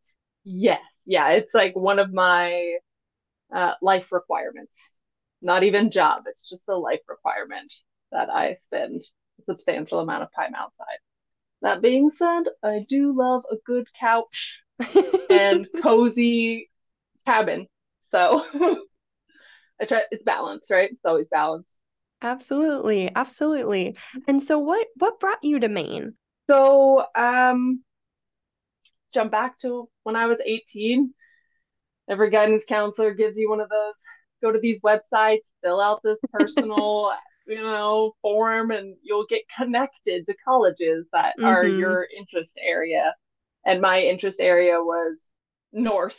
Yes. 0.44 0.82
Yeah, 1.06 1.30
it's 1.30 1.54
like 1.54 1.76
one 1.76 2.00
of 2.00 2.12
my 2.12 2.78
uh, 3.54 3.74
life 3.82 4.12
requirements. 4.12 4.78
Not 5.42 5.64
even 5.64 5.92
job, 5.92 6.24
it's 6.28 6.50
just 6.50 6.64
a 6.68 6.76
life 6.76 7.02
requirement 7.08 7.72
that 8.12 8.30
I 8.30 8.54
spend 8.56 9.02
a 9.40 9.44
substantial 9.44 10.00
amount 10.00 10.24
of 10.24 10.30
time 10.36 10.56
outside. 10.56 10.98
That 11.62 11.82
being 11.82 12.10
said, 12.10 12.44
I 12.64 12.84
do 12.88 13.16
love 13.16 13.44
a 13.52 13.56
good 13.66 13.88
couch 14.00 14.60
and 15.30 15.68
cozy 15.82 16.70
cabin. 17.26 17.68
So 18.02 18.46
I 19.82 19.86
try 19.86 20.02
it's 20.12 20.24
balance, 20.24 20.68
right? 20.70 20.90
It's 20.92 21.06
always 21.06 21.28
balance. 21.30 21.68
Absolutely. 22.22 23.12
Absolutely. 23.16 23.96
And 24.28 24.42
so 24.42 24.60
what 24.60 24.88
what 24.98 25.20
brought 25.20 25.44
you 25.44 25.60
to 25.60 25.68
Maine? 25.68 26.14
So 26.50 27.06
um 27.16 27.84
jump 29.14 29.32
back 29.32 29.60
to 29.62 29.90
when 30.04 30.16
I 30.16 30.28
was 30.28 30.38
18. 30.46 31.14
Every 32.08 32.30
guidance 32.30 32.64
counselor 32.68 33.14
gives 33.14 33.36
you 33.36 33.50
one 33.50 33.60
of 33.60 33.70
those 33.70 33.96
go 34.42 34.52
to 34.52 34.60
these 34.60 34.80
websites, 34.82 35.40
fill 35.64 35.82
out 35.82 36.02
this 36.04 36.20
personal 36.32 37.12
you 37.48 37.62
know, 37.62 38.14
form 38.22 38.72
and 38.72 38.96
you'll 39.02 39.26
get 39.30 39.42
connected 39.58 40.26
to 40.26 40.36
colleges 40.44 41.06
that 41.14 41.34
mm-hmm. 41.38 41.46
are 41.46 41.66
your 41.66 42.08
interest 42.18 42.58
area. 42.62 43.14
And 43.66 43.82
my 43.82 44.02
interest 44.02 44.38
area 44.40 44.76
was 44.80 45.18
north 45.74 46.18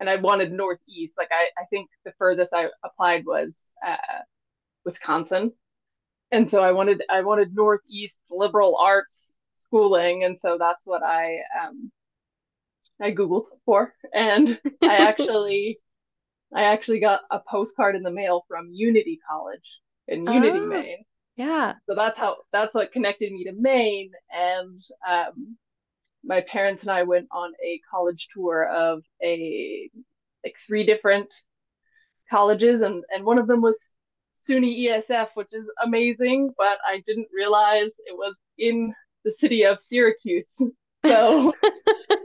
and 0.00 0.10
I 0.10 0.16
wanted 0.16 0.52
northeast. 0.52 1.14
Like 1.16 1.30
I, 1.32 1.48
I 1.60 1.64
think 1.70 1.88
the 2.04 2.12
furthest 2.18 2.52
I 2.52 2.66
applied 2.84 3.24
was 3.24 3.58
uh, 3.86 3.96
Wisconsin. 4.84 5.52
And 6.30 6.48
so 6.48 6.60
I 6.60 6.72
wanted 6.72 7.02
I 7.10 7.22
wanted 7.22 7.54
northeast 7.54 8.18
liberal 8.30 8.76
arts 8.76 9.32
schooling, 9.56 10.24
and 10.24 10.36
so 10.38 10.56
that's 10.58 10.82
what 10.84 11.02
I 11.02 11.38
um, 11.62 11.92
I 13.00 13.12
googled 13.12 13.46
for, 13.64 13.94
and 14.12 14.58
I 14.82 14.96
actually 15.08 15.78
I 16.52 16.64
actually 16.64 16.98
got 17.00 17.20
a 17.30 17.38
postcard 17.38 17.94
in 17.94 18.02
the 18.02 18.10
mail 18.10 18.44
from 18.48 18.70
Unity 18.72 19.20
College 19.28 19.80
in 20.08 20.26
Unity, 20.26 20.58
oh, 20.58 20.66
Maine. 20.66 21.04
Yeah. 21.36 21.74
So 21.88 21.94
that's 21.94 22.18
how 22.18 22.36
that's 22.52 22.74
what 22.74 22.92
connected 22.92 23.32
me 23.32 23.44
to 23.44 23.52
Maine, 23.52 24.10
and 24.32 24.78
um, 25.08 25.56
my 26.24 26.40
parents 26.42 26.82
and 26.82 26.90
I 26.90 27.02
went 27.02 27.28
on 27.30 27.52
a 27.64 27.80
college 27.90 28.28
tour 28.32 28.66
of 28.66 29.02
a 29.22 29.90
like 30.44 30.56
three 30.66 30.84
different 30.84 31.30
colleges, 32.30 32.80
and 32.80 33.04
and 33.14 33.24
one 33.24 33.38
of 33.38 33.46
them 33.46 33.60
was 33.60 33.76
SUNY 34.48 34.86
ESF, 34.88 35.28
which 35.34 35.52
is 35.52 35.70
amazing, 35.82 36.52
but 36.56 36.78
I 36.86 37.02
didn't 37.06 37.28
realize 37.34 37.92
it 38.06 38.16
was 38.16 38.36
in 38.58 38.94
the 39.24 39.32
city 39.32 39.64
of 39.64 39.80
Syracuse. 39.80 40.60
So 41.06 41.52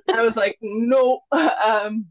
I 0.08 0.22
was 0.22 0.38
like, 0.38 0.58
no. 0.62 1.20
Um, 1.34 2.06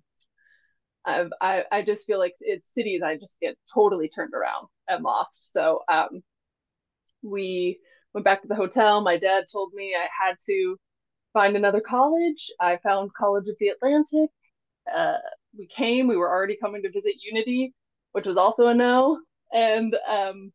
I, 1.06 1.24
I, 1.40 1.64
I 1.72 1.82
just 1.82 2.04
feel 2.04 2.18
like 2.18 2.34
it's 2.40 2.74
cities 2.74 3.00
I 3.02 3.16
just 3.16 3.36
get 3.40 3.56
totally 3.72 4.10
turned 4.10 4.34
around 4.34 4.68
and 4.86 5.02
lost. 5.02 5.50
So 5.52 5.80
um, 5.88 6.22
we 7.22 7.78
went 8.12 8.26
back 8.26 8.42
to 8.42 8.48
the 8.48 8.54
hotel. 8.54 9.00
My 9.00 9.16
dad 9.16 9.44
told 9.50 9.72
me 9.72 9.94
I 9.98 10.08
had 10.26 10.36
to 10.46 10.76
find 11.32 11.56
another 11.56 11.80
college. 11.80 12.50
I 12.60 12.78
found 12.78 13.14
College 13.14 13.48
of 13.48 13.56
the 13.60 13.68
Atlantic. 13.68 14.30
Uh, 14.92 15.16
we 15.56 15.66
came. 15.66 16.06
We 16.08 16.16
were 16.16 16.30
already 16.30 16.56
coming 16.56 16.82
to 16.82 16.90
visit 16.90 17.14
Unity, 17.22 17.74
which 18.12 18.26
was 18.26 18.38
also 18.38 18.68
a 18.68 18.74
no. 18.74 19.20
And 19.52 19.94
um, 20.08 20.52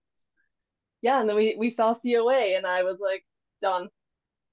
yeah, 1.01 1.19
and 1.19 1.27
then 1.27 1.35
we 1.35 1.55
we 1.57 1.69
saw 1.69 1.95
COA, 1.95 2.55
and 2.57 2.65
I 2.65 2.83
was 2.83 2.97
like, 2.99 3.23
done. 3.61 3.89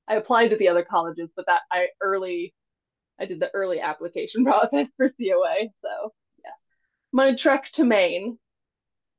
I 0.08 0.14
applied 0.14 0.48
to 0.48 0.56
the 0.56 0.68
other 0.68 0.84
colleges, 0.84 1.30
but 1.36 1.46
that 1.46 1.62
I 1.70 1.88
early, 2.00 2.54
I 3.18 3.26
did 3.26 3.40
the 3.40 3.50
early 3.54 3.80
application 3.80 4.44
process 4.46 4.88
for 4.96 5.08
COA. 5.08 5.68
So 5.82 6.12
yeah, 6.44 6.52
my 7.12 7.34
trek 7.34 7.70
to 7.72 7.84
Maine. 7.84 8.38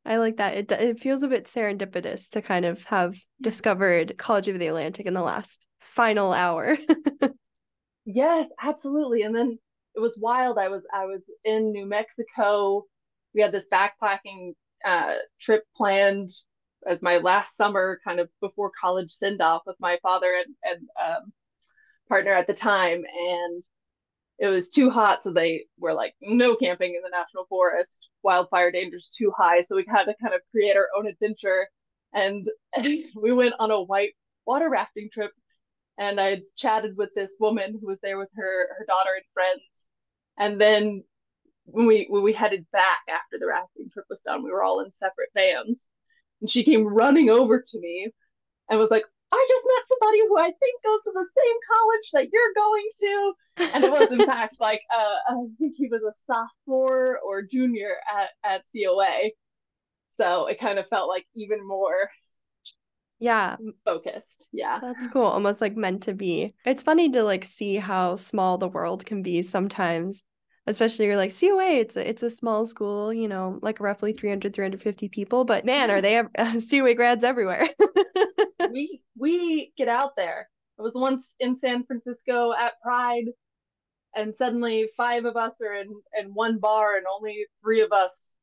I 0.05 0.17
like 0.17 0.37
that. 0.37 0.55
It 0.55 0.71
it 0.71 0.99
feels 0.99 1.23
a 1.23 1.27
bit 1.27 1.45
serendipitous 1.45 2.29
to 2.31 2.41
kind 2.41 2.65
of 2.65 2.83
have 2.85 3.15
discovered 3.39 4.17
College 4.17 4.47
of 4.47 4.59
the 4.59 4.67
Atlantic 4.67 5.05
in 5.05 5.13
the 5.13 5.21
last 5.21 5.65
final 5.79 6.33
hour. 6.33 6.77
yes, 8.05 8.49
absolutely. 8.61 9.21
And 9.23 9.35
then 9.35 9.59
it 9.95 9.99
was 9.99 10.17
wild. 10.17 10.57
I 10.57 10.69
was 10.69 10.81
I 10.93 11.05
was 11.05 11.21
in 11.43 11.71
New 11.71 11.85
Mexico. 11.85 12.85
We 13.33 13.41
had 13.41 13.51
this 13.51 13.65
backpacking 13.71 14.53
uh, 14.85 15.15
trip 15.39 15.63
planned 15.75 16.29
as 16.87 17.01
my 17.01 17.17
last 17.17 17.55
summer, 17.55 17.99
kind 18.03 18.19
of 18.19 18.29
before 18.41 18.71
college 18.79 19.09
send 19.09 19.41
off 19.41 19.61
with 19.67 19.75
my 19.79 19.99
father 20.01 20.33
and, 20.43 20.55
and 20.63 20.87
um, 21.03 21.33
partner 22.09 22.31
at 22.31 22.47
the 22.47 22.53
time. 22.53 23.03
And 23.05 23.63
it 24.41 24.47
was 24.47 24.67
too 24.67 24.89
hot. 24.89 25.21
So 25.21 25.31
they 25.31 25.65
were 25.77 25.93
like, 25.93 26.15
no 26.19 26.55
camping 26.55 26.95
in 26.95 27.03
the 27.03 27.15
national 27.15 27.45
forest. 27.45 28.09
Wildfire 28.23 28.71
danger 28.71 28.97
is 28.97 29.15
too 29.15 29.31
high. 29.37 29.61
So 29.61 29.75
we 29.75 29.85
had 29.87 30.05
to 30.05 30.15
kind 30.19 30.33
of 30.33 30.41
create 30.49 30.75
our 30.75 30.87
own 30.97 31.05
adventure. 31.05 31.67
And 32.11 32.49
we 32.81 33.31
went 33.31 33.53
on 33.59 33.69
a 33.69 33.79
white 33.79 34.13
water 34.47 34.67
rafting 34.67 35.09
trip. 35.13 35.31
And 35.99 36.19
I 36.19 36.41
chatted 36.57 36.97
with 36.97 37.11
this 37.15 37.29
woman 37.39 37.77
who 37.79 37.85
was 37.85 37.99
there 38.01 38.17
with 38.17 38.29
her, 38.35 38.67
her 38.79 38.85
daughter 38.87 39.11
and 39.15 39.25
friends. 39.31 39.61
And 40.39 40.59
then 40.59 41.03
when 41.65 41.85
we 41.85 42.07
when 42.09 42.23
we 42.23 42.33
headed 42.33 42.65
back 42.71 43.01
after 43.07 43.37
the 43.39 43.45
rafting 43.45 43.89
trip 43.93 44.05
was 44.09 44.21
done, 44.21 44.43
we 44.43 44.49
were 44.49 44.63
all 44.63 44.79
in 44.79 44.91
separate 44.91 45.29
vans. 45.35 45.87
And 46.41 46.49
she 46.49 46.63
came 46.63 46.87
running 46.87 47.29
over 47.29 47.61
to 47.61 47.79
me 47.79 48.09
and 48.67 48.79
was 48.79 48.89
like, 48.89 49.05
I 49.33 49.45
just 49.47 49.65
met 49.65 49.87
somebody 49.87 50.19
who 50.27 50.37
I 50.37 50.51
think 50.59 50.83
goes 50.83 51.03
to 51.03 51.11
the 51.13 51.27
same 51.35 51.57
college 51.71 52.09
that 52.13 52.33
you're 52.33 52.53
going 52.55 52.89
to. 52.99 53.33
And 53.75 53.83
it 53.83 53.91
was, 53.91 54.11
in 54.11 54.25
fact, 54.25 54.55
like, 54.59 54.81
uh, 54.93 55.33
I 55.33 55.35
think 55.57 55.75
he 55.77 55.87
was 55.87 56.01
a 56.01 56.13
sophomore 56.25 57.19
or 57.19 57.41
junior 57.41 57.95
at, 58.19 58.29
at 58.43 58.61
COA. 58.73 59.31
So 60.17 60.47
it 60.47 60.59
kind 60.59 60.79
of 60.79 60.87
felt 60.89 61.07
like 61.07 61.25
even 61.35 61.65
more 61.65 62.09
yeah. 63.19 63.55
focused. 63.85 64.45
Yeah. 64.51 64.79
That's 64.81 65.07
cool. 65.07 65.25
Almost 65.25 65.61
like 65.61 65.77
meant 65.77 66.03
to 66.03 66.13
be. 66.13 66.53
It's 66.65 66.83
funny 66.83 67.09
to 67.11 67.23
like 67.23 67.45
see 67.45 67.77
how 67.77 68.17
small 68.17 68.57
the 68.57 68.67
world 68.67 69.05
can 69.05 69.23
be 69.23 69.41
sometimes 69.41 70.23
especially 70.67 71.05
you're 71.05 71.17
like 71.17 71.33
COA 71.37 71.79
it's 71.79 71.97
a, 71.97 72.07
it's 72.07 72.23
a 72.23 72.29
small 72.29 72.65
school 72.65 73.11
you 73.13 73.27
know 73.27 73.57
like 73.61 73.79
roughly 73.79 74.13
300 74.13 74.53
350 74.53 75.09
people 75.09 75.43
but 75.43 75.65
man 75.65 75.89
are 75.89 76.01
they 76.01 76.17
uh, 76.17 76.25
COA 76.69 76.93
grads 76.93 77.23
everywhere 77.23 77.67
we 78.71 79.01
we 79.17 79.73
get 79.77 79.87
out 79.87 80.15
there 80.15 80.49
I 80.79 80.83
was 80.83 80.93
once 80.95 81.25
in 81.39 81.57
San 81.57 81.83
Francisco 81.85 82.53
at 82.53 82.73
Pride 82.81 83.25
and 84.15 84.33
suddenly 84.37 84.89
five 84.97 85.25
of 85.25 85.37
us 85.37 85.55
are 85.61 85.73
in 85.73 85.89
in 86.19 86.33
one 86.33 86.59
bar 86.59 86.97
and 86.97 87.05
only 87.07 87.45
three 87.63 87.81
of 87.81 87.91
us 87.91 88.35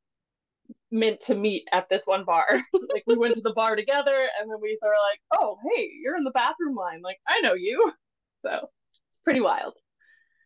meant 0.91 1.20
to 1.20 1.35
meet 1.35 1.64
at 1.72 1.89
this 1.89 2.03
one 2.05 2.24
bar 2.24 2.47
like 2.93 3.05
we 3.07 3.16
went 3.16 3.35
to 3.35 3.41
the 3.43 3.53
bar 3.53 3.76
together 3.76 4.26
and 4.41 4.51
then 4.51 4.59
we 4.61 4.79
sort 4.81 4.95
of 4.95 5.01
like 5.11 5.20
oh 5.41 5.59
hey 5.70 5.91
you're 6.03 6.16
in 6.16 6.24
the 6.24 6.31
bathroom 6.31 6.74
line 6.74 7.03
like 7.03 7.18
I 7.26 7.41
know 7.41 7.55
you 7.55 7.93
so 8.43 8.51
it's 8.53 9.18
pretty 9.24 9.41
wild 9.41 9.74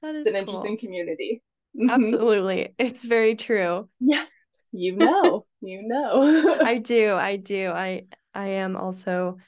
that 0.02 0.16
is 0.16 0.26
it's 0.26 0.36
an 0.36 0.44
cool. 0.46 0.56
interesting 0.56 0.78
community 0.78 1.42
Mm-hmm. 1.76 1.90
Absolutely. 1.90 2.74
It's 2.78 3.04
very 3.04 3.34
true. 3.34 3.88
Yeah. 4.00 4.24
You 4.72 4.96
know, 4.96 5.46
you 5.60 5.82
know. 5.86 6.58
I 6.62 6.78
do. 6.78 7.14
I 7.14 7.36
do. 7.36 7.70
I 7.70 8.06
I 8.34 8.48
am 8.48 8.76
also 8.76 9.38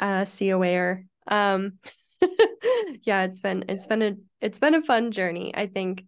uh 0.00 0.24
COAer. 0.24 1.06
Um 1.28 1.74
yeah, 3.02 3.24
it's 3.24 3.40
been 3.40 3.64
it's 3.68 3.86
been 3.86 4.02
a 4.02 4.16
it's 4.40 4.58
been 4.58 4.74
a 4.74 4.82
fun 4.82 5.10
journey. 5.10 5.52
I 5.54 5.66
think 5.66 6.04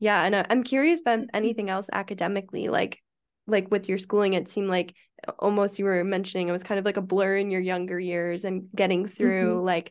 yeah, 0.00 0.24
and 0.24 0.46
I'm 0.48 0.62
curious 0.62 1.00
about 1.00 1.20
mm-hmm. 1.20 1.36
anything 1.36 1.70
else 1.70 1.88
academically 1.92 2.68
like 2.68 3.02
like 3.46 3.70
with 3.70 3.88
your 3.88 3.98
schooling 3.98 4.34
it 4.34 4.48
seemed 4.48 4.68
like 4.68 4.94
almost 5.38 5.78
you 5.78 5.84
were 5.86 6.04
mentioning 6.04 6.48
it 6.48 6.52
was 6.52 6.62
kind 6.62 6.78
of 6.78 6.84
like 6.84 6.98
a 6.98 7.02
blur 7.02 7.34
in 7.36 7.50
your 7.50 7.62
younger 7.62 7.98
years 7.98 8.44
and 8.44 8.68
getting 8.76 9.08
through 9.08 9.54
mm-hmm. 9.54 9.64
like 9.64 9.90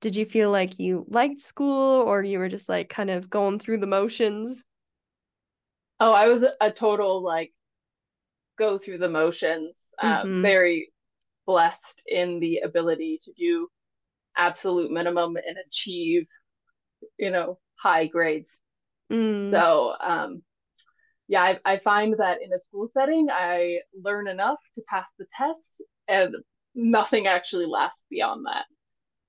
did 0.00 0.16
you 0.16 0.24
feel 0.24 0.50
like 0.50 0.78
you 0.78 1.04
liked 1.08 1.40
school 1.40 2.02
or 2.02 2.22
you 2.22 2.38
were 2.38 2.48
just 2.48 2.68
like 2.68 2.88
kind 2.88 3.10
of 3.10 3.28
going 3.28 3.58
through 3.58 3.78
the 3.78 3.86
motions? 3.86 4.64
Oh, 5.98 6.12
I 6.12 6.28
was 6.28 6.42
a 6.60 6.70
total 6.70 7.22
like 7.22 7.52
go 8.58 8.78
through 8.78 8.98
the 8.98 9.08
motions. 9.08 9.74
Um, 10.02 10.10
mm-hmm. 10.12 10.42
very 10.42 10.89
blessed 11.50 12.00
in 12.06 12.38
the 12.38 12.58
ability 12.58 13.18
to 13.24 13.32
do 13.32 13.66
absolute 14.36 14.92
minimum 14.92 15.36
and 15.36 15.56
achieve, 15.66 16.28
you 17.18 17.30
know, 17.30 17.58
high 17.74 18.06
grades. 18.06 18.56
Mm. 19.12 19.50
So, 19.50 19.94
um, 20.00 20.42
yeah, 21.26 21.42
I, 21.42 21.58
I 21.64 21.78
find 21.78 22.14
that 22.18 22.38
in 22.40 22.52
a 22.52 22.58
school 22.58 22.88
setting, 22.94 23.26
I 23.32 23.80
learn 24.00 24.28
enough 24.28 24.60
to 24.76 24.82
pass 24.88 25.06
the 25.18 25.26
test, 25.36 25.82
and 26.06 26.36
nothing 26.76 27.26
actually 27.26 27.66
lasts 27.66 28.04
beyond 28.08 28.46
that. 28.46 28.66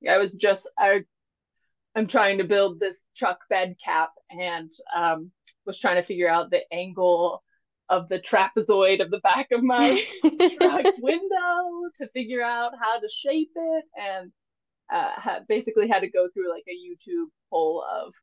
I 0.08 0.18
was 0.20 0.32
just 0.32 0.70
I 0.78 1.02
I'm 1.96 2.06
trying 2.06 2.38
to 2.38 2.44
build 2.44 2.80
this 2.80 2.98
truck 3.18 3.40
bed 3.50 3.76
cap 3.84 4.12
and 4.30 4.70
um, 4.96 5.32
was 5.66 5.80
trying 5.80 5.96
to 5.96 6.08
figure 6.08 6.30
out 6.30 6.52
the 6.52 6.62
angle 6.72 7.44
of 7.92 8.08
the 8.08 8.20
trapezoid 8.20 9.02
of 9.02 9.12
the 9.12 9.20
back 9.20 9.48
of 9.52 9.62
my 9.62 10.02
truck 10.24 10.86
window 11.00 11.90
to 12.00 12.08
figure 12.14 12.42
out 12.42 12.72
how 12.82 12.98
to 12.98 13.10
shape 13.24 13.52
it 13.54 13.86
and 14.02 14.32
uh, 14.92 15.12
had, 15.18 15.46
basically 15.48 15.90
had 15.90 16.00
to 16.00 16.10
go 16.10 16.30
through 16.34 16.50
like 16.50 16.64
a 16.68 16.72
YouTube 16.72 17.28
full 17.50 17.84
of 17.84 18.14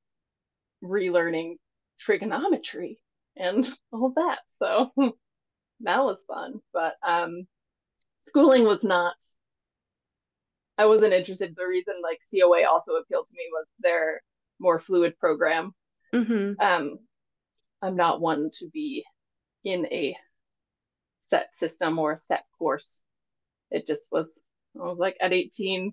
relearning 0.82 1.56
trigonometry 2.00 2.98
and 3.36 3.68
all 3.92 4.12
that. 4.16 4.38
So 4.58 4.90
that 5.80 5.98
was 5.98 6.16
fun, 6.26 6.54
but 6.72 6.94
um, 7.06 7.46
schooling 8.26 8.64
was 8.64 8.82
not 8.82 9.14
I 10.78 10.86
wasn't 10.86 11.12
interested. 11.12 11.54
The 11.56 11.66
reason 11.66 11.94
like 12.02 12.20
COA 12.32 12.64
also 12.70 12.92
appealed 12.92 13.26
to 13.26 13.34
me 13.34 13.46
was 13.50 13.66
their 13.80 14.22
more 14.60 14.78
fluid 14.78 15.18
program. 15.18 15.72
Mm-hmm. 16.14 16.60
Um, 16.60 16.98
I'm 17.82 17.96
not 17.96 18.20
one 18.20 18.48
to 18.60 18.68
be 18.72 19.04
in 19.64 19.86
a 19.86 20.16
set 21.24 21.54
system 21.54 21.98
or 21.98 22.12
a 22.12 22.16
set 22.16 22.44
course. 22.58 23.02
It 23.70 23.86
just 23.86 24.06
was. 24.10 24.40
I 24.80 24.84
was 24.84 24.98
like 24.98 25.16
at 25.20 25.32
18, 25.32 25.92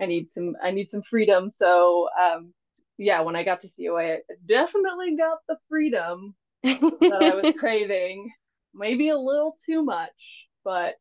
I 0.00 0.06
need 0.06 0.30
some. 0.32 0.56
I 0.62 0.70
need 0.70 0.88
some 0.90 1.02
freedom. 1.02 1.48
So 1.48 2.08
um, 2.20 2.52
yeah, 2.98 3.20
when 3.20 3.36
I 3.36 3.42
got 3.42 3.62
to 3.62 3.68
COA, 3.68 4.14
I 4.14 4.20
definitely 4.46 5.16
got 5.16 5.38
the 5.48 5.56
freedom 5.68 6.34
that 6.62 7.22
I 7.22 7.34
was 7.34 7.54
craving. 7.58 8.30
Maybe 8.74 9.08
a 9.08 9.18
little 9.18 9.56
too 9.66 9.82
much, 9.82 10.46
but 10.64 10.94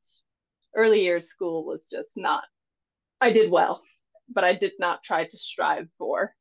early 0.75 1.01
years 1.01 1.27
school 1.27 1.65
was 1.65 1.85
just 1.85 2.13
not 2.15 2.43
I 3.21 3.31
did 3.31 3.51
well, 3.51 3.81
but 4.29 4.43
I 4.43 4.53
did 4.53 4.73
not 4.79 5.03
try 5.03 5.25
to 5.25 5.37
strive 5.37 5.87
for 5.97 6.33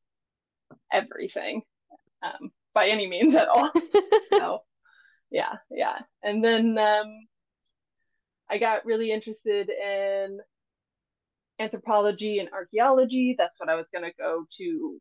everything 0.93 1.63
um, 2.23 2.51
by 2.73 2.89
any 2.89 3.09
means 3.09 3.35
at 3.35 3.49
all. 3.49 3.73
so, 4.31 4.61
yeah, 5.31 5.55
yeah. 5.71 5.99
And 6.23 6.43
then 6.43 6.79
um, 6.79 7.27
I 8.49 8.59
got 8.59 8.85
really 8.85 9.13
interested 9.13 9.69
in 9.71 10.41
anthropology 11.59 12.39
and 12.39 12.49
archaeology. 12.51 13.35
That's 13.39 13.57
what 13.59 13.69
I 13.69 13.75
was 13.75 13.87
going 13.93 14.05
to 14.05 14.17
go 14.19 14.45
to 14.59 15.01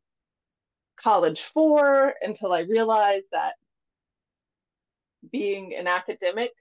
college 1.02 1.46
for 1.54 2.14
until 2.22 2.52
I 2.52 2.62
realized 2.62 3.28
that 3.32 3.54
being 5.32 5.76
an 5.76 5.88
academic 5.88 6.52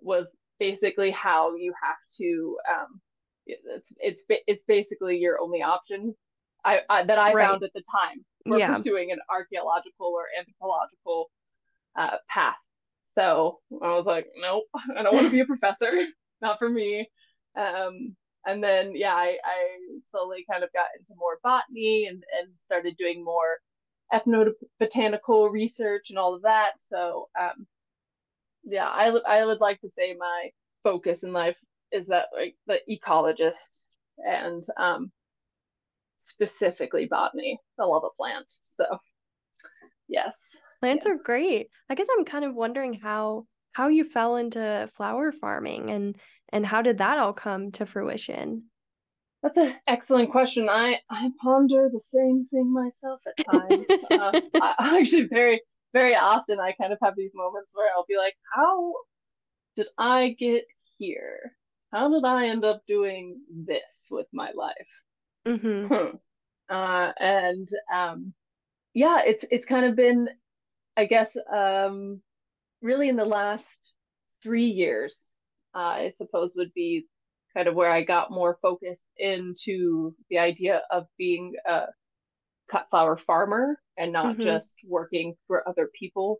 was 0.00 0.26
basically 0.58 1.10
how 1.10 1.54
you 1.56 1.72
have 1.82 1.96
to 2.18 2.58
um, 2.72 3.00
it's 3.46 3.84
it's 3.98 4.20
it's 4.46 4.62
basically 4.66 5.18
your 5.18 5.40
only 5.40 5.62
option 5.62 6.14
I, 6.64 6.80
I 6.88 7.04
that 7.04 7.18
I 7.18 7.32
right. 7.32 7.46
found 7.46 7.62
at 7.62 7.72
the 7.74 7.82
time 7.90 8.24
for 8.46 8.58
yeah. 8.58 8.76
pursuing 8.76 9.10
an 9.10 9.18
archaeological 9.30 10.06
or 10.06 10.26
anthropological 10.38 11.30
uh, 11.96 12.16
path. 12.28 12.56
So 13.16 13.60
I 13.82 13.90
was 13.96 14.06
like, 14.06 14.26
nope, 14.40 14.64
I 14.96 15.02
don't 15.02 15.14
want 15.14 15.26
to 15.26 15.32
be 15.32 15.40
a 15.40 15.46
professor, 15.46 15.90
not 16.42 16.58
for 16.58 16.68
me. 16.68 17.08
Um, 17.56 18.16
and 18.46 18.62
then 18.62 18.92
yeah, 18.94 19.14
I, 19.14 19.38
I 19.44 19.78
slowly 20.10 20.44
kind 20.50 20.64
of 20.64 20.72
got 20.72 20.86
into 20.98 21.18
more 21.18 21.38
botany 21.42 22.06
and 22.08 22.22
and 22.38 22.50
started 22.66 22.96
doing 22.98 23.24
more 23.24 23.58
ethnobotanical 24.12 25.50
research 25.50 26.06
and 26.10 26.18
all 26.18 26.34
of 26.34 26.42
that. 26.42 26.72
So 26.90 27.28
um, 27.40 27.66
yeah, 28.64 28.88
I 28.88 29.08
I 29.26 29.44
would 29.44 29.60
like 29.60 29.80
to 29.80 29.88
say 29.88 30.14
my 30.18 30.50
focus 30.82 31.22
in 31.22 31.32
life 31.32 31.56
is 31.92 32.06
that 32.06 32.26
like 32.36 32.56
the 32.66 32.80
ecologist 32.90 33.78
and 34.18 34.64
um, 34.76 35.10
specifically 36.18 37.06
botany. 37.06 37.58
I 37.78 37.84
love 37.84 38.04
a 38.04 38.10
plant. 38.16 38.50
So 38.64 38.84
yes. 40.08 40.34
Plants 40.84 41.06
yeah. 41.06 41.12
are 41.12 41.16
great. 41.16 41.68
I 41.88 41.94
guess 41.94 42.08
I'm 42.12 42.26
kind 42.26 42.44
of 42.44 42.54
wondering 42.54 42.92
how 42.92 43.46
how 43.72 43.88
you 43.88 44.04
fell 44.04 44.36
into 44.36 44.86
flower 44.92 45.32
farming 45.32 45.90
and 45.90 46.16
and 46.50 46.66
how 46.66 46.82
did 46.82 46.98
that 46.98 47.18
all 47.18 47.32
come 47.32 47.72
to 47.72 47.86
fruition? 47.86 48.64
That's 49.42 49.56
an 49.56 49.76
excellent 49.86 50.30
question. 50.30 50.68
I 50.68 51.00
I 51.08 51.30
ponder 51.40 51.88
the 51.90 51.98
same 51.98 52.46
thing 52.50 52.70
myself 52.70 53.20
at 53.26 53.46
times. 53.46 53.86
uh, 54.10 54.40
I, 54.60 54.98
actually 55.00 55.26
very 55.28 55.62
very 55.94 56.14
often 56.16 56.60
I 56.60 56.72
kind 56.72 56.92
of 56.92 56.98
have 57.02 57.16
these 57.16 57.32
moments 57.34 57.70
where 57.72 57.90
I'll 57.96 58.04
be 58.06 58.18
like, 58.18 58.34
how 58.54 58.92
did 59.76 59.86
I 59.96 60.36
get 60.38 60.64
here? 60.98 61.56
How 61.94 62.10
did 62.10 62.26
I 62.26 62.48
end 62.48 62.62
up 62.62 62.82
doing 62.86 63.40
this 63.48 64.06
with 64.10 64.26
my 64.34 64.50
life? 64.54 64.88
Mm-hmm. 65.46 65.94
Hmm. 65.94 66.16
Uh, 66.68 67.12
and 67.18 67.68
um, 67.90 68.34
yeah, 68.92 69.22
it's 69.24 69.44
it's 69.50 69.64
kind 69.64 69.86
of 69.86 69.96
been, 69.96 70.28
I 70.96 71.06
guess, 71.06 71.30
um, 71.52 72.20
really 72.82 73.08
in 73.08 73.16
the 73.16 73.24
last 73.24 73.76
three 74.42 74.66
years, 74.66 75.24
uh, 75.74 75.78
I 75.78 76.12
suppose 76.16 76.52
would 76.56 76.72
be 76.74 77.06
kind 77.54 77.68
of 77.68 77.74
where 77.74 77.90
I 77.90 78.02
got 78.02 78.30
more 78.30 78.58
focused 78.60 79.04
into 79.16 80.14
the 80.28 80.38
idea 80.38 80.82
of 80.90 81.06
being 81.18 81.54
a 81.66 81.86
cut 82.70 82.86
flower 82.90 83.16
farmer 83.16 83.78
and 83.96 84.12
not 84.12 84.34
mm-hmm. 84.36 84.44
just 84.44 84.74
working 84.86 85.34
for 85.46 85.68
other 85.68 85.88
people 85.98 86.38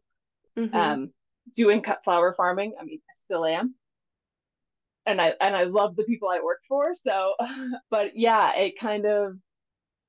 mm-hmm. 0.59 0.75
um, 0.75 1.11
doing 1.55 1.83
cut 1.83 2.01
flower 2.05 2.35
farming. 2.37 2.75
I 2.81 2.85
mean, 2.85 3.01
I 3.09 3.15
still 3.25 3.45
am. 3.45 3.75
And 5.07 5.21
I 5.21 5.35
and 5.41 5.55
I 5.55 5.65
love 5.65 5.97
the 5.97 6.05
people 6.05 6.31
I 6.31 6.41
work 6.41 6.61
for. 6.67 6.93
So, 7.07 7.35
but 7.91 8.17
yeah, 8.17 8.55
it 8.57 8.79
kind 8.81 9.05
of 9.05 9.35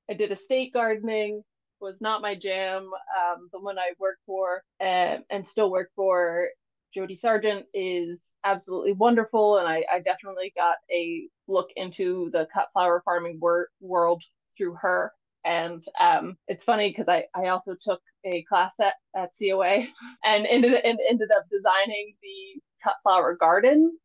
I 0.09 0.13
did 0.13 0.31
estate 0.31 0.73
gardening 0.73 1.43
was 1.81 1.97
not 2.01 2.21
my 2.21 2.35
jam. 2.35 2.83
Um, 2.83 3.49
the 3.51 3.59
one 3.59 3.77
I 3.79 3.91
worked 3.99 4.21
for 4.25 4.61
and, 4.79 5.23
and 5.29 5.45
still 5.45 5.71
work 5.71 5.91
for, 5.95 6.49
Jody 6.93 7.15
Sargent, 7.15 7.65
is 7.73 8.31
absolutely 8.43 8.93
wonderful, 8.93 9.57
and 9.57 9.67
I, 9.67 9.83
I 9.91 9.99
definitely 9.99 10.53
got 10.55 10.77
a 10.91 11.27
look 11.47 11.69
into 11.75 12.29
the 12.31 12.47
cut 12.53 12.69
flower 12.73 13.01
farming 13.05 13.39
wor- 13.41 13.69
world 13.81 14.23
through 14.57 14.75
her. 14.81 15.11
And 15.43 15.83
um, 15.99 16.37
it's 16.47 16.63
funny 16.63 16.89
because 16.89 17.07
I, 17.07 17.25
I 17.35 17.49
also 17.49 17.75
took 17.75 18.01
a 18.25 18.43
class 18.43 18.73
at, 18.81 18.95
at 19.15 19.31
COA 19.39 19.87
and 20.25 20.45
ended 20.47 20.73
and 20.73 20.99
ended 21.07 21.29
up 21.35 21.45
designing 21.51 22.15
the 22.23 22.61
cut 22.83 22.95
flower 23.03 23.35
garden 23.35 23.97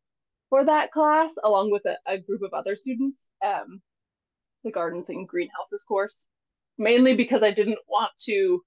for 0.49 0.65
that 0.65 0.91
class 0.91 1.31
along 1.43 1.71
with 1.71 1.83
a, 1.85 1.97
a 2.05 2.19
group 2.19 2.43
of 2.43 2.53
other 2.53 2.75
students. 2.75 3.29
Um, 3.43 3.81
the 4.63 4.71
gardens 4.71 5.09
and 5.09 5.27
greenhouses 5.27 5.83
course, 5.87 6.25
mainly 6.81 7.15
because 7.15 7.43
I 7.43 7.51
didn't 7.51 7.79
want 7.87 8.11
to 8.25 8.61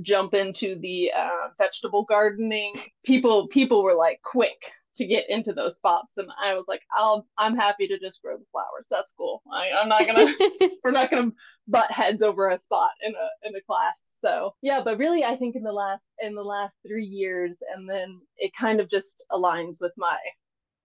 jump 0.00 0.34
into 0.34 0.78
the 0.80 1.12
uh, 1.16 1.48
vegetable 1.58 2.04
gardening. 2.04 2.74
People 3.04 3.48
people 3.48 3.82
were 3.82 3.94
like 3.94 4.20
quick 4.22 4.58
to 4.96 5.06
get 5.06 5.24
into 5.28 5.52
those 5.52 5.76
spots, 5.76 6.14
and 6.16 6.28
I 6.42 6.54
was 6.54 6.64
like, 6.68 6.82
I'll 6.94 7.26
I'm 7.38 7.56
happy 7.56 7.86
to 7.88 7.98
just 7.98 8.20
grow 8.22 8.36
the 8.36 8.44
flowers. 8.52 8.86
That's 8.90 9.12
cool. 9.16 9.42
I, 9.52 9.70
I'm 9.80 9.88
not 9.88 10.06
gonna 10.06 10.32
we're 10.84 10.90
not 10.90 11.10
gonna 11.10 11.32
butt 11.68 11.90
heads 11.90 12.22
over 12.22 12.48
a 12.48 12.58
spot 12.58 12.90
in 13.02 13.12
a 13.12 13.48
in 13.48 13.54
a 13.54 13.60
class. 13.62 13.94
So 14.22 14.54
yeah, 14.62 14.80
but 14.84 14.98
really, 14.98 15.24
I 15.24 15.36
think 15.36 15.56
in 15.56 15.62
the 15.62 15.72
last 15.72 16.02
in 16.20 16.34
the 16.34 16.42
last 16.42 16.74
three 16.86 17.04
years, 17.04 17.56
and 17.74 17.88
then 17.88 18.20
it 18.38 18.52
kind 18.58 18.80
of 18.80 18.90
just 18.90 19.22
aligns 19.30 19.76
with 19.80 19.92
my 19.96 20.16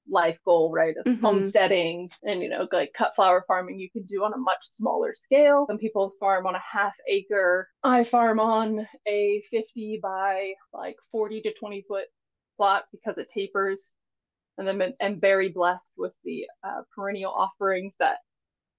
life 0.10 0.38
goal, 0.46 0.72
right? 0.72 0.96
Of 0.98 1.06
mm-hmm. 1.06 1.24
homesteading 1.24 2.10
and, 2.24 2.42
you 2.42 2.50
know, 2.50 2.68
like 2.72 2.94
cut 2.94 3.14
flower 3.16 3.44
farming 3.48 3.80
you 3.80 3.90
can 3.90 4.04
do 4.04 4.24
on 4.24 4.34
a 4.34 4.38
much 4.38 4.62
smaller 4.70 5.14
scale. 5.14 5.66
Some 5.68 5.78
people 5.78 6.14
farm 6.20 6.46
on 6.46 6.56
a 6.56 6.62
half 6.72 6.94
acre. 7.08 7.70
I 7.84 8.04
farm 8.04 8.40
on 8.40 8.88
a 9.08 9.44
50 9.52 10.00
by 10.02 10.54
like 10.74 10.98
40 11.12 11.42
to 11.42 11.54
20 11.54 11.86
foot 11.88 12.06
plot 12.58 12.86
because 12.92 13.18
it 13.18 13.30
tapers. 13.34 13.94
And 14.58 14.68
then 14.68 14.94
I'm 15.02 15.20
very 15.20 15.50
blessed 15.50 15.92
with 15.98 16.14
the 16.24 16.46
uh, 16.64 16.82
perennial 16.96 17.32
offerings 17.32 17.94
that 18.00 18.18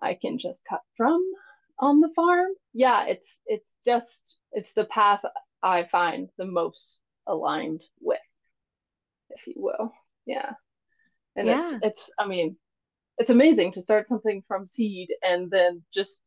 I 0.01 0.15
can 0.21 0.39
just 0.39 0.61
cut 0.69 0.83
from 0.97 1.25
on 1.79 2.01
the 2.01 2.11
farm. 2.15 2.51
Yeah, 2.73 3.07
it's 3.07 3.27
it's 3.47 3.67
just 3.85 4.37
it's 4.53 4.71
the 4.77 4.85
path 4.85 5.23
I 5.63 5.85
find 5.85 6.29
the 6.37 6.45
most 6.45 6.99
aligned 7.27 7.81
with, 8.01 8.21
if 9.31 9.47
you 9.47 9.55
will. 9.57 9.93
Yeah 10.27 10.53
and 11.37 11.47
yeah. 11.47 11.75
it's 11.75 11.85
it's 11.85 12.11
i 12.19 12.27
mean 12.27 12.57
it's 13.19 13.31
amazing 13.31 13.73
to 13.73 13.83
start 13.83 14.07
something 14.07 14.43
from 14.49 14.67
seed 14.67 15.09
and 15.23 15.51
then 15.51 15.83
just 15.93 16.21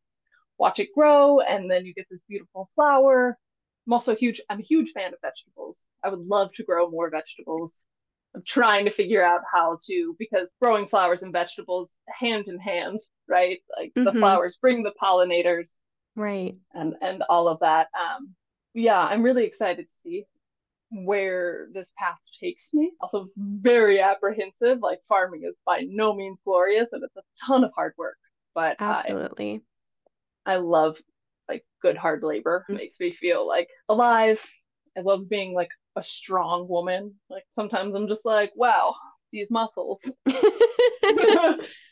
watch 0.58 0.78
it 0.78 0.88
grow 0.94 1.40
and 1.40 1.70
then 1.70 1.84
you 1.84 1.92
get 1.92 2.06
this 2.10 2.22
beautiful 2.28 2.70
flower. 2.74 3.36
I'm 3.86 3.92
also 3.92 4.12
a 4.12 4.16
huge 4.16 4.40
i'm 4.48 4.60
a 4.60 4.62
huge 4.62 4.92
fan 4.92 5.12
of 5.12 5.20
vegetables. 5.20 5.80
I 6.02 6.08
would 6.08 6.26
love 6.26 6.52
to 6.54 6.64
grow 6.64 6.88
more 6.90 7.10
vegetables. 7.10 7.84
I'm 8.34 8.42
trying 8.46 8.84
to 8.84 8.90
figure 8.90 9.24
out 9.24 9.40
how 9.52 9.78
to 9.86 10.16
because 10.18 10.48
growing 10.60 10.86
flowers 10.86 11.22
and 11.22 11.32
vegetables 11.32 11.94
hand 12.08 12.46
in 12.48 12.58
hand 12.58 13.00
right? 13.28 13.58
Like 13.76 13.88
mm-hmm. 13.88 14.04
the 14.04 14.12
flowers 14.12 14.56
bring 14.60 14.84
the 14.84 14.94
pollinators 15.02 15.78
right. 16.14 16.54
and 16.72 16.94
and 17.02 17.22
all 17.28 17.48
of 17.48 17.60
that. 17.60 17.88
Um 17.98 18.34
yeah 18.76 19.00
i'm 19.00 19.22
really 19.22 19.44
excited 19.44 19.88
to 19.88 19.94
see 19.94 20.24
where 21.04 21.68
this 21.72 21.88
path 21.98 22.18
takes 22.40 22.68
me. 22.72 22.92
Also, 23.00 23.28
very 23.36 24.00
apprehensive. 24.00 24.78
Like 24.80 25.00
farming 25.08 25.42
is 25.44 25.54
by 25.64 25.84
no 25.88 26.14
means 26.14 26.38
glorious, 26.44 26.88
and 26.92 27.02
it's 27.04 27.16
a 27.16 27.46
ton 27.46 27.64
of 27.64 27.72
hard 27.74 27.94
work. 27.96 28.16
But 28.54 28.76
absolutely, 28.80 29.62
I, 30.44 30.54
I 30.54 30.56
love 30.56 30.96
like 31.48 31.64
good 31.82 31.96
hard 31.96 32.22
labor. 32.22 32.64
Mm-hmm. 32.64 32.76
Makes 32.78 32.96
me 32.98 33.16
feel 33.20 33.46
like 33.46 33.68
alive. 33.88 34.40
I 34.96 35.02
love 35.02 35.28
being 35.28 35.54
like 35.54 35.70
a 35.96 36.02
strong 36.02 36.68
woman. 36.68 37.14
Like 37.28 37.44
sometimes 37.54 37.94
I'm 37.94 38.08
just 38.08 38.24
like, 38.24 38.52
wow, 38.56 38.94
these 39.32 39.48
muscles. 39.50 40.08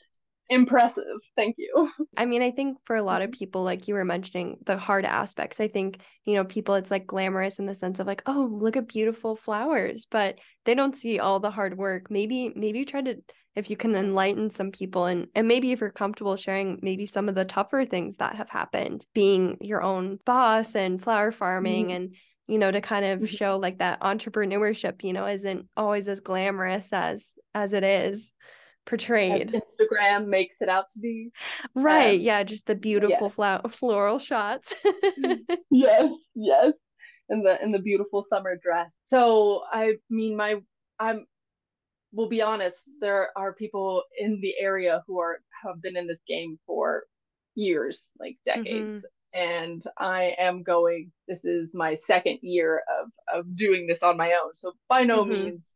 impressive. 0.49 1.05
Thank 1.37 1.57
you. 1.59 1.91
I 2.17 2.27
mean, 2.27 2.43
I 2.43 2.51
think 2.51 2.79
for 2.85 2.97
a 2.97 3.03
lot 3.03 3.23
of 3.23 3.31
mm-hmm. 3.31 3.39
people, 3.39 3.63
like 3.63 3.89
you 3.89 3.95
were 3.95 4.05
mentioning, 4.05 4.59
the 4.65 4.77
hard 4.77 5.05
aspects, 5.05 5.61
I 5.61 5.69
think, 5.69 6.01
you 6.25 6.35
know, 6.35 6.45
people, 6.45 6.75
it's 6.75 6.91
like 6.91 7.07
glamorous 7.07 7.59
in 7.59 7.67
the 7.67 7.75
sense 7.75 7.99
of 7.99 8.07
like, 8.07 8.23
oh, 8.27 8.49
look 8.51 8.77
at 8.77 8.89
beautiful 8.89 9.37
flowers, 9.37 10.07
but 10.11 10.39
they 10.65 10.75
don't 10.75 10.97
see 10.97 11.19
all 11.19 11.41
the 11.41 11.51
hard 11.51 11.77
work. 11.77 12.11
Maybe, 12.11 12.53
maybe 12.55 12.85
try 12.85 13.03
to, 13.03 13.17
if 13.57 13.71
you 13.71 13.77
can 13.77 13.95
enlighten 13.95 14.51
some 14.51 14.71
people 14.71 15.07
and, 15.07 15.29
and 15.35 15.47
maybe 15.47 15.73
if 15.73 15.81
you're 15.81 15.91
comfortable 15.91 16.37
sharing 16.37 16.81
maybe 16.83 17.07
some 17.07 17.29
of 17.29 17.35
the 17.35 17.45
tougher 17.45 17.85
things 17.85 18.17
that 18.17 18.37
have 18.37 18.51
happened, 18.51 19.07
being 19.15 19.57
your 19.61 19.83
own 19.83 20.19
boss 20.25 20.75
and 20.75 21.03
flower 21.03 21.33
farming 21.33 21.87
mm-hmm. 21.87 21.97
and, 21.97 22.15
you 22.47 22.59
know, 22.59 22.71
to 22.71 22.81
kind 22.81 23.05
of 23.05 23.21
mm-hmm. 23.21 23.27
show 23.27 23.57
like 23.57 23.79
that 23.79 24.01
entrepreneurship, 24.01 25.03
you 25.03 25.13
know, 25.13 25.27
isn't 25.27 25.69
always 25.77 26.09
as 26.09 26.21
glamorous 26.21 26.93
as, 26.93 27.31
as 27.55 27.73
it 27.73 27.85
is 27.85 28.33
portrayed. 28.87 29.53
Instagram 29.81 30.27
makes 30.27 30.57
it 30.61 30.69
out 30.69 30.87
to 30.93 30.99
be. 30.99 31.31
Right. 31.75 32.19
Um, 32.19 32.25
yeah. 32.25 32.43
Just 32.43 32.67
the 32.67 32.75
beautiful 32.75 33.31
flower 33.31 33.63
floral 33.69 34.19
shots. 34.19 34.75
yes. 35.71 36.11
Yes. 36.35 36.73
And 37.29 37.45
the 37.45 37.63
in 37.63 37.73
the 37.73 37.79
beautiful 37.79 38.25
summer 38.29 38.57
dress. 38.63 38.91
So 39.11 39.63
I 39.71 39.95
mean 40.11 40.37
my 40.37 40.57
I'm 40.99 41.27
we'll 42.13 42.29
be 42.29 42.43
honest, 42.43 42.77
there 43.01 43.31
are 43.37 43.53
people 43.53 44.03
in 44.19 44.41
the 44.41 44.55
area 44.61 45.03
who 45.07 45.19
are 45.19 45.39
have 45.65 45.83
been 45.83 45.97
in 45.97 46.07
this 46.07 46.21
game 46.29 46.59
for 46.67 47.05
years, 47.55 48.09
like 48.19 48.37
decades. 48.45 48.97
Mm-hmm. 48.97 49.39
And 49.39 49.83
I 49.99 50.35
am 50.39 50.63
going, 50.63 51.11
this 51.27 51.45
is 51.45 51.73
my 51.75 51.95
second 51.95 52.39
year 52.43 52.83
of, 53.01 53.11
of 53.41 53.55
doing 53.55 53.89
this 53.89 54.03
on 54.03 54.17
my 54.17 54.33
own. 54.33 54.55
So 54.55 54.73
by 54.89 55.03
no 55.03 55.25
mm-hmm. 55.25 55.33
means, 55.33 55.69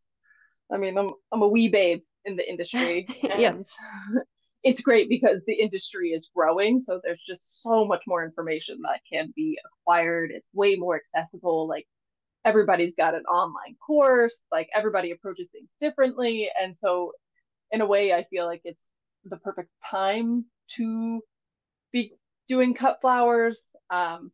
I 0.72 0.76
mean, 0.76 0.96
I'm, 0.96 1.12
I'm 1.32 1.42
a 1.42 1.48
wee 1.48 1.68
babe 1.68 2.02
in 2.28 2.36
the 2.36 2.48
industry. 2.48 3.06
And, 3.30 3.40
yeah. 3.40 4.20
it's 4.62 4.80
great 4.80 5.08
because 5.08 5.40
the 5.46 5.54
industry 5.54 6.10
is 6.10 6.28
growing. 6.34 6.78
So 6.78 7.00
there's 7.02 7.22
just 7.22 7.62
so 7.62 7.84
much 7.84 8.02
more 8.06 8.24
information 8.24 8.78
that 8.82 9.00
can 9.10 9.32
be 9.34 9.58
acquired. 9.64 10.30
It's 10.32 10.48
way 10.52 10.76
more 10.76 10.96
accessible. 10.96 11.68
Like 11.68 11.86
everybody's 12.44 12.94
got 12.94 13.14
an 13.14 13.24
online 13.24 13.76
course, 13.84 14.42
like 14.50 14.68
everybody 14.74 15.10
approaches 15.10 15.48
things 15.52 15.68
differently. 15.80 16.50
And 16.60 16.76
so, 16.76 17.12
in 17.70 17.80
a 17.80 17.86
way, 17.86 18.12
I 18.12 18.24
feel 18.24 18.46
like 18.46 18.62
it's 18.64 18.80
the 19.24 19.36
perfect 19.36 19.70
time 19.90 20.46
to 20.76 21.20
be 21.92 22.14
doing 22.48 22.74
cut 22.74 22.98
flowers. 23.00 23.60
Um, 23.90 24.32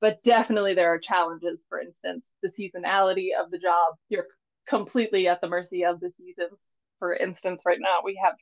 but 0.00 0.22
definitely, 0.22 0.74
there 0.74 0.92
are 0.94 1.00
challenges. 1.00 1.64
For 1.68 1.80
instance, 1.80 2.32
the 2.42 2.48
seasonality 2.48 3.28
of 3.38 3.50
the 3.50 3.58
job, 3.58 3.94
you're 4.08 4.26
completely 4.68 5.26
at 5.26 5.40
the 5.40 5.48
mercy 5.48 5.84
of 5.84 5.98
the 6.00 6.10
seasons. 6.10 6.58
For 6.98 7.14
instance, 7.14 7.62
right 7.64 7.78
now, 7.80 8.00
we 8.04 8.20
have 8.22 8.34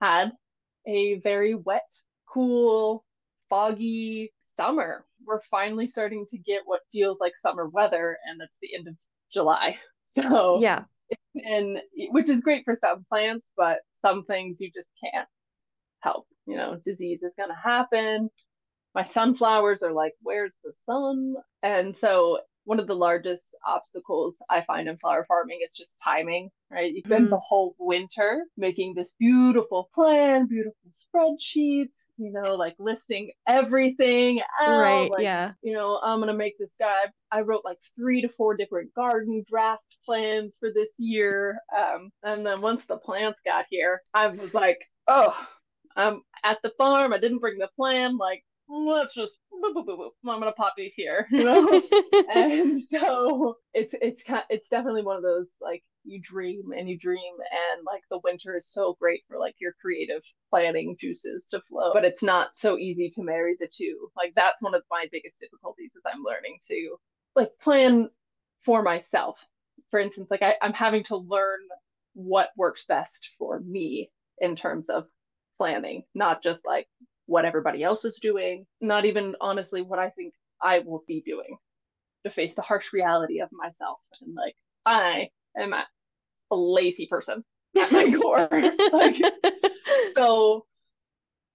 had 0.00 0.32
a 0.86 1.20
very 1.20 1.54
wet, 1.54 1.88
cool, 2.28 3.04
foggy 3.48 4.32
summer. 4.56 5.04
We're 5.24 5.40
finally 5.50 5.86
starting 5.86 6.26
to 6.30 6.38
get 6.38 6.62
what 6.64 6.80
feels 6.90 7.18
like 7.20 7.36
summer 7.36 7.68
weather, 7.68 8.18
and 8.28 8.40
that's 8.40 8.56
the 8.60 8.74
end 8.74 8.88
of 8.88 8.94
July. 9.32 9.78
So 10.14 10.58
yeah, 10.60 10.82
and 11.34 11.78
which 12.10 12.28
is 12.28 12.40
great 12.40 12.66
for 12.66 12.74
some 12.78 13.06
plants, 13.08 13.50
but 13.56 13.78
some 14.02 14.24
things 14.24 14.60
you 14.60 14.70
just 14.70 14.90
can't 15.02 15.26
help. 16.00 16.26
You 16.46 16.58
know, 16.58 16.78
disease 16.84 17.22
is 17.22 17.32
going 17.38 17.48
to 17.48 17.54
happen. 17.54 18.28
My 18.94 19.04
sunflowers 19.04 19.80
are 19.82 19.92
like, 19.92 20.12
where's 20.20 20.54
the 20.62 20.72
sun? 20.84 21.36
And 21.62 21.96
so 21.96 22.40
one 22.64 22.78
of 22.78 22.86
the 22.86 22.94
largest 22.94 23.54
obstacles 23.66 24.36
I 24.48 24.62
find 24.62 24.88
in 24.88 24.96
flower 24.98 25.24
farming 25.26 25.60
is 25.64 25.74
just 25.76 25.96
timing, 26.02 26.50
right? 26.70 26.92
You 26.92 27.02
spend 27.04 27.24
mm-hmm. 27.24 27.30
the 27.30 27.40
whole 27.40 27.74
winter 27.78 28.44
making 28.56 28.94
this 28.94 29.12
beautiful 29.18 29.90
plan, 29.94 30.46
beautiful 30.46 30.76
spreadsheets, 30.90 31.90
you 32.18 32.32
know, 32.32 32.54
like 32.54 32.74
listing 32.78 33.32
everything 33.48 34.40
out. 34.60 34.80
Right. 34.80 35.10
Like, 35.10 35.22
yeah. 35.22 35.52
You 35.62 35.72
know, 35.72 35.98
I'm 36.02 36.18
going 36.18 36.28
to 36.28 36.34
make 36.34 36.58
this 36.58 36.74
guy. 36.78 37.00
I 37.32 37.40
wrote 37.40 37.62
like 37.64 37.78
three 37.96 38.20
to 38.22 38.28
four 38.28 38.54
different 38.56 38.94
garden 38.94 39.44
draft 39.48 39.82
plans 40.04 40.56
for 40.60 40.70
this 40.72 40.94
year. 40.98 41.58
Um, 41.76 42.10
and 42.22 42.46
then 42.46 42.60
once 42.60 42.82
the 42.88 42.96
plants 42.96 43.40
got 43.44 43.66
here, 43.70 44.02
I 44.14 44.28
was 44.28 44.54
like, 44.54 44.78
oh, 45.08 45.36
I'm 45.96 46.22
at 46.44 46.58
the 46.62 46.72
farm. 46.78 47.12
I 47.12 47.18
didn't 47.18 47.40
bring 47.40 47.58
the 47.58 47.68
plan. 47.76 48.16
Like, 48.16 48.44
let's 48.68 49.14
just 49.14 49.36
boop, 49.62 49.86
boop, 49.86 49.98
boop, 49.98 50.10
I'm 50.28 50.40
gonna 50.40 50.52
pop 50.52 50.74
these 50.76 50.94
here, 50.94 51.26
you 51.30 51.44
know. 51.44 51.82
and 52.34 52.82
so 52.88 53.56
it's 53.74 53.94
it's 54.00 54.22
it's 54.50 54.68
definitely 54.68 55.02
one 55.02 55.16
of 55.16 55.22
those 55.22 55.46
like 55.60 55.82
you 56.04 56.20
dream 56.20 56.72
and 56.76 56.88
you 56.88 56.98
dream, 56.98 57.34
and 57.40 57.84
like 57.86 58.02
the 58.10 58.20
winter 58.24 58.54
is 58.54 58.70
so 58.70 58.96
great 59.00 59.22
for 59.28 59.38
like 59.38 59.54
your 59.60 59.72
creative 59.80 60.22
planning 60.50 60.96
juices 61.00 61.46
to 61.50 61.60
flow, 61.68 61.92
but 61.92 62.04
it's 62.04 62.22
not 62.22 62.54
so 62.54 62.76
easy 62.78 63.08
to 63.10 63.22
marry 63.22 63.56
the 63.58 63.68
two. 63.68 64.08
Like 64.16 64.32
that's 64.34 64.60
one 64.60 64.74
of 64.74 64.82
my 64.90 65.06
biggest 65.10 65.38
difficulties 65.40 65.92
is 65.94 66.02
I'm 66.06 66.22
learning 66.24 66.58
to 66.68 66.96
like 67.36 67.50
plan 67.62 68.08
for 68.64 68.82
myself. 68.82 69.38
For 69.90 70.00
instance, 70.00 70.28
like 70.30 70.42
I, 70.42 70.56
I'm 70.62 70.72
having 70.72 71.04
to 71.04 71.16
learn 71.16 71.60
what 72.14 72.50
works 72.56 72.84
best 72.88 73.30
for 73.38 73.60
me 73.60 74.10
in 74.38 74.56
terms 74.56 74.88
of 74.88 75.06
planning, 75.58 76.02
not 76.14 76.42
just 76.42 76.60
like 76.64 76.86
what 77.26 77.44
everybody 77.44 77.82
else 77.82 78.04
is 78.04 78.18
doing, 78.20 78.66
not 78.80 79.04
even 79.04 79.36
honestly 79.40 79.82
what 79.82 79.98
I 79.98 80.10
think 80.10 80.34
I 80.60 80.80
will 80.80 81.04
be 81.06 81.22
doing 81.24 81.56
to 82.24 82.30
face 82.30 82.54
the 82.54 82.62
harsh 82.62 82.86
reality 82.92 83.40
of 83.40 83.48
myself. 83.52 83.98
And 84.20 84.34
like, 84.34 84.54
I 84.84 85.28
am 85.56 85.72
a, 85.72 85.86
a 86.50 86.56
lazy 86.56 87.06
person 87.06 87.44
at 87.80 87.92
my 87.92 88.12
core. 88.20 88.48
like, 88.92 89.16
so, 90.14 90.66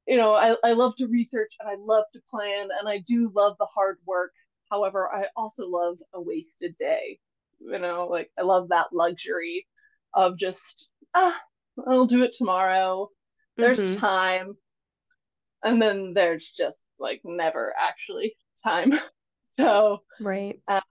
you 0.08 0.18
know, 0.18 0.34
I, 0.34 0.56
I 0.64 0.74
love 0.74 0.96
to 0.98 1.08
research 1.08 1.52
and 1.60 1.70
I 1.70 1.76
love 1.80 2.06
to 2.14 2.22
plan 2.30 2.70
and 2.80 2.88
I 2.88 3.00
do 3.00 3.32
love 3.36 3.56
the 3.60 3.68
hard 3.74 3.98
work. 4.06 4.32
However, 4.72 5.10
I 5.14 5.26
also 5.36 5.66
love 5.68 5.98
a 6.14 6.22
wasted 6.22 6.76
day. 6.80 7.20
You 7.60 7.80
know, 7.80 8.08
like 8.10 8.30
I 8.38 8.44
love 8.44 8.70
that 8.70 8.88
luxury 8.94 9.66
of 10.14 10.38
just, 10.38 10.88
ah, 11.16 11.36
I'll 11.88 12.06
do 12.06 12.24
it 12.24 12.34
tomorrow. 12.38 13.10
There's 13.56 13.80
mm-hmm. 13.80 14.00
time 14.00 14.58
and 15.64 15.82
then 15.82 16.14
there's 16.14 16.52
just 16.58 16.80
like 17.00 17.22
never 17.24 17.74
actually 17.80 18.36
time 18.64 18.94
so 19.52 20.00
right 20.20 20.60
um, 20.68 20.82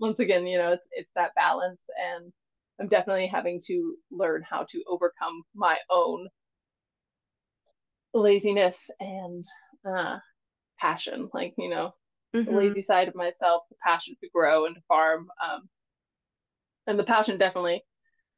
once 0.00 0.18
again 0.18 0.46
you 0.46 0.58
know 0.58 0.72
it's 0.72 0.86
it's 0.92 1.12
that 1.14 1.34
balance 1.34 1.80
and 2.14 2.32
i'm 2.80 2.88
definitely 2.88 3.26
having 3.26 3.60
to 3.66 3.94
learn 4.10 4.42
how 4.48 4.64
to 4.70 4.82
overcome 4.88 5.42
my 5.54 5.76
own 5.90 6.28
laziness 8.14 8.76
and 9.00 9.44
uh 9.88 10.16
passion 10.78 11.28
like 11.32 11.54
you 11.58 11.68
know 11.68 11.92
mm-hmm. 12.34 12.50
the 12.50 12.56
lazy 12.56 12.82
side 12.82 13.08
of 13.08 13.14
myself 13.14 13.62
the 13.70 13.76
passion 13.84 14.14
to 14.22 14.28
grow 14.34 14.66
and 14.66 14.74
to 14.74 14.80
farm 14.88 15.28
um 15.44 15.68
and 16.86 16.98
the 16.98 17.04
passion 17.04 17.36
definitely 17.36 17.82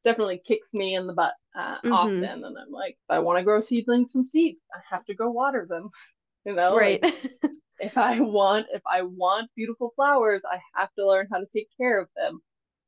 definitely 0.09 0.40
kicks 0.46 0.68
me 0.72 0.94
in 0.94 1.06
the 1.06 1.12
butt 1.12 1.34
uh, 1.59 1.76
mm-hmm. 1.76 1.92
often. 1.92 2.24
And 2.24 2.44
i'm 2.44 2.70
like 2.70 2.96
i 3.11 3.18
want 3.18 3.38
to 3.38 3.44
grow 3.44 3.59
seedlings 3.59 4.11
from 4.11 4.22
seeds 4.22 4.61
i 4.72 4.78
have 4.90 5.04
to 5.06 5.14
go 5.14 5.30
water 5.30 5.66
them 5.68 5.90
you 6.46 6.54
know 6.54 6.76
right. 6.76 7.02
like, 7.02 7.14
if 7.78 7.96
i 7.96 8.18
want 8.20 8.66
if 8.72 8.82
i 8.90 9.02
want 9.02 9.50
beautiful 9.54 9.92
flowers 9.94 10.40
i 10.50 10.59
have 10.74 10.88
to 10.98 11.06
learn 11.06 11.28
how 11.30 11.38
to 11.38 11.46
take 11.52 11.68
care 11.76 12.00
of 12.00 12.09
them. 12.16 12.40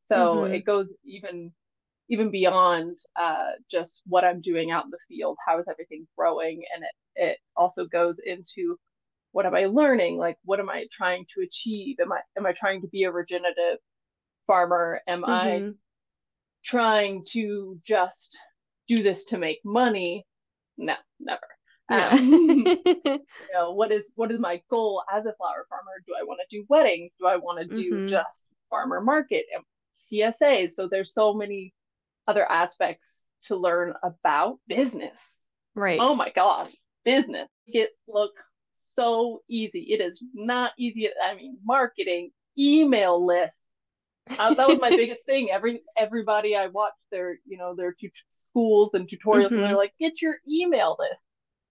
So 0.08 0.36
mm-hmm. 0.36 0.54
it 0.54 0.64
goes 0.64 0.88
even 1.04 1.52
even 2.08 2.30
beyond 2.30 2.96
uh, 3.14 3.52
just 3.70 4.02
what 4.06 4.24
i'm 4.24 4.40
doing 4.40 4.70
out 4.70 4.84
in 4.84 4.90
the 4.90 4.98
field. 5.08 5.36
How 5.46 5.60
is 5.60 5.66
everything 5.70 6.06
growing? 6.18 6.62
And 6.74 6.84
it 6.84 7.30
it 7.30 7.38
also 7.56 7.84
goes 7.84 8.18
into 8.24 8.76
what 9.32 9.46
am 9.46 9.54
i 9.54 9.66
learning? 9.66 10.16
Like 10.16 10.38
what 10.44 10.58
am 10.58 10.70
i 10.70 10.86
trying 10.90 11.24
to 11.34 11.44
achieve? 11.44 11.96
Am 12.00 12.12
i 12.12 12.20
am 12.36 12.46
i 12.46 12.52
trying 12.52 12.80
to 12.80 12.88
be 12.88 13.04
a 13.04 13.12
regenerative 13.12 13.78
farmer? 14.46 15.00
Am 15.06 15.22
mm-hmm. 15.22 15.30
i 15.30 15.70
trying 16.64 17.24
to 17.32 17.78
just 17.84 18.36
do 18.88 19.02
this 19.02 19.24
to 19.24 19.38
make 19.38 19.60
money. 19.64 20.26
No, 20.76 20.94
never. 21.18 21.40
Yeah. 21.90 22.10
Um, 22.10 22.64
you 22.86 23.20
know, 23.52 23.72
what 23.72 23.92
is 23.92 24.04
what 24.14 24.30
is 24.30 24.40
my 24.40 24.62
goal 24.70 25.02
as 25.12 25.26
a 25.26 25.34
flower 25.34 25.66
farmer? 25.68 26.02
Do 26.06 26.14
I 26.18 26.24
want 26.24 26.40
to 26.40 26.56
do 26.56 26.64
weddings? 26.68 27.12
Do 27.18 27.26
I 27.26 27.36
want 27.36 27.60
to 27.60 27.76
do 27.76 27.94
mm-hmm. 27.94 28.06
just 28.06 28.46
farmer 28.68 29.00
market 29.00 29.46
and 29.54 29.64
CSA? 29.94 30.70
So 30.70 30.88
there's 30.88 31.12
so 31.12 31.34
many 31.34 31.74
other 32.26 32.50
aspects 32.50 33.22
to 33.46 33.56
learn 33.56 33.94
about 34.02 34.58
business. 34.68 35.44
Right. 35.74 35.98
Oh 36.00 36.14
my 36.14 36.30
gosh, 36.30 36.72
business. 37.04 37.48
It 37.66 37.90
look 38.06 38.32
so 38.94 39.42
easy. 39.48 39.86
It 39.90 40.00
is 40.00 40.18
not 40.34 40.72
easy. 40.78 41.08
I 41.22 41.34
mean, 41.34 41.58
marketing, 41.64 42.30
email 42.58 43.24
lists, 43.24 43.59
uh, 44.38 44.54
that 44.54 44.68
was 44.68 44.80
my 44.80 44.90
biggest 44.90 45.24
thing. 45.26 45.50
Every 45.50 45.82
everybody 45.96 46.56
I 46.56 46.68
watched 46.68 46.96
their 47.10 47.38
you 47.46 47.56
know 47.56 47.74
their 47.74 47.92
tut- 47.92 48.10
schools 48.28 48.94
and 48.94 49.08
tutorials, 49.08 49.46
mm-hmm. 49.46 49.54
and 49.54 49.62
they're 49.62 49.68
mm-hmm. 49.70 49.76
like, 49.76 49.94
get 49.98 50.20
your 50.22 50.36
email 50.48 50.96
list. 50.98 51.20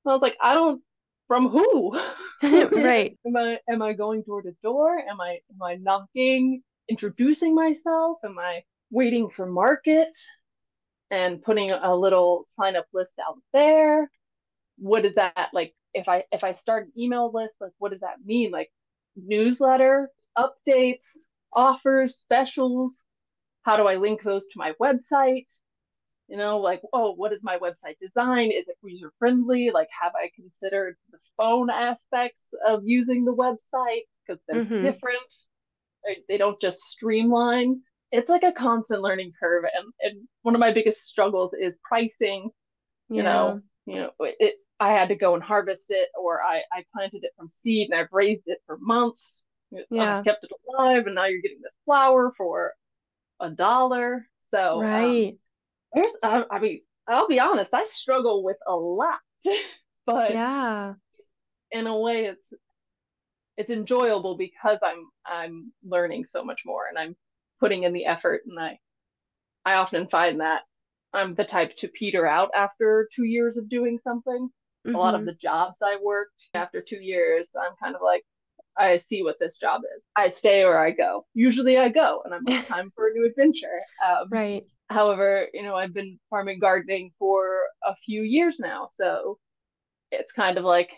And 0.06 0.12
I 0.12 0.16
was 0.16 0.22
like, 0.22 0.38
I 0.42 0.54
don't. 0.54 0.82
From 1.28 1.50
who? 1.50 1.94
right. 2.44 3.18
am 3.26 3.38
I 3.38 3.60
am 3.70 3.82
I 3.82 3.94
going 3.94 4.24
door 4.24 4.42
to 4.42 4.52
door? 4.64 4.98
Am 4.98 5.22
I 5.22 5.40
am 5.52 5.62
I 5.62 5.76
knocking, 5.76 6.64
introducing 6.90 7.54
myself? 7.54 8.18
Am 8.26 8.40
I 8.40 8.64
waiting 8.90 9.30
for 9.30 9.46
market 9.46 10.10
and 11.12 11.42
putting 11.42 11.72
a 11.72 11.96
little 11.96 12.46
sign 12.48 12.76
up 12.76 12.88
list 12.94 13.14
out 13.26 13.38
there? 13.54 14.10
What 14.78 15.06
is 15.06 15.16
that 15.16 15.50
like? 15.54 15.76
If 15.94 16.08
I 16.08 16.24
if 16.32 16.44
I 16.44 16.54
start 16.54 16.86
an 16.86 16.92
email 16.98 17.32
list, 17.32 17.54
like 17.62 17.74
what 17.78 17.92
does 17.92 18.02
that 18.02 18.26
mean? 18.26 18.50
Like 18.50 18.72
newsletter 19.16 20.10
updates 20.38 21.10
offers, 21.54 22.18
specials. 22.18 23.04
How 23.64 23.78
do 23.78 23.88
I 23.88 23.96
link 23.96 24.24
those 24.24 24.44
to 24.44 24.58
my 24.58 24.74
website? 24.82 25.48
You 26.28 26.38
know, 26.38 26.60
like, 26.60 26.82
oh, 26.94 27.14
what 27.14 27.34
is 27.34 27.42
my 27.42 27.58
website 27.58 27.98
design? 28.00 28.52
Is 28.52 28.68
it 28.68 28.78
user 28.84 29.12
friendly? 29.18 29.72
Like, 29.74 29.88
have 30.00 30.14
I 30.16 30.30
considered 30.36 30.96
the 31.12 31.18
phone 31.38 31.70
aspects 31.70 32.44
of 32.68 32.82
using 32.84 33.26
the 33.26 33.34
website? 33.34 34.04
Because 34.26 34.42
they're 34.48 34.64
mm-hmm. 34.64 34.84
different. 34.84 35.20
They, 36.28 36.38
don't 36.38 36.60
just 36.62 36.80
streamline. 36.82 37.82
It's 38.12 38.30
like 38.30 38.44
a 38.44 38.52
constant 38.52 39.02
learning 39.02 39.34
curve. 39.40 39.66
And, 39.76 39.92
and 40.02 40.28
one 40.44 40.56
of 40.56 40.62
my 40.62 40.72
biggest 40.72 41.04
struggles 41.06 41.54
is 41.54 41.76
pricing. 41.84 42.50
Yeah. 43.10 43.18
You 43.18 43.24
know, 43.24 43.62
you 43.88 43.96
know, 43.96 44.12
it, 44.20 44.56
I 44.80 44.92
had 44.94 45.10
to 45.10 45.16
go 45.16 45.34
and 45.34 45.44
harvest 45.44 45.86
it, 45.90 46.10
or 46.18 46.42
I, 46.42 46.62
I 46.72 46.86
planted 46.94 47.24
it 47.24 47.32
from 47.36 47.50
seed 47.50 47.90
and 47.90 48.00
I've 48.00 48.14
raised 48.14 48.44
it 48.46 48.60
for 48.66 48.78
months 48.80 49.42
yeah. 49.90 50.22
kept 50.24 50.44
it 50.44 50.52
alive, 50.68 51.06
and 51.06 51.16
now 51.16 51.26
you're 51.26 51.42
getting 51.42 51.62
this 51.62 51.76
flower 51.86 52.34
for 52.38 52.74
a 53.40 53.50
dollar. 53.50 54.28
So 54.52 54.82
um, 54.82 54.86
right. 54.86 55.38
Um, 55.96 56.06
I, 56.24 56.46
I 56.52 56.60
mean, 56.60 56.82
I'll 57.08 57.28
be 57.28 57.40
honest, 57.40 57.74
I 57.74 57.84
struggle 57.84 58.44
with 58.44 58.58
a 58.68 58.76
lot, 58.76 59.20
but 60.06 60.32
yeah, 60.32 60.94
in 61.72 61.88
a 61.88 61.98
way, 61.98 62.26
it's 62.26 62.54
it's 63.58 63.72
enjoyable 63.72 64.38
because 64.38 64.80
I'm 64.84 65.06
I'm 65.26 65.74
learning 65.84 66.26
so 66.26 66.44
much 66.44 66.62
more 66.66 66.84
and 66.88 66.98
I'm 66.98 67.16
putting 67.60 67.84
in 67.84 67.94
the 67.94 68.06
effort, 68.06 68.42
and 68.48 68.60
I 68.60 68.80
I 69.66 69.74
often 69.76 70.08
find 70.08 70.42
that 70.42 70.62
I'm 71.14 71.36
the 71.36 71.44
type 71.44 71.74
to 71.76 71.88
peter 71.88 72.26
out 72.26 72.52
after 72.56 73.08
two 73.16 73.24
years 73.24 73.58
of 73.58 73.70
doing 73.70 74.00
something. 74.04 74.50
Mm-hmm. 74.86 74.96
A 74.96 74.98
lot 74.98 75.16
of 75.16 75.22
mm-hmm. 75.22 75.28
the 75.28 75.34
jobs 75.34 75.78
I 75.84 75.98
worked 76.02 76.42
after 76.54 76.82
two 76.82 76.98
years, 76.98 77.48
I'm 77.60 77.74
kind 77.82 77.96
of 77.96 78.02
like, 78.02 78.24
I 78.78 78.98
see 78.98 79.24
what 79.24 79.38
this 79.40 79.56
job 79.56 79.82
is. 79.98 80.08
I 80.16 80.30
stay 80.30 80.64
or 80.64 80.78
I 80.78 80.92
go. 80.92 81.26
Usually 81.34 81.78
I 81.78 81.90
go 81.90 82.22
and 82.24 82.34
I'm 82.34 82.44
like, 82.46 82.68
time 82.68 82.92
for 82.96 83.08
a 83.08 83.12
new 83.12 83.26
adventure. 83.26 83.82
Um, 84.08 84.28
right. 84.30 84.64
However, 84.90 85.48
you 85.54 85.64
know, 85.64 85.76
I've 85.76 85.94
been 85.94 86.20
farming 86.30 86.60
gardening 86.60 87.12
for 87.20 87.62
a 87.86 87.96
few 88.06 88.24
years 88.24 88.58
now. 88.60 88.86
So 88.86 89.38
it's 90.12 90.32
kind 90.32 90.58
of 90.58 90.64
like, 90.64 90.90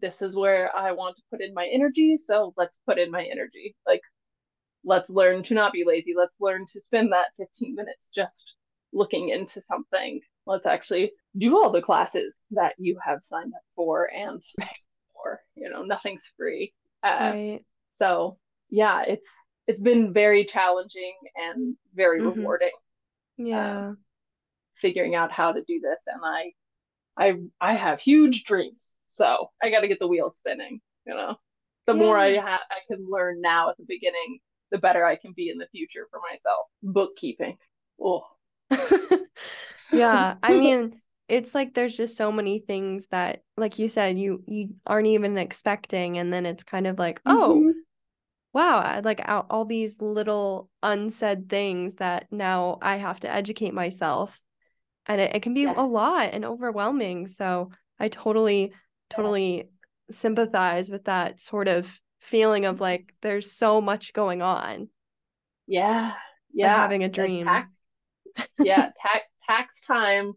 this 0.00 0.22
is 0.22 0.34
where 0.34 0.74
I 0.76 0.92
want 0.92 1.16
to 1.16 1.22
put 1.30 1.42
in 1.42 1.54
my 1.54 1.66
energy. 1.66 2.16
So 2.16 2.54
let's 2.56 2.78
put 2.86 2.98
in 2.98 3.10
my 3.10 3.24
energy. 3.24 3.74
Like, 3.86 4.02
let's 4.84 5.10
learn 5.10 5.42
to 5.42 5.54
not 5.54 5.72
be 5.72 5.84
lazy. 5.84 6.14
Let's 6.16 6.34
learn 6.40 6.64
to 6.72 6.80
spend 6.80 7.12
that 7.12 7.26
15 7.38 7.74
minutes 7.74 8.08
just 8.14 8.42
looking 8.92 9.30
into 9.30 9.60
something. 9.60 10.20
Let's 10.46 10.66
actually 10.66 11.12
do 11.36 11.56
all 11.56 11.70
the 11.70 11.82
classes 11.82 12.38
that 12.52 12.74
you 12.78 12.98
have 13.04 13.22
signed 13.22 13.52
up 13.54 13.62
for 13.74 14.10
and 14.14 14.40
for. 15.12 15.40
You 15.56 15.70
know, 15.70 15.82
nothing's 15.82 16.22
free. 16.36 16.72
Uh, 17.02 17.18
right. 17.20 17.60
So 17.98 18.38
yeah, 18.70 19.02
it's 19.02 19.28
it's 19.66 19.80
been 19.80 20.12
very 20.12 20.44
challenging 20.44 21.14
and 21.34 21.76
very 21.94 22.20
mm-hmm. 22.20 22.38
rewarding. 22.38 22.70
Yeah. 23.36 23.88
Um, 23.88 23.98
figuring 24.76 25.14
out 25.14 25.32
how 25.32 25.52
to 25.52 25.62
do 25.66 25.80
this, 25.80 25.98
and 26.06 26.20
I, 26.24 26.52
I, 27.16 27.34
I 27.60 27.74
have 27.74 28.00
huge 28.00 28.44
dreams. 28.44 28.94
So 29.06 29.50
I 29.62 29.70
got 29.70 29.80
to 29.80 29.88
get 29.88 29.98
the 29.98 30.06
wheels 30.06 30.36
spinning. 30.36 30.80
You 31.06 31.14
know, 31.14 31.36
the 31.86 31.94
yeah. 31.94 31.98
more 31.98 32.18
I 32.18 32.36
ha- 32.36 32.64
I 32.70 32.78
can 32.88 33.06
learn 33.10 33.40
now 33.40 33.70
at 33.70 33.76
the 33.76 33.84
beginning, 33.86 34.38
the 34.70 34.78
better 34.78 35.04
I 35.04 35.16
can 35.16 35.32
be 35.32 35.50
in 35.50 35.58
the 35.58 35.68
future 35.72 36.06
for 36.10 36.20
myself. 36.20 36.66
Bookkeeping. 36.82 37.56
Oh. 38.00 38.24
yeah, 39.92 40.34
I 40.42 40.54
mean, 40.54 41.00
it's 41.28 41.54
like 41.54 41.74
there's 41.74 41.96
just 41.96 42.16
so 42.16 42.30
many 42.30 42.60
things 42.60 43.06
that 43.10 43.42
like 43.56 43.78
you 43.78 43.88
said 43.88 44.18
you 44.18 44.42
you 44.46 44.74
aren't 44.86 45.08
even 45.08 45.36
expecting 45.38 46.18
and 46.18 46.32
then 46.32 46.46
it's 46.46 46.64
kind 46.64 46.86
of 46.86 46.98
like, 46.98 47.20
"Oh, 47.26 47.56
mm-hmm. 47.58 47.78
wow, 48.52 49.00
like 49.02 49.20
all, 49.26 49.46
all 49.50 49.64
these 49.64 50.00
little 50.00 50.70
unsaid 50.82 51.48
things 51.48 51.96
that 51.96 52.26
now 52.30 52.78
I 52.80 52.96
have 52.96 53.20
to 53.20 53.32
educate 53.32 53.74
myself." 53.74 54.40
And 55.06 55.20
it, 55.20 55.36
it 55.36 55.42
can 55.42 55.54
be 55.54 55.62
yeah. 55.62 55.74
a 55.76 55.82
lot 55.82 56.30
and 56.32 56.44
overwhelming. 56.44 57.26
So 57.26 57.70
I 57.98 58.08
totally 58.08 58.72
totally 59.10 59.56
yeah. 59.56 59.62
sympathize 60.10 60.88
with 60.88 61.04
that 61.04 61.40
sort 61.40 61.68
of 61.68 62.00
feeling 62.20 62.66
of 62.66 62.80
like 62.80 63.14
there's 63.22 63.52
so 63.52 63.80
much 63.80 64.12
going 64.12 64.42
on. 64.42 64.88
Yeah. 65.66 66.12
Yeah. 66.52 66.76
Having 66.76 67.04
a 67.04 67.08
dream. 67.08 67.46
Tax, 67.46 67.68
yeah, 68.58 68.90
tax 69.02 69.24
tax 69.48 69.74
time. 69.86 70.32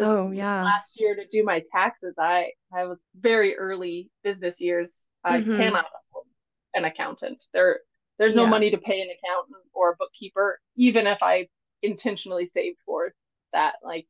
Oh 0.00 0.30
yeah. 0.30 0.62
Last 0.64 0.90
year 0.94 1.14
to 1.14 1.26
do 1.30 1.44
my 1.44 1.62
taxes, 1.72 2.14
I 2.18 2.52
I 2.72 2.84
was 2.84 2.98
very 3.14 3.56
early 3.56 4.10
business 4.24 4.60
years. 4.60 5.02
I 5.24 5.38
mm-hmm. 5.38 5.56
cannot 5.56 5.86
afford 5.86 6.26
an 6.74 6.84
accountant. 6.84 7.42
There 7.52 7.80
there's 8.18 8.34
no 8.34 8.44
yeah. 8.44 8.50
money 8.50 8.70
to 8.70 8.78
pay 8.78 9.00
an 9.00 9.08
accountant 9.08 9.66
or 9.72 9.92
a 9.92 9.96
bookkeeper, 9.96 10.60
even 10.76 11.06
if 11.06 11.18
I 11.22 11.48
intentionally 11.82 12.46
saved 12.46 12.78
for 12.84 13.12
that. 13.52 13.74
Like 13.82 14.06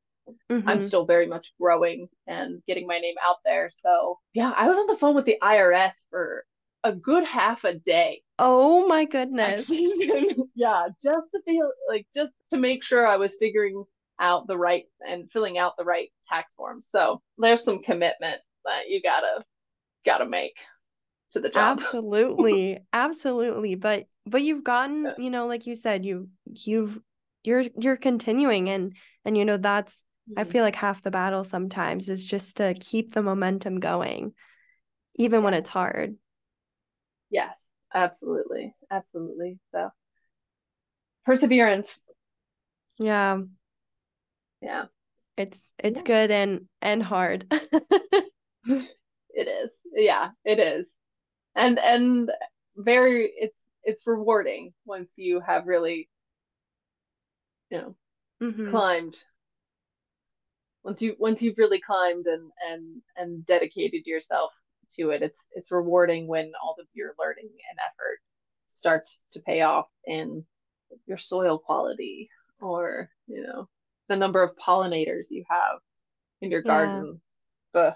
Mm-hmm. 0.50 0.68
I'm 0.68 0.80
still 0.80 1.04
very 1.04 1.26
much 1.26 1.52
growing 1.60 2.08
and 2.26 2.62
getting 2.66 2.86
my 2.86 2.98
name 2.98 3.14
out 3.24 3.36
there. 3.44 3.70
So, 3.72 4.18
yeah, 4.32 4.52
I 4.56 4.68
was 4.68 4.76
on 4.76 4.86
the 4.86 4.96
phone 4.96 5.14
with 5.14 5.24
the 5.24 5.38
IRS 5.42 5.92
for 6.10 6.44
a 6.84 6.92
good 6.92 7.24
half 7.24 7.64
a 7.64 7.74
day. 7.74 8.22
Oh 8.38 8.86
my 8.86 9.04
goodness. 9.04 9.70
yeah, 10.54 10.86
just 11.02 11.30
to 11.32 11.42
feel 11.44 11.70
like 11.88 12.06
just 12.14 12.32
to 12.52 12.58
make 12.58 12.82
sure 12.82 13.06
I 13.06 13.16
was 13.16 13.34
figuring 13.38 13.84
out 14.20 14.46
the 14.46 14.56
right 14.56 14.84
and 15.06 15.30
filling 15.30 15.58
out 15.58 15.76
the 15.76 15.84
right 15.84 16.10
tax 16.28 16.52
forms. 16.54 16.86
So 16.92 17.20
there's 17.38 17.64
some 17.64 17.82
commitment 17.82 18.40
that 18.64 18.88
you 18.88 19.00
gotta 19.02 19.42
gotta 20.04 20.26
make 20.26 20.54
to 21.32 21.40
the 21.40 21.48
job. 21.48 21.80
Absolutely. 21.80 22.78
Absolutely. 22.92 23.74
But 23.74 24.04
but 24.26 24.42
you've 24.42 24.64
gotten, 24.64 25.12
you 25.18 25.30
know, 25.30 25.46
like 25.46 25.66
you 25.66 25.74
said, 25.74 26.04
you 26.04 26.28
you've 26.44 27.00
you're 27.42 27.64
you're 27.78 27.96
continuing 27.96 28.68
and 28.68 28.94
and 29.24 29.36
you 29.36 29.44
know 29.44 29.56
that's 29.56 30.04
I 30.36 30.42
mm-hmm. 30.42 30.50
feel 30.50 30.64
like 30.64 30.76
half 30.76 31.02
the 31.02 31.10
battle 31.10 31.42
sometimes 31.42 32.08
is 32.08 32.24
just 32.24 32.58
to 32.58 32.74
keep 32.74 33.14
the 33.14 33.22
momentum 33.22 33.80
going, 33.80 34.32
even 35.16 35.40
yeah. 35.40 35.44
when 35.44 35.54
it's 35.54 35.70
hard. 35.70 36.16
Yes, 37.30 37.54
absolutely. 37.92 38.74
Absolutely. 38.90 39.58
So 39.72 39.90
perseverance. 41.24 41.92
Yeah. 42.98 43.38
Yeah. 44.60 44.86
It's 45.36 45.72
it's 45.78 46.00
yeah. 46.00 46.06
good 46.06 46.30
and 46.30 46.60
and 46.82 47.02
hard. 47.02 47.46
it 48.64 48.88
is. 49.34 49.70
Yeah, 49.94 50.30
it 50.44 50.58
is. 50.58 50.88
And 51.54 51.78
and 51.78 52.30
very 52.76 53.32
it's 53.36 53.56
it's 53.82 54.06
rewarding 54.06 54.72
once 54.84 55.08
you 55.16 55.40
have 55.40 55.66
really 55.66 56.08
you 57.70 57.78
know 57.78 57.96
mm-hmm. 58.42 58.70
climbed 58.70 59.16
once 60.82 61.00
you 61.00 61.14
once 61.18 61.40
you've 61.40 61.58
really 61.58 61.80
climbed 61.80 62.26
and 62.26 62.50
and 62.70 63.02
and 63.16 63.46
dedicated 63.46 64.06
yourself 64.06 64.50
to 64.96 65.10
it 65.10 65.22
it's 65.22 65.38
it's 65.52 65.70
rewarding 65.70 66.26
when 66.26 66.52
all 66.62 66.76
of 66.78 66.86
your 66.94 67.14
learning 67.18 67.48
and 67.48 67.78
effort 67.78 68.18
starts 68.68 69.24
to 69.32 69.40
pay 69.40 69.62
off 69.62 69.86
in 70.06 70.44
your 71.06 71.16
soil 71.16 71.58
quality 71.58 72.28
or 72.60 73.08
you 73.26 73.42
know 73.42 73.68
the 74.10 74.16
number 74.16 74.42
of 74.42 74.50
pollinators 74.56 75.24
you 75.30 75.44
have 75.48 75.78
in 76.42 76.50
your 76.50 76.62
garden 76.62 77.20
the 77.72 77.94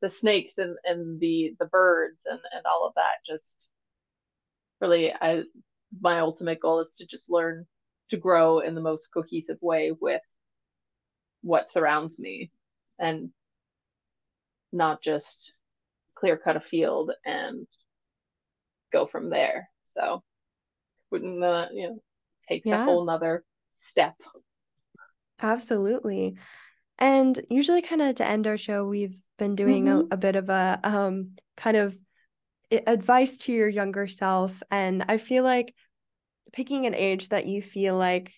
the 0.00 0.10
snakes 0.10 0.54
and 0.58 0.76
and 0.84 1.20
the 1.20 1.54
the 1.60 1.66
birds 1.66 2.22
and 2.26 2.40
and 2.52 2.64
all 2.66 2.86
of 2.86 2.94
that 2.94 3.18
just 3.26 3.54
really 4.80 5.12
i 5.12 5.42
my 6.00 6.18
ultimate 6.18 6.58
goal 6.60 6.80
is 6.80 6.96
to 6.98 7.06
just 7.06 7.30
learn 7.30 7.64
to 8.10 8.16
grow 8.16 8.58
in 8.60 8.74
the 8.74 8.80
most 8.80 9.08
cohesive 9.14 9.58
way 9.60 9.92
with 10.00 10.20
what 11.42 11.70
surrounds 11.70 12.18
me 12.18 12.50
and 12.98 13.30
not 14.72 15.02
just 15.02 15.52
clear 16.14 16.36
cut 16.36 16.56
a 16.56 16.60
field 16.60 17.12
and 17.24 17.66
go 18.92 19.06
from 19.06 19.30
there. 19.30 19.68
So 19.96 20.22
wouldn't 21.10 21.40
that 21.40 21.74
you 21.74 21.88
know 21.88 21.98
takes 22.48 22.66
yeah. 22.66 22.82
a 22.82 22.84
whole 22.84 23.04
nother 23.04 23.44
step. 23.84 24.14
Absolutely. 25.40 26.36
And 26.98 27.38
usually 27.50 27.82
kind 27.82 28.02
of 28.02 28.14
to 28.16 28.26
end 28.26 28.46
our 28.46 28.56
show, 28.56 28.84
we've 28.84 29.16
been 29.38 29.56
doing 29.56 29.86
mm-hmm. 29.86 30.12
a, 30.12 30.14
a, 30.14 30.16
bit 30.16 30.36
of 30.36 30.48
a 30.48 30.78
um 30.84 31.30
kind 31.56 31.76
of 31.76 31.96
advice 32.70 33.38
to 33.38 33.52
your 33.52 33.68
younger 33.68 34.06
self. 34.06 34.62
And 34.70 35.04
I 35.08 35.18
feel 35.18 35.44
like 35.44 35.74
picking 36.52 36.86
an 36.86 36.94
age 36.94 37.30
that 37.30 37.46
you 37.46 37.60
feel 37.60 37.96
like 37.96 38.32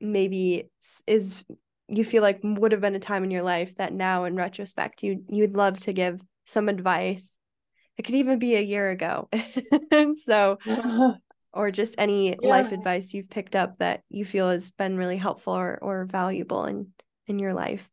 maybe 0.00 0.68
is 1.06 1.44
you 1.88 2.04
feel 2.04 2.22
like 2.22 2.40
would 2.42 2.72
have 2.72 2.80
been 2.80 2.94
a 2.94 3.00
time 3.00 3.24
in 3.24 3.30
your 3.30 3.42
life 3.42 3.74
that 3.76 3.92
now 3.92 4.24
in 4.24 4.34
retrospect 4.34 5.02
you 5.02 5.22
you'd 5.28 5.56
love 5.56 5.78
to 5.78 5.92
give 5.92 6.20
some 6.46 6.68
advice 6.68 7.32
it 7.96 8.02
could 8.04 8.14
even 8.14 8.38
be 8.38 8.56
a 8.56 8.62
year 8.62 8.90
ago 8.90 9.28
so 10.24 10.58
or 11.52 11.70
just 11.70 11.94
any 11.98 12.36
yeah. 12.40 12.48
life 12.48 12.72
advice 12.72 13.12
you've 13.12 13.30
picked 13.30 13.56
up 13.56 13.78
that 13.78 14.02
you 14.08 14.24
feel 14.24 14.48
has 14.48 14.70
been 14.70 14.96
really 14.96 15.16
helpful 15.16 15.54
or, 15.54 15.78
or 15.82 16.04
valuable 16.04 16.64
in 16.64 16.86
in 17.26 17.38
your 17.38 17.54
life 17.54 17.88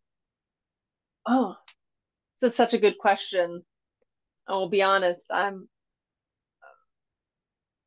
oh 1.27 1.55
this 2.41 2.51
is 2.51 2.57
such 2.57 2.73
a 2.73 2.77
good 2.77 2.97
question 2.97 3.61
i'll 4.47 4.69
be 4.69 4.81
honest 4.81 5.21
i'm 5.31 5.67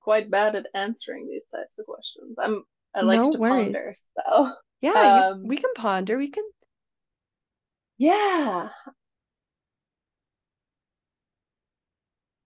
quite 0.01 0.31
bad 0.31 0.55
at 0.55 0.67
answering 0.75 1.29
these 1.29 1.45
types 1.53 1.79
of 1.79 1.87
questions 1.87 2.37
i'm 2.39 2.63
i 2.95 3.01
like 3.01 3.19
no 3.19 3.33
to 3.33 3.39
worries. 3.39 3.73
ponder 3.75 3.97
so 4.17 4.53
yeah, 4.81 5.29
um, 5.33 5.43
you, 5.43 5.49
we 5.49 5.57
can 5.59 5.73
ponder. 5.75 6.17
We 6.17 6.31
can. 6.31 6.45
Yeah. 7.99 8.69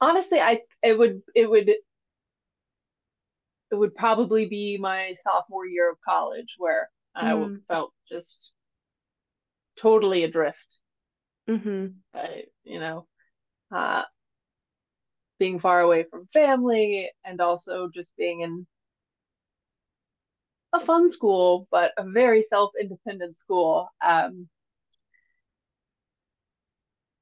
Honestly, 0.00 0.40
I 0.40 0.60
it 0.82 0.98
would 0.98 1.22
it 1.34 1.48
would 1.48 1.70
it 3.74 3.78
would 3.78 3.96
probably 3.96 4.46
be 4.46 4.78
my 4.78 5.12
sophomore 5.24 5.66
year 5.66 5.90
of 5.90 5.96
college 6.08 6.54
where 6.58 6.88
mm. 7.16 7.58
I 7.58 7.60
felt 7.66 7.92
just 8.08 8.50
totally 9.82 10.22
adrift. 10.22 10.58
Mm-hmm. 11.50 11.86
I, 12.14 12.44
you 12.62 12.78
know, 12.78 13.08
uh, 13.74 14.02
being 15.40 15.58
far 15.58 15.80
away 15.80 16.04
from 16.08 16.28
family 16.28 17.10
and 17.24 17.40
also 17.40 17.90
just 17.92 18.16
being 18.16 18.42
in 18.42 18.64
a 20.72 20.78
fun 20.78 21.10
school, 21.10 21.66
but 21.72 21.90
a 21.98 22.04
very 22.08 22.42
self-independent 22.42 23.36
school. 23.36 23.88
Um, 24.06 24.48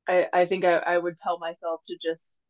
I, 0.06 0.26
I 0.34 0.44
think 0.44 0.66
I, 0.66 0.74
I 0.74 0.98
would 0.98 1.16
tell 1.16 1.38
myself 1.38 1.80
to 1.88 1.96
just 2.04 2.40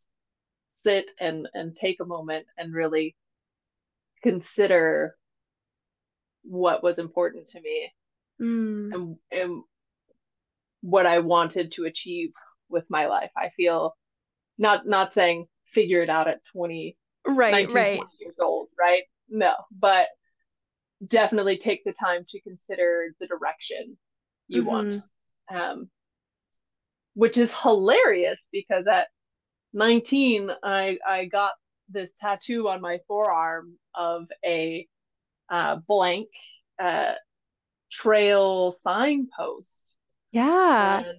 sit 0.83 1.07
and, 1.21 1.47
and 1.55 1.73
take 1.73 2.01
a 2.01 2.05
moment 2.05 2.47
and 2.59 2.75
really 2.75 3.15
consider 4.23 5.17
what 6.43 6.83
was 6.83 6.99
important 6.99 7.47
to 7.49 7.61
me 7.61 7.91
Mm. 8.41 8.93
and 8.95 9.17
and 9.31 9.63
what 10.81 11.07
I 11.07 11.21
wanted 11.21 11.73
to 11.73 11.85
achieve 11.85 12.33
with 12.69 12.85
my 12.91 13.07
life. 13.07 13.31
I 13.37 13.51
feel 13.51 13.97
not 14.59 14.87
not 14.87 15.13
saying 15.13 15.47
figure 15.67 16.03
it 16.03 16.11
out 16.11 16.29
at 16.29 16.41
20 16.53 16.97
Right, 17.25 17.53
19, 17.53 17.75
right. 17.75 17.97
20 17.99 18.11
years 18.19 18.35
old, 18.41 18.69
right? 18.77 19.05
No, 19.29 19.53
but 19.71 20.09
definitely 21.07 21.57
take 21.57 21.85
the 21.85 21.93
time 21.93 22.25
to 22.31 22.41
consider 22.41 23.15
the 23.21 23.29
direction 23.29 23.97
you 24.49 24.65
want. 24.65 24.89
Mm-hmm. 24.89 25.57
Um, 25.57 25.91
which 27.15 27.37
is 27.37 27.53
hilarious 27.53 28.45
because 28.51 28.87
at 28.87 29.07
19, 29.73 30.51
I 30.63 30.99
I 31.07 31.27
got 31.27 31.53
this 31.93 32.11
tattoo 32.21 32.69
on 32.69 32.81
my 32.81 33.01
forearm 33.09 33.79
of 33.95 34.27
a 34.45 34.89
uh, 35.51 35.77
blank 35.89 36.29
uh, 36.83 37.15
trail 37.91 38.73
signpost, 38.83 39.95
Yeah. 40.33 41.05
and 41.05 41.19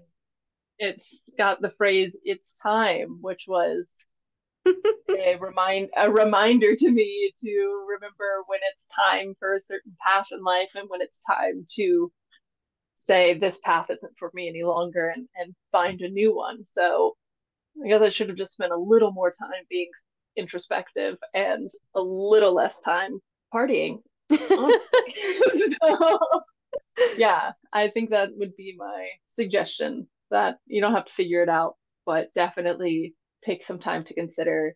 it's 0.79 1.07
got 1.37 1.61
the 1.61 1.71
phrase 1.71 2.15
"It's 2.23 2.53
time," 2.63 3.19
which 3.21 3.45
was 3.47 3.89
a 5.15 5.35
remind 5.35 5.89
a 5.97 6.09
reminder 6.11 6.75
to 6.75 6.89
me 6.89 7.31
to 7.41 7.85
remember 7.89 8.43
when 8.47 8.59
it's 8.71 8.85
time 8.95 9.35
for 9.39 9.53
a 9.53 9.59
certain 9.59 9.95
path 10.05 10.27
in 10.31 10.43
life 10.43 10.71
and 10.75 10.89
when 10.89 11.01
it's 11.01 11.19
time 11.27 11.65
to 11.75 12.11
say 12.95 13.33
this 13.35 13.57
path 13.63 13.89
isn't 13.89 14.13
for 14.19 14.31
me 14.33 14.49
any 14.49 14.63
longer 14.63 15.09
and 15.09 15.27
and 15.35 15.55
find 15.71 16.01
a 16.01 16.09
new 16.09 16.35
one. 16.35 16.63
So 16.63 17.15
I 17.83 17.89
guess 17.89 18.01
I 18.01 18.09
should 18.09 18.29
have 18.29 18.37
just 18.37 18.53
spent 18.53 18.71
a 18.73 18.77
little 18.77 19.11
more 19.11 19.31
time 19.31 19.65
being 19.69 19.91
introspective 20.37 21.17
and 21.33 21.69
a 21.95 22.01
little 22.01 22.53
less 22.53 22.73
time 22.83 23.19
partying. 23.53 23.99
So, 24.31 24.79
yeah, 27.17 27.51
I 27.71 27.89
think 27.89 28.09
that 28.09 28.29
would 28.35 28.55
be 28.55 28.75
my 28.77 29.09
suggestion 29.35 30.07
that 30.31 30.57
you 30.65 30.81
don't 30.81 30.93
have 30.93 31.05
to 31.05 31.13
figure 31.13 31.43
it 31.43 31.49
out, 31.49 31.75
but 32.05 32.33
definitely 32.33 33.15
take 33.45 33.63
some 33.63 33.79
time 33.79 34.03
to 34.05 34.13
consider 34.13 34.75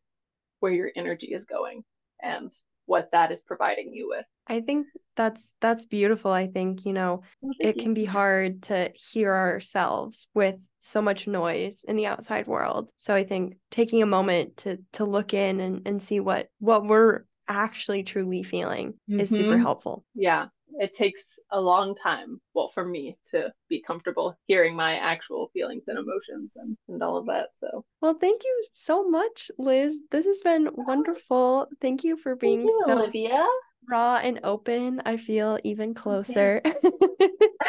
where 0.59 0.71
your 0.71 0.91
energy 0.95 1.27
is 1.27 1.43
going 1.45 1.83
and 2.21 2.51
what 2.87 3.11
that 3.11 3.31
is 3.31 3.39
providing 3.45 3.93
you 3.93 4.09
with. 4.09 4.25
I 4.47 4.61
think 4.61 4.87
that's 5.15 5.53
that's 5.61 5.85
beautiful. 5.85 6.31
I 6.31 6.47
think, 6.47 6.85
you 6.85 6.93
know, 6.93 7.21
it 7.59 7.79
can 7.79 7.93
be 7.93 8.05
hard 8.05 8.63
to 8.63 8.91
hear 8.95 9.33
ourselves 9.33 10.27
with 10.33 10.55
so 10.79 11.01
much 11.01 11.27
noise 11.27 11.83
in 11.87 11.95
the 11.95 12.05
outside 12.05 12.47
world. 12.47 12.89
So 12.97 13.13
I 13.13 13.23
think 13.23 13.57
taking 13.71 14.01
a 14.01 14.07
moment 14.07 14.57
to 14.57 14.77
to 14.93 15.05
look 15.05 15.33
in 15.33 15.59
and, 15.59 15.87
and 15.87 16.01
see 16.01 16.19
what 16.19 16.49
what 16.59 16.85
we're 16.85 17.25
actually 17.47 18.03
truly 18.03 18.43
feeling 18.43 18.93
is 19.17 19.29
super 19.29 19.57
Mhm. 19.57 19.61
helpful. 19.61 20.05
Yeah, 20.15 20.47
it 20.79 20.91
takes 20.91 21.21
a 21.51 21.59
long 21.59 21.95
time, 21.95 22.41
well, 22.53 22.71
for 22.73 22.85
me 22.85 23.17
to 23.31 23.51
be 23.69 23.81
comfortable 23.81 24.37
hearing 24.45 24.75
my 24.75 24.95
actual 24.95 25.49
feelings 25.53 25.85
and 25.87 25.97
emotions 25.97 26.51
and, 26.55 26.77
and 26.87 27.01
all 27.01 27.17
of 27.17 27.25
that. 27.27 27.49
So, 27.59 27.85
Well, 28.01 28.15
thank 28.19 28.43
you 28.43 28.65
so 28.73 29.07
much, 29.07 29.49
Liz. 29.57 29.97
This 30.11 30.25
has 30.25 30.41
been 30.41 30.69
wonderful. 30.73 31.67
Thank 31.81 32.03
you 32.03 32.17
for 32.17 32.35
being 32.35 32.61
you, 32.61 32.83
so 32.85 32.93
Olivia. 32.93 33.45
raw 33.89 34.17
and 34.17 34.39
open. 34.43 35.01
I 35.05 35.17
feel 35.17 35.59
even 35.63 35.93
closer. 35.93 36.61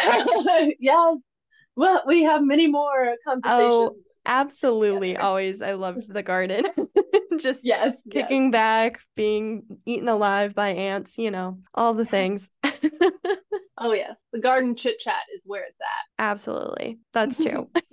yes. 0.80 1.16
Well, 1.76 2.02
we 2.06 2.24
have 2.24 2.42
many 2.42 2.66
more 2.66 3.10
oh, 3.10 3.16
conversations. 3.24 3.70
Oh 3.70 3.96
absolutely. 4.28 5.16
Always. 5.16 5.62
I 5.62 5.72
loved 5.72 6.12
the 6.12 6.22
garden. 6.22 6.66
Just 7.42 7.64
yes, 7.64 7.94
yes. 8.04 8.12
kicking 8.12 8.50
back, 8.50 9.00
being 9.16 9.62
eaten 9.86 10.08
alive 10.08 10.54
by 10.54 10.70
ants, 10.70 11.18
you 11.18 11.30
know, 11.30 11.58
all 11.74 11.94
the 11.94 12.06
things. 12.06 12.50
Oh, 13.80 13.92
yes. 13.92 14.16
The 14.32 14.40
garden 14.40 14.74
chit 14.74 14.98
chat 14.98 15.22
is 15.34 15.40
where 15.44 15.62
it's 15.62 15.78
at. 15.80 16.22
Absolutely. 16.22 16.98
That's 17.12 17.40
true. 17.40 17.70
Thank 17.74 17.92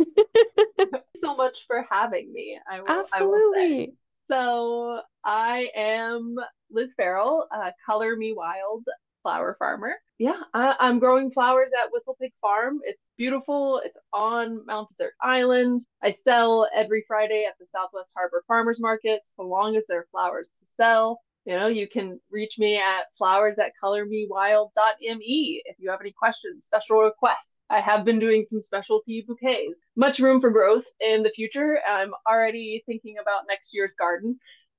you 0.80 1.22
so 1.22 1.36
much 1.36 1.58
for 1.68 1.86
having 1.90 2.34
me. 2.34 2.60
I 2.70 2.82
will, 2.82 2.90
I. 2.90 3.00
Absolutely. 3.02 3.94
So 4.28 5.02
I 5.24 5.70
am 5.76 6.36
Liz 6.72 6.90
Farrell, 6.98 7.48
uh, 7.54 7.70
Color 7.86 8.16
Me 8.16 8.34
Wild 8.34 8.84
flower 9.26 9.56
farmer. 9.58 9.94
Yeah, 10.20 10.40
I, 10.54 10.76
I'm 10.80 11.00
growing 11.00 11.32
flowers 11.32 11.72
at 11.74 11.92
Whistle 11.92 12.16
Pig 12.22 12.32
Farm. 12.42 12.80
It's 12.84 13.02
beautiful. 13.18 13.82
It's 13.84 13.98
on 14.14 14.64
Mount 14.68 14.88
Desert 15.00 15.14
Island. 15.20 15.82
I 16.04 16.12
sell 16.12 16.70
every 16.76 17.04
Friday 17.08 17.44
at 17.48 17.56
the 17.60 17.66
Southwest 17.66 18.10
Harbor 18.16 18.44
Farmers 18.48 18.80
Market, 18.80 19.22
so 19.36 19.42
long 19.42 19.76
as 19.76 19.84
there 19.90 20.02
are 20.02 20.08
flowers 20.12 20.46
to 20.60 20.68
sell. 20.78 21.22
You 21.46 21.56
know, 21.56 21.66
you 21.66 21.88
can 21.88 22.20
reach 22.30 22.60
me 22.60 22.78
at 22.78 23.06
flowers 23.18 23.58
at 23.58 23.72
colormewild.me 23.84 25.64
if 25.66 25.76
you 25.80 25.90
have 25.90 26.02
any 26.02 26.12
questions, 26.12 26.64
special 26.64 27.00
requests. 27.00 27.50
I 27.72 27.80
have 27.80 28.06
been 28.06 28.20
doing 28.20 28.44
some 28.44 28.60
specialty 28.60 29.26
bouquets. 29.28 29.74
Much 29.96 30.20
room 30.20 30.40
for 30.40 30.52
growth 30.52 30.86
in 31.00 31.24
the 31.24 31.32
future. 31.32 31.80
I'm 31.90 32.12
already 32.30 32.84
thinking 32.86 33.16
about 33.20 33.46
next 33.48 33.70
year's 33.74 33.94
garden. 33.98 34.38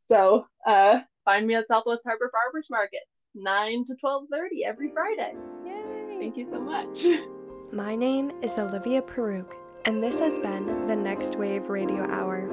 So 0.09 0.47
uh, 0.65 1.01
find 1.25 1.49
me 1.49 1.57
at 1.57 1.67
Southwest 1.67 2.03
Harbor 2.07 2.31
Farmers 2.31 2.69
Market, 2.71 3.01
9 3.37 3.85
to 3.87 3.95
12.30 4.03 4.67
every 4.67 4.91
Friday. 4.93 5.35
Yay. 5.65 6.17
Thank 6.19 6.37
you 6.37 6.49
so 6.51 6.61
much. 6.61 7.05
My 7.73 7.95
name 7.95 8.33
is 8.43 8.59
Olivia 8.59 9.03
Paruk, 9.03 9.53
and 9.85 10.03
this 10.03 10.19
has 10.21 10.39
been 10.39 10.87
the 10.87 10.97
Next 10.97 11.37
Wave 11.37 11.69
Radio 11.69 12.07
Hour. 12.11 12.49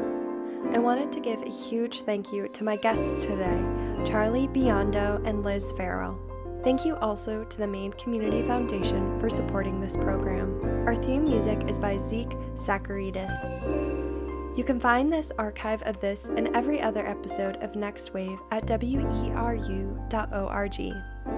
I 0.74 0.80
wanted 0.80 1.12
to 1.14 1.22
give 1.22 1.42
a 1.42 1.50
huge 1.50 2.02
thank 2.02 2.34
you 2.34 2.50
to 2.50 2.64
my 2.64 2.76
guests 2.76 3.26
today, 3.26 3.58
Charlie 4.06 4.48
Biando 4.50 5.26
and 5.26 5.44
Liz 5.44 5.72
Farrell. 5.78 6.20
Thank 6.64 6.86
you 6.86 6.96
also 6.98 7.44
to 7.44 7.58
the 7.58 7.68
Maine 7.68 7.94
Community 7.94 8.42
Foundation 8.42 9.20
for 9.20 9.30
supporting 9.30 9.80
this 9.80 9.96
program. 9.96 10.60
Our 10.86 10.96
theme 10.96 11.24
music 11.24 11.64
is 11.70 11.80
by 11.80 11.98
Zeke 11.98 12.36
Sacaridiz. 12.56 14.13
You 14.56 14.64
can 14.64 14.80
find 14.80 15.12
this 15.12 15.32
archive 15.40 15.82
of 15.84 16.00
this 16.00 16.26
and 16.26 16.48
every 16.56 16.80
other 16.80 17.06
episode 17.08 17.56
of 17.64 17.76
Next 17.76 18.14
Wave 18.14 18.38
at 18.52 18.68
weru.org 18.68 19.96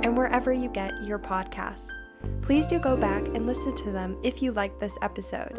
and 0.03 0.17
wherever 0.17 0.51
you 0.51 0.67
get 0.69 1.01
your 1.01 1.19
podcasts. 1.19 1.91
Please 2.41 2.67
do 2.67 2.77
go 2.77 2.97
back 2.97 3.25
and 3.27 3.47
listen 3.47 3.73
to 3.75 3.91
them 3.91 4.17
if 4.21 4.41
you 4.41 4.51
liked 4.51 4.81
this 4.81 4.97
episode. 5.01 5.57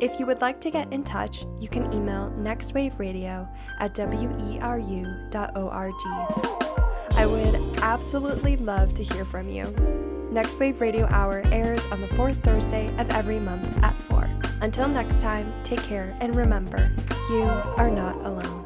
If 0.00 0.18
you 0.18 0.24
would 0.26 0.40
like 0.40 0.60
to 0.62 0.70
get 0.70 0.90
in 0.90 1.04
touch, 1.04 1.44
you 1.60 1.68
can 1.68 1.92
email 1.92 2.32
nextwaveradio 2.38 3.46
at 3.80 3.94
weru.org. 3.94 5.24
I 7.16 7.26
would 7.26 7.78
absolutely 7.78 8.56
love 8.56 8.94
to 8.94 9.04
hear 9.04 9.24
from 9.26 9.48
you. 9.50 9.64
Next 10.32 10.58
Wave 10.58 10.80
Radio 10.80 11.06
Hour 11.10 11.42
airs 11.52 11.84
on 11.92 12.00
the 12.00 12.08
fourth 12.08 12.42
Thursday 12.42 12.88
of 12.98 13.08
every 13.10 13.38
month 13.38 13.68
at 13.84 13.94
4. 13.94 14.28
Until 14.64 14.88
next 14.88 15.20
time, 15.20 15.52
take 15.62 15.82
care 15.82 16.16
and 16.22 16.34
remember, 16.34 16.90
you 17.28 17.42
are 17.76 17.90
not 17.90 18.16
alone. 18.24 18.63